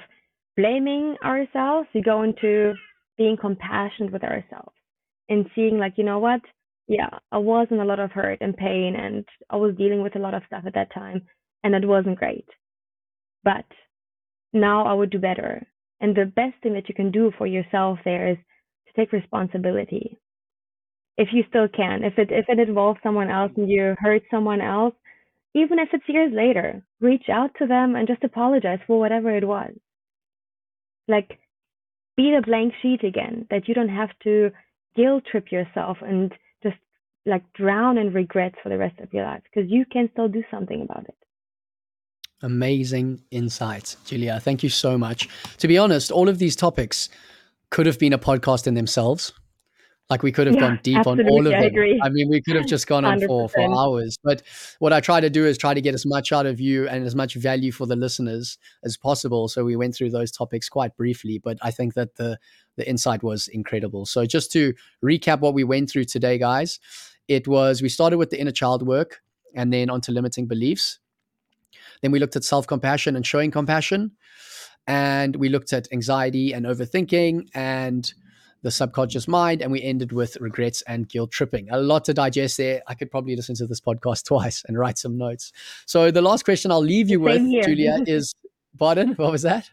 blaming 0.58 1.16
ourselves, 1.24 1.88
we 1.94 2.02
go 2.02 2.24
into 2.24 2.74
being 3.18 3.38
compassionate 3.38 4.12
with 4.12 4.24
ourselves 4.24 4.76
and 5.30 5.50
seeing 5.56 5.78
like, 5.78 5.94
you 5.98 6.04
know 6.04 6.20
what, 6.20 6.42
yeah, 6.88 7.10
I 7.32 7.38
was 7.38 7.68
in 7.72 7.80
a 7.80 7.86
lot 7.86 8.00
of 8.00 8.12
hurt 8.12 8.40
and 8.42 8.56
pain, 8.56 8.96
and 8.96 9.26
I 9.50 9.58
was 9.58 9.76
dealing 9.76 10.02
with 10.02 10.16
a 10.16 10.20
lot 10.20 10.34
of 10.34 10.44
stuff 10.48 10.64
at 10.66 10.74
that 10.76 10.94
time, 10.94 11.22
and 11.64 11.76
it 11.76 11.86
wasn't 11.86 12.18
great. 12.18 12.48
But 13.44 13.66
now 14.54 14.86
I 14.86 14.94
would 14.94 15.10
do 15.10 15.20
better. 15.20 15.68
And 16.00 16.16
the 16.16 16.26
best 16.26 16.56
thing 16.62 16.74
that 16.74 16.88
you 16.90 16.96
can 16.96 17.12
do 17.12 17.32
for 17.38 17.48
yourself 17.48 18.00
there 18.06 18.28
is 18.30 18.38
to 18.88 18.94
take 18.94 19.12
responsibility. 19.12 20.18
If 21.18 21.30
you 21.34 21.44
still 21.50 21.68
can, 21.68 22.04
if 22.04 22.18
it 22.20 22.30
if 22.32 22.46
it 22.48 22.60
involves 22.60 23.00
someone 23.02 23.30
else 23.30 23.52
and 23.58 23.70
you 23.70 23.96
hurt 23.98 24.22
someone 24.30 24.62
else, 24.62 24.94
even 25.56 25.80
if 25.80 25.90
it's 25.92 26.08
years 26.08 26.32
later, 26.32 26.84
reach 27.02 27.30
out 27.30 27.52
to 27.58 27.66
them 27.66 27.96
and 27.96 28.08
just 28.08 28.24
apologize 28.24 28.80
for 28.86 29.00
whatever 29.00 29.36
it 29.36 29.48
was. 29.48 29.72
Like 31.08 31.40
be 32.16 32.32
the 32.36 32.44
blank 32.46 32.74
sheet 32.82 33.04
again, 33.04 33.48
that 33.50 33.68
you 33.68 33.74
don't 33.74 33.90
have 33.90 34.10
to 34.24 34.52
guilt 34.96 35.24
trip 35.32 35.52
yourself 35.52 35.98
and 36.02 36.32
just 36.62 36.78
like 37.26 37.44
drown 37.54 37.98
in 37.98 38.14
regrets 38.14 38.56
for 38.62 38.70
the 38.70 38.78
rest 38.78 39.00
of 39.00 39.14
your 39.14 39.24
life 39.24 39.42
because 39.44 39.70
you 39.72 39.86
can 39.92 40.10
still 40.12 40.28
do 40.28 40.44
something 40.52 40.82
about 40.82 41.06
it. 41.06 41.16
Amazing 42.42 43.22
insights, 43.32 43.98
Julia. 44.06 44.40
Thank 44.40 44.62
you 44.64 44.70
so 44.70 44.98
much. 44.98 45.28
To 45.58 45.68
be 45.68 45.78
honest, 45.78 46.12
all 46.12 46.30
of 46.30 46.38
these 46.38 46.56
topics 46.56 47.10
could 47.72 47.86
have 47.86 47.98
been 47.98 48.14
a 48.14 48.20
podcast 48.20 48.68
in 48.68 48.76
themselves. 48.76 49.34
Like 50.10 50.24
we 50.24 50.32
could 50.32 50.48
have 50.48 50.56
yeah, 50.56 50.62
gone 50.62 50.80
deep 50.84 51.06
on 51.06 51.28
all 51.28 51.46
of 51.46 51.52
them. 51.52 51.74
I, 52.02 52.06
I, 52.06 52.10
mean, 52.10 52.30
we 52.30 52.42
could 52.42 52.56
have 52.56 52.66
just 52.66 52.88
gone 52.88 53.04
on 53.04 53.20
for, 53.20 53.50
for 53.50 53.60
hours. 53.60 54.18
But 54.24 54.42
what 54.80 54.94
I 54.94 55.02
try 55.02 55.20
to 55.20 55.30
do 55.30 55.46
is 55.46 55.58
try 55.58 55.74
to 55.74 55.82
get 55.82 55.94
as 55.94 56.06
much 56.06 56.32
out 56.32 56.46
of 56.46 56.62
you 56.62 56.88
and 56.88 57.06
as 57.06 57.14
much 57.14 57.36
value 57.36 57.74
for 57.74 57.86
the 57.86 57.98
listeners 57.98 58.58
as 58.86 58.96
possible. 58.96 59.50
So 59.50 59.66
we 59.66 59.76
went 59.76 59.96
through 59.96 60.12
those 60.12 60.32
topics 60.32 60.70
quite 60.70 60.96
briefly, 60.96 61.40
but 61.44 61.58
I 61.62 61.72
think 61.72 61.96
that 61.96 62.16
the 62.16 62.40
the 62.78 62.88
insight 62.88 63.22
was 63.22 63.50
incredible. 63.50 64.06
So 64.06 64.26
just 64.26 64.50
to 64.54 64.74
recap 65.04 65.42
what 65.42 65.54
we 65.54 65.66
went 65.66 65.90
through 65.90 66.06
today, 66.06 66.38
guys, 66.38 66.80
it 67.28 67.46
was 67.46 67.82
we 67.82 67.90
started 67.90 68.18
with 68.18 68.30
the 68.30 68.40
inner 68.40 68.52
child 68.52 68.88
work 68.88 69.22
and 69.56 69.74
then 69.74 69.90
onto 69.90 70.14
limiting 70.14 70.46
beliefs. 70.48 71.00
Then 72.02 72.12
we 72.12 72.20
looked 72.20 72.36
at 72.36 72.44
self 72.44 72.68
compassion 72.68 73.16
and 73.16 73.26
showing 73.26 73.52
compassion. 73.52 74.12
And 74.88 75.36
we 75.36 75.50
looked 75.50 75.74
at 75.74 75.88
anxiety 75.92 76.54
and 76.54 76.66
overthinking 76.66 77.50
and 77.54 78.14
the 78.62 78.72
subconscious 78.72 79.28
mind. 79.28 79.62
And 79.62 79.72
we 79.72 79.82
ended 79.82 80.14
with 80.14 80.38
regrets 80.40 80.82
and 80.88 81.10
guilt 81.10 81.32
tripping. 81.32 81.70
A 81.72 81.80
lot 81.80 82.06
to 82.06 82.14
digest 82.14 82.58
there. 82.58 82.82
I 82.88 82.96
could 82.96 83.12
probably 83.12 83.36
listen 83.36 83.56
to 83.56 83.68
this 83.68 83.82
podcast 83.82 84.26
twice 84.28 84.64
and 84.68 84.78
write 84.78 84.98
some 84.98 85.18
notes. 85.18 85.52
So 85.86 86.10
the 86.12 86.22
last 86.22 86.46
question 86.46 86.72
I'll 86.72 86.82
leave 86.82 87.10
you 87.10 87.18
Same 87.18 87.24
with, 87.24 87.52
here. 87.52 87.64
Julia, 87.64 88.00
is 88.08 88.34
pardon, 88.78 89.14
what 89.14 89.32
was 89.32 89.42
that? 89.42 89.70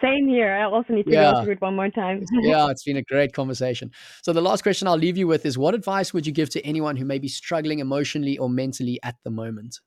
Same 0.00 0.28
here. 0.28 0.52
I 0.54 0.64
also 0.64 0.92
need 0.92 1.04
to 1.04 1.12
yeah. 1.12 1.32
go 1.32 1.44
through 1.44 1.52
it 1.54 1.60
one 1.60 1.76
more 1.76 1.90
time. 1.90 2.24
yeah, 2.32 2.70
it's 2.70 2.84
been 2.84 2.96
a 2.96 3.02
great 3.02 3.32
conversation. 3.32 3.90
So 4.22 4.32
the 4.32 4.40
last 4.40 4.62
question 4.62 4.88
I'll 4.88 4.96
leave 4.96 5.18
you 5.18 5.26
with 5.26 5.44
is 5.44 5.58
what 5.58 5.74
advice 5.74 6.14
would 6.14 6.26
you 6.26 6.32
give 6.32 6.50
to 6.50 6.64
anyone 6.64 6.96
who 6.96 7.04
may 7.04 7.18
be 7.18 7.28
struggling 7.28 7.80
emotionally 7.80 8.38
or 8.38 8.48
mentally 8.48 9.00
at 9.02 9.16
the 9.24 9.30
moment? 9.30 9.80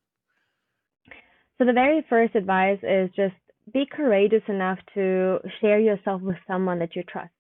So 1.58 1.66
the 1.66 1.74
very 1.74 2.06
first 2.10 2.36
advice 2.36 2.80
is 2.84 3.10
just 3.16 3.36
be 3.74 3.86
courageous 3.90 4.44
enough 4.48 4.78
to 4.94 5.40
share 5.62 5.80
yourself 5.80 6.22
with 6.22 6.36
someone 6.48 6.80
that 6.80 6.96
you 6.96 7.04
trust. 7.04 7.32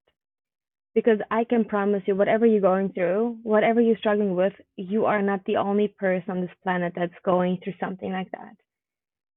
Because 0.93 1.19
I 1.29 1.43
can 1.43 1.65
promise 1.65 2.03
you, 2.05 2.15
whatever 2.15 2.45
you're 2.45 2.61
going 2.61 2.93
through, 2.93 3.37
whatever 3.43 3.81
you're 3.81 3.97
struggling 3.97 4.33
with, 4.33 4.53
you 4.77 5.05
are 5.05 5.21
not 5.21 5.43
the 5.45 5.57
only 5.57 5.89
person 5.89 6.31
on 6.31 6.41
this 6.41 6.55
planet 6.63 6.93
that's 6.95 7.13
going 7.25 7.59
through 7.61 7.73
something 7.79 8.11
like 8.11 8.31
that. 8.31 8.55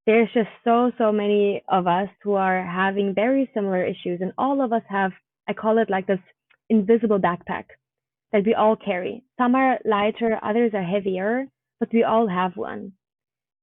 There's 0.07 0.33
just 0.33 0.49
so, 0.63 0.93
so 0.97 1.11
many 1.11 1.63
of 1.69 1.89
us 1.89 2.09
who 2.23 2.35
are 2.35 2.65
having 2.65 3.15
very 3.15 3.51
similar 3.53 3.85
issues, 3.85 4.21
and 4.21 4.33
all 4.39 4.63
of 4.63 4.73
us 4.73 4.85
have, 4.89 5.11
I 5.49 5.53
call 5.53 5.79
it 5.79 5.91
like 5.91 6.07
this 6.07 6.21
invisible 6.71 7.19
backpack 7.19 7.65
that 8.33 8.47
we 8.47 8.55
all 8.55 8.77
carry. 8.77 9.25
Some 9.39 9.57
are 9.57 9.81
lighter, 9.85 10.39
others 10.41 10.71
are 10.73 10.85
heavier, 10.85 11.47
but 11.81 11.93
we 11.93 12.05
all 12.05 12.29
have 12.29 12.57
one 12.57 12.93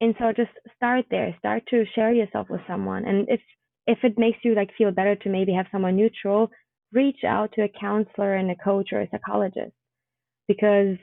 and 0.01 0.13
so 0.19 0.31
just 0.35 0.51
start 0.75 1.05
there. 1.09 1.35
Start 1.39 1.63
to 1.69 1.85
share 1.95 2.11
yourself 2.11 2.49
with 2.49 2.61
someone. 2.67 3.05
And 3.05 3.27
if 3.29 3.41
if 3.87 3.99
it 4.03 4.17
makes 4.17 4.39
you 4.43 4.55
like 4.55 4.71
feel 4.77 4.91
better 4.91 5.15
to 5.15 5.29
maybe 5.29 5.53
have 5.53 5.67
someone 5.71 5.95
neutral 5.95 6.49
reach 6.93 7.23
out 7.27 7.51
to 7.53 7.63
a 7.63 7.69
counselor 7.79 8.35
and 8.35 8.49
a 8.51 8.55
coach 8.55 8.89
or 8.91 9.01
a 9.01 9.09
psychologist. 9.09 9.73
Because 10.47 10.97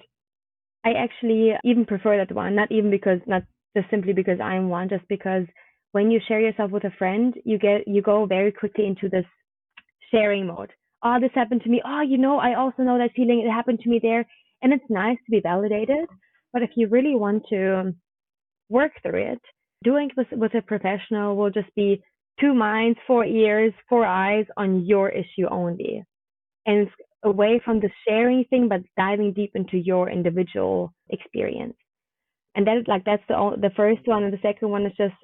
i 0.85 0.93
actually 0.93 1.53
even 1.65 1.85
prefer 1.87 2.17
that 2.19 2.35
one. 2.35 2.55
Not 2.55 2.71
even 2.73 2.91
because 2.91 3.21
not 3.27 3.43
just 3.77 3.89
simply 3.91 4.13
because 4.13 4.41
i'm 4.41 4.69
one 4.69 4.89
just 4.89 5.07
because 5.09 5.45
when 5.93 6.11
you 6.11 6.21
share 6.27 6.41
yourself 6.41 6.71
with 6.71 6.85
a 6.85 6.91
friend 6.99 7.35
you 7.45 7.59
get 7.59 7.87
you 7.87 8.03
go 8.03 8.27
very 8.27 8.53
quickly 8.53 8.87
into 8.87 9.09
this 9.09 9.27
sharing 10.11 10.47
mode. 10.47 10.71
Oh 11.03 11.19
this 11.21 11.31
happened 11.35 11.63
to 11.63 11.71
me. 11.71 11.81
Oh 11.85 12.03
you 12.03 12.19
know 12.19 12.39
i 12.39 12.55
also 12.55 12.83
know 12.83 12.99
that 12.99 13.13
feeling. 13.17 13.41
It 13.41 13.51
happened 13.51 13.81
to 13.81 13.89
me 13.91 14.01
there. 14.03 14.27
And 14.63 14.73
it's 14.73 14.85
nice 14.91 15.19
to 15.25 15.31
be 15.31 15.41
validated. 15.41 16.07
But 16.53 16.63
if 16.63 16.71
you 16.77 16.89
really 16.89 17.17
want 17.17 17.45
to 17.51 17.95
work 18.73 18.93
through 19.03 19.33
it. 19.33 19.43
Doing 19.85 20.11
with, 20.17 20.29
with 20.33 20.55
a 20.55 20.63
professional 20.63 21.37
will 21.37 21.51
just 21.51 21.73
be 21.75 22.03
two 22.41 22.55
minds, 22.55 22.99
four 23.07 23.25
ears, 23.25 23.73
four 23.89 24.05
eyes 24.07 24.47
on 24.57 24.87
your 24.87 25.09
issue 25.11 25.47
only. 25.51 26.05
And 26.67 26.77
it's 26.83 26.93
away 27.23 27.61
from 27.65 27.81
the 27.81 27.91
sharing 28.07 28.45
thing, 28.45 28.69
but 28.69 28.81
diving 28.97 29.33
deep 29.33 29.53
into 29.55 29.77
your 29.77 30.11
individual 30.11 30.93
experience. 31.11 31.77
And 32.55 32.67
that 32.67 32.77
is 32.79 32.85
like 32.87 33.05
that's 33.05 33.23
the 33.29 33.57
the 33.61 33.71
first 33.77 34.03
one, 34.05 34.25
and 34.25 34.33
the 34.33 34.39
second 34.43 34.69
one 34.69 34.85
is 34.87 34.93
just 34.97 35.15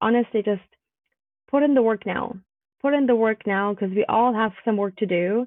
honestly 0.00 0.42
just 0.42 0.68
put 1.50 1.62
in 1.62 1.74
the 1.74 1.82
work 1.82 2.06
now. 2.06 2.34
Put 2.80 2.94
in 2.94 3.06
the 3.06 3.14
work 3.14 3.46
now 3.46 3.74
because 3.74 3.94
we 3.94 4.04
all 4.08 4.34
have 4.34 4.52
some 4.64 4.76
work 4.76 4.96
to 4.96 5.06
do. 5.06 5.46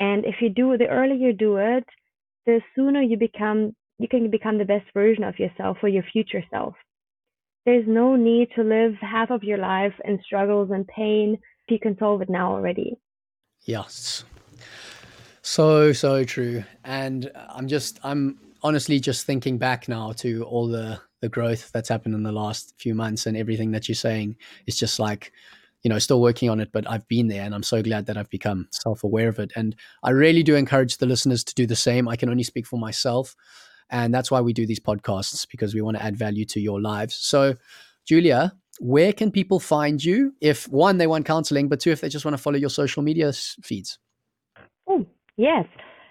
And 0.00 0.24
if 0.24 0.36
you 0.40 0.48
do 0.48 0.72
it, 0.72 0.78
the 0.78 0.88
earlier 0.88 1.28
you 1.28 1.32
do 1.32 1.58
it, 1.58 1.84
the 2.46 2.60
sooner 2.74 3.02
you 3.02 3.16
become 3.16 3.74
you 4.02 4.08
can 4.08 4.30
become 4.30 4.58
the 4.58 4.64
best 4.64 4.86
version 4.92 5.24
of 5.24 5.38
yourself 5.38 5.78
or 5.82 5.88
your 5.88 6.02
future 6.12 6.42
self. 6.50 6.74
There's 7.64 7.86
no 7.86 8.16
need 8.16 8.48
to 8.56 8.62
live 8.62 8.94
half 9.00 9.30
of 9.30 9.44
your 9.44 9.58
life 9.58 9.94
in 10.04 10.20
struggles 10.24 10.70
and 10.72 10.86
pain 10.88 11.34
if 11.34 11.72
you 11.72 11.78
can 11.78 11.96
solve 11.98 12.20
it 12.20 12.28
now 12.28 12.52
already. 12.52 12.98
Yes. 13.62 14.24
So, 15.42 15.92
so 15.92 16.24
true. 16.24 16.64
And 16.84 17.30
I'm 17.34 17.68
just, 17.68 18.00
I'm 18.02 18.38
honestly 18.64 18.98
just 18.98 19.26
thinking 19.26 19.58
back 19.58 19.88
now 19.88 20.12
to 20.12 20.42
all 20.44 20.66
the, 20.66 21.00
the 21.20 21.28
growth 21.28 21.70
that's 21.70 21.88
happened 21.88 22.16
in 22.16 22.24
the 22.24 22.32
last 22.32 22.74
few 22.78 22.94
months 22.94 23.26
and 23.26 23.36
everything 23.36 23.70
that 23.72 23.88
you're 23.88 23.94
saying. 23.94 24.36
It's 24.66 24.78
just 24.78 24.98
like, 24.98 25.32
you 25.82 25.88
know, 25.88 25.98
still 25.98 26.20
working 26.20 26.50
on 26.50 26.60
it, 26.60 26.70
but 26.72 26.88
I've 26.90 27.06
been 27.08 27.28
there 27.28 27.42
and 27.42 27.54
I'm 27.54 27.62
so 27.62 27.82
glad 27.82 28.06
that 28.06 28.16
I've 28.16 28.30
become 28.30 28.68
self 28.70 29.04
aware 29.04 29.28
of 29.28 29.38
it. 29.38 29.52
And 29.54 29.76
I 30.02 30.10
really 30.10 30.42
do 30.42 30.56
encourage 30.56 30.98
the 30.98 31.06
listeners 31.06 31.44
to 31.44 31.54
do 31.54 31.66
the 31.66 31.76
same. 31.76 32.08
I 32.08 32.16
can 32.16 32.28
only 32.28 32.44
speak 32.44 32.66
for 32.66 32.78
myself. 32.78 33.36
And 33.92 34.12
that's 34.12 34.30
why 34.30 34.40
we 34.40 34.52
do 34.52 34.66
these 34.66 34.80
podcasts 34.80 35.46
because 35.48 35.74
we 35.74 35.82
want 35.82 35.98
to 35.98 36.02
add 36.02 36.16
value 36.16 36.46
to 36.46 36.60
your 36.60 36.80
lives. 36.80 37.14
So, 37.14 37.54
Julia, 38.08 38.52
where 38.80 39.12
can 39.12 39.30
people 39.30 39.60
find 39.60 40.02
you 40.02 40.34
if 40.40 40.66
one, 40.68 40.96
they 40.96 41.06
want 41.06 41.26
counseling, 41.26 41.68
but 41.68 41.78
two, 41.78 41.90
if 41.90 42.00
they 42.00 42.08
just 42.08 42.24
want 42.24 42.36
to 42.36 42.42
follow 42.42 42.56
your 42.56 42.70
social 42.70 43.02
media 43.02 43.32
feeds? 43.32 43.98
Oh, 44.88 45.06
yes. 45.36 45.66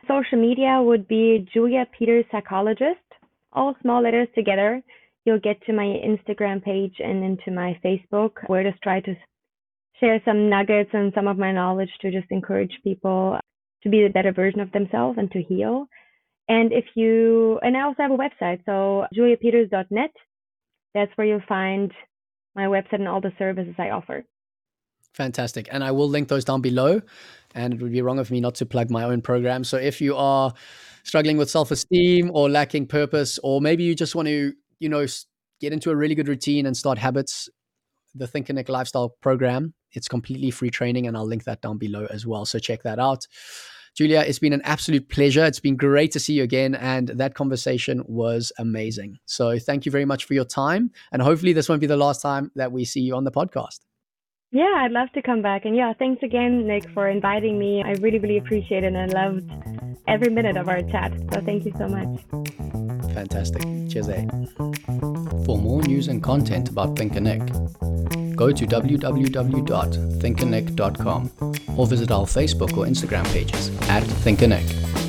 Social 0.07 0.39
media 0.39 0.79
would 0.81 1.07
be 1.07 1.47
Julia 1.51 1.85
Peters 1.97 2.25
Psychologist, 2.31 2.99
all 3.51 3.75
small 3.81 4.03
letters 4.03 4.27
together. 4.35 4.81
You'll 5.25 5.39
get 5.39 5.61
to 5.65 5.73
my 5.73 5.83
Instagram 5.83 6.63
page 6.63 6.95
and 6.99 7.23
into 7.23 7.51
my 7.51 7.79
Facebook, 7.83 8.31
where 8.47 8.61
I 8.61 8.71
just 8.71 8.81
try 8.83 9.01
to 9.01 9.15
share 9.99 10.21
some 10.23 10.49
nuggets 10.49 10.89
and 10.93 11.11
some 11.15 11.27
of 11.27 11.37
my 11.37 11.51
knowledge 11.51 11.91
to 12.01 12.11
just 12.11 12.29
encourage 12.29 12.71
people 12.83 13.39
to 13.83 13.89
be 13.89 14.03
the 14.03 14.09
better 14.09 14.31
version 14.31 14.59
of 14.59 14.71
themselves 14.71 15.17
and 15.17 15.31
to 15.31 15.41
heal. 15.41 15.87
And 16.51 16.73
if 16.73 16.83
you, 16.95 17.59
and 17.63 17.77
I 17.77 17.83
also 17.83 18.03
have 18.03 18.11
a 18.11 18.17
website, 18.17 18.59
so 18.65 19.05
juliapeters.net. 19.15 20.11
That's 20.93 21.11
where 21.15 21.25
you'll 21.25 21.47
find 21.47 21.93
my 22.57 22.63
website 22.63 22.99
and 22.99 23.07
all 23.07 23.21
the 23.21 23.31
services 23.39 23.73
I 23.77 23.91
offer. 23.91 24.25
Fantastic. 25.13 25.69
And 25.71 25.81
I 25.81 25.91
will 25.91 26.09
link 26.09 26.27
those 26.27 26.43
down 26.43 26.59
below. 26.59 27.01
And 27.55 27.73
it 27.73 27.81
would 27.81 27.93
be 27.93 28.01
wrong 28.01 28.19
of 28.19 28.31
me 28.31 28.41
not 28.41 28.55
to 28.55 28.65
plug 28.65 28.91
my 28.91 29.05
own 29.05 29.21
program. 29.21 29.63
So 29.63 29.77
if 29.77 30.01
you 30.01 30.13
are 30.17 30.53
struggling 31.03 31.37
with 31.37 31.49
self 31.49 31.71
esteem 31.71 32.31
or 32.33 32.49
lacking 32.49 32.87
purpose, 32.87 33.39
or 33.43 33.61
maybe 33.61 33.85
you 33.85 33.95
just 33.95 34.13
want 34.13 34.27
to, 34.27 34.53
you 34.79 34.89
know, 34.89 35.05
get 35.61 35.71
into 35.71 35.89
a 35.89 35.95
really 35.95 36.15
good 36.15 36.27
routine 36.27 36.65
and 36.65 36.75
start 36.75 36.97
habits, 36.97 37.47
the 38.13 38.27
Think 38.27 38.49
and 38.49 38.57
Connect 38.57 38.67
Lifestyle 38.67 39.15
program, 39.21 39.73
it's 39.93 40.09
completely 40.09 40.51
free 40.51 40.69
training. 40.69 41.07
And 41.07 41.15
I'll 41.15 41.25
link 41.25 41.45
that 41.45 41.61
down 41.61 41.77
below 41.77 42.07
as 42.09 42.25
well. 42.25 42.43
So 42.43 42.59
check 42.59 42.83
that 42.83 42.99
out. 42.99 43.25
Julia, 43.95 44.21
it's 44.21 44.39
been 44.39 44.53
an 44.53 44.61
absolute 44.63 45.09
pleasure. 45.09 45.45
It's 45.45 45.59
been 45.59 45.75
great 45.75 46.11
to 46.13 46.19
see 46.19 46.33
you 46.33 46.43
again. 46.43 46.75
And 46.75 47.09
that 47.09 47.35
conversation 47.35 48.03
was 48.07 48.51
amazing. 48.57 49.17
So 49.25 49.59
thank 49.59 49.85
you 49.85 49.91
very 49.91 50.05
much 50.05 50.25
for 50.25 50.33
your 50.33 50.45
time. 50.45 50.91
And 51.11 51.21
hopefully, 51.21 51.53
this 51.53 51.67
won't 51.67 51.81
be 51.81 51.87
the 51.87 51.97
last 51.97 52.21
time 52.21 52.51
that 52.55 52.71
we 52.71 52.85
see 52.85 53.01
you 53.01 53.15
on 53.15 53.25
the 53.25 53.31
podcast. 53.31 53.79
Yeah, 54.51 54.73
I'd 54.79 54.91
love 54.91 55.09
to 55.13 55.21
come 55.21 55.41
back. 55.41 55.63
And 55.63 55.73
yeah, 55.75 55.93
thanks 55.97 56.21
again, 56.23 56.67
Nick, 56.67 56.89
for 56.89 57.07
inviting 57.07 57.57
me. 57.57 57.81
I 57.83 57.91
really, 58.01 58.19
really 58.19 58.37
appreciate 58.37 58.83
it. 58.83 58.93
And 58.93 58.97
I 58.97 59.05
loved 59.05 59.49
every 60.07 60.29
minute 60.29 60.57
of 60.57 60.67
our 60.67 60.81
chat. 60.81 61.13
So 61.33 61.39
thank 61.41 61.63
you 61.63 61.71
so 61.77 61.87
much. 61.87 62.19
Fantastic. 63.13 63.61
Cheers, 63.89 64.09
eh? 64.09 64.25
For 65.45 65.57
more 65.57 65.81
news 65.83 66.09
and 66.09 66.21
content 66.21 66.67
about 66.69 66.97
Think 66.97 67.13
Connect, 67.13 67.47
go 68.35 68.51
to 68.51 68.67
www.thinkconnect.com 68.67 71.31
or 71.77 71.87
visit 71.87 72.11
our 72.11 72.25
Facebook 72.25 72.77
or 72.77 72.85
Instagram 72.85 73.25
pages 73.31 73.69
at 73.89 74.03
Think 74.03 74.39
Connect. 74.39 75.00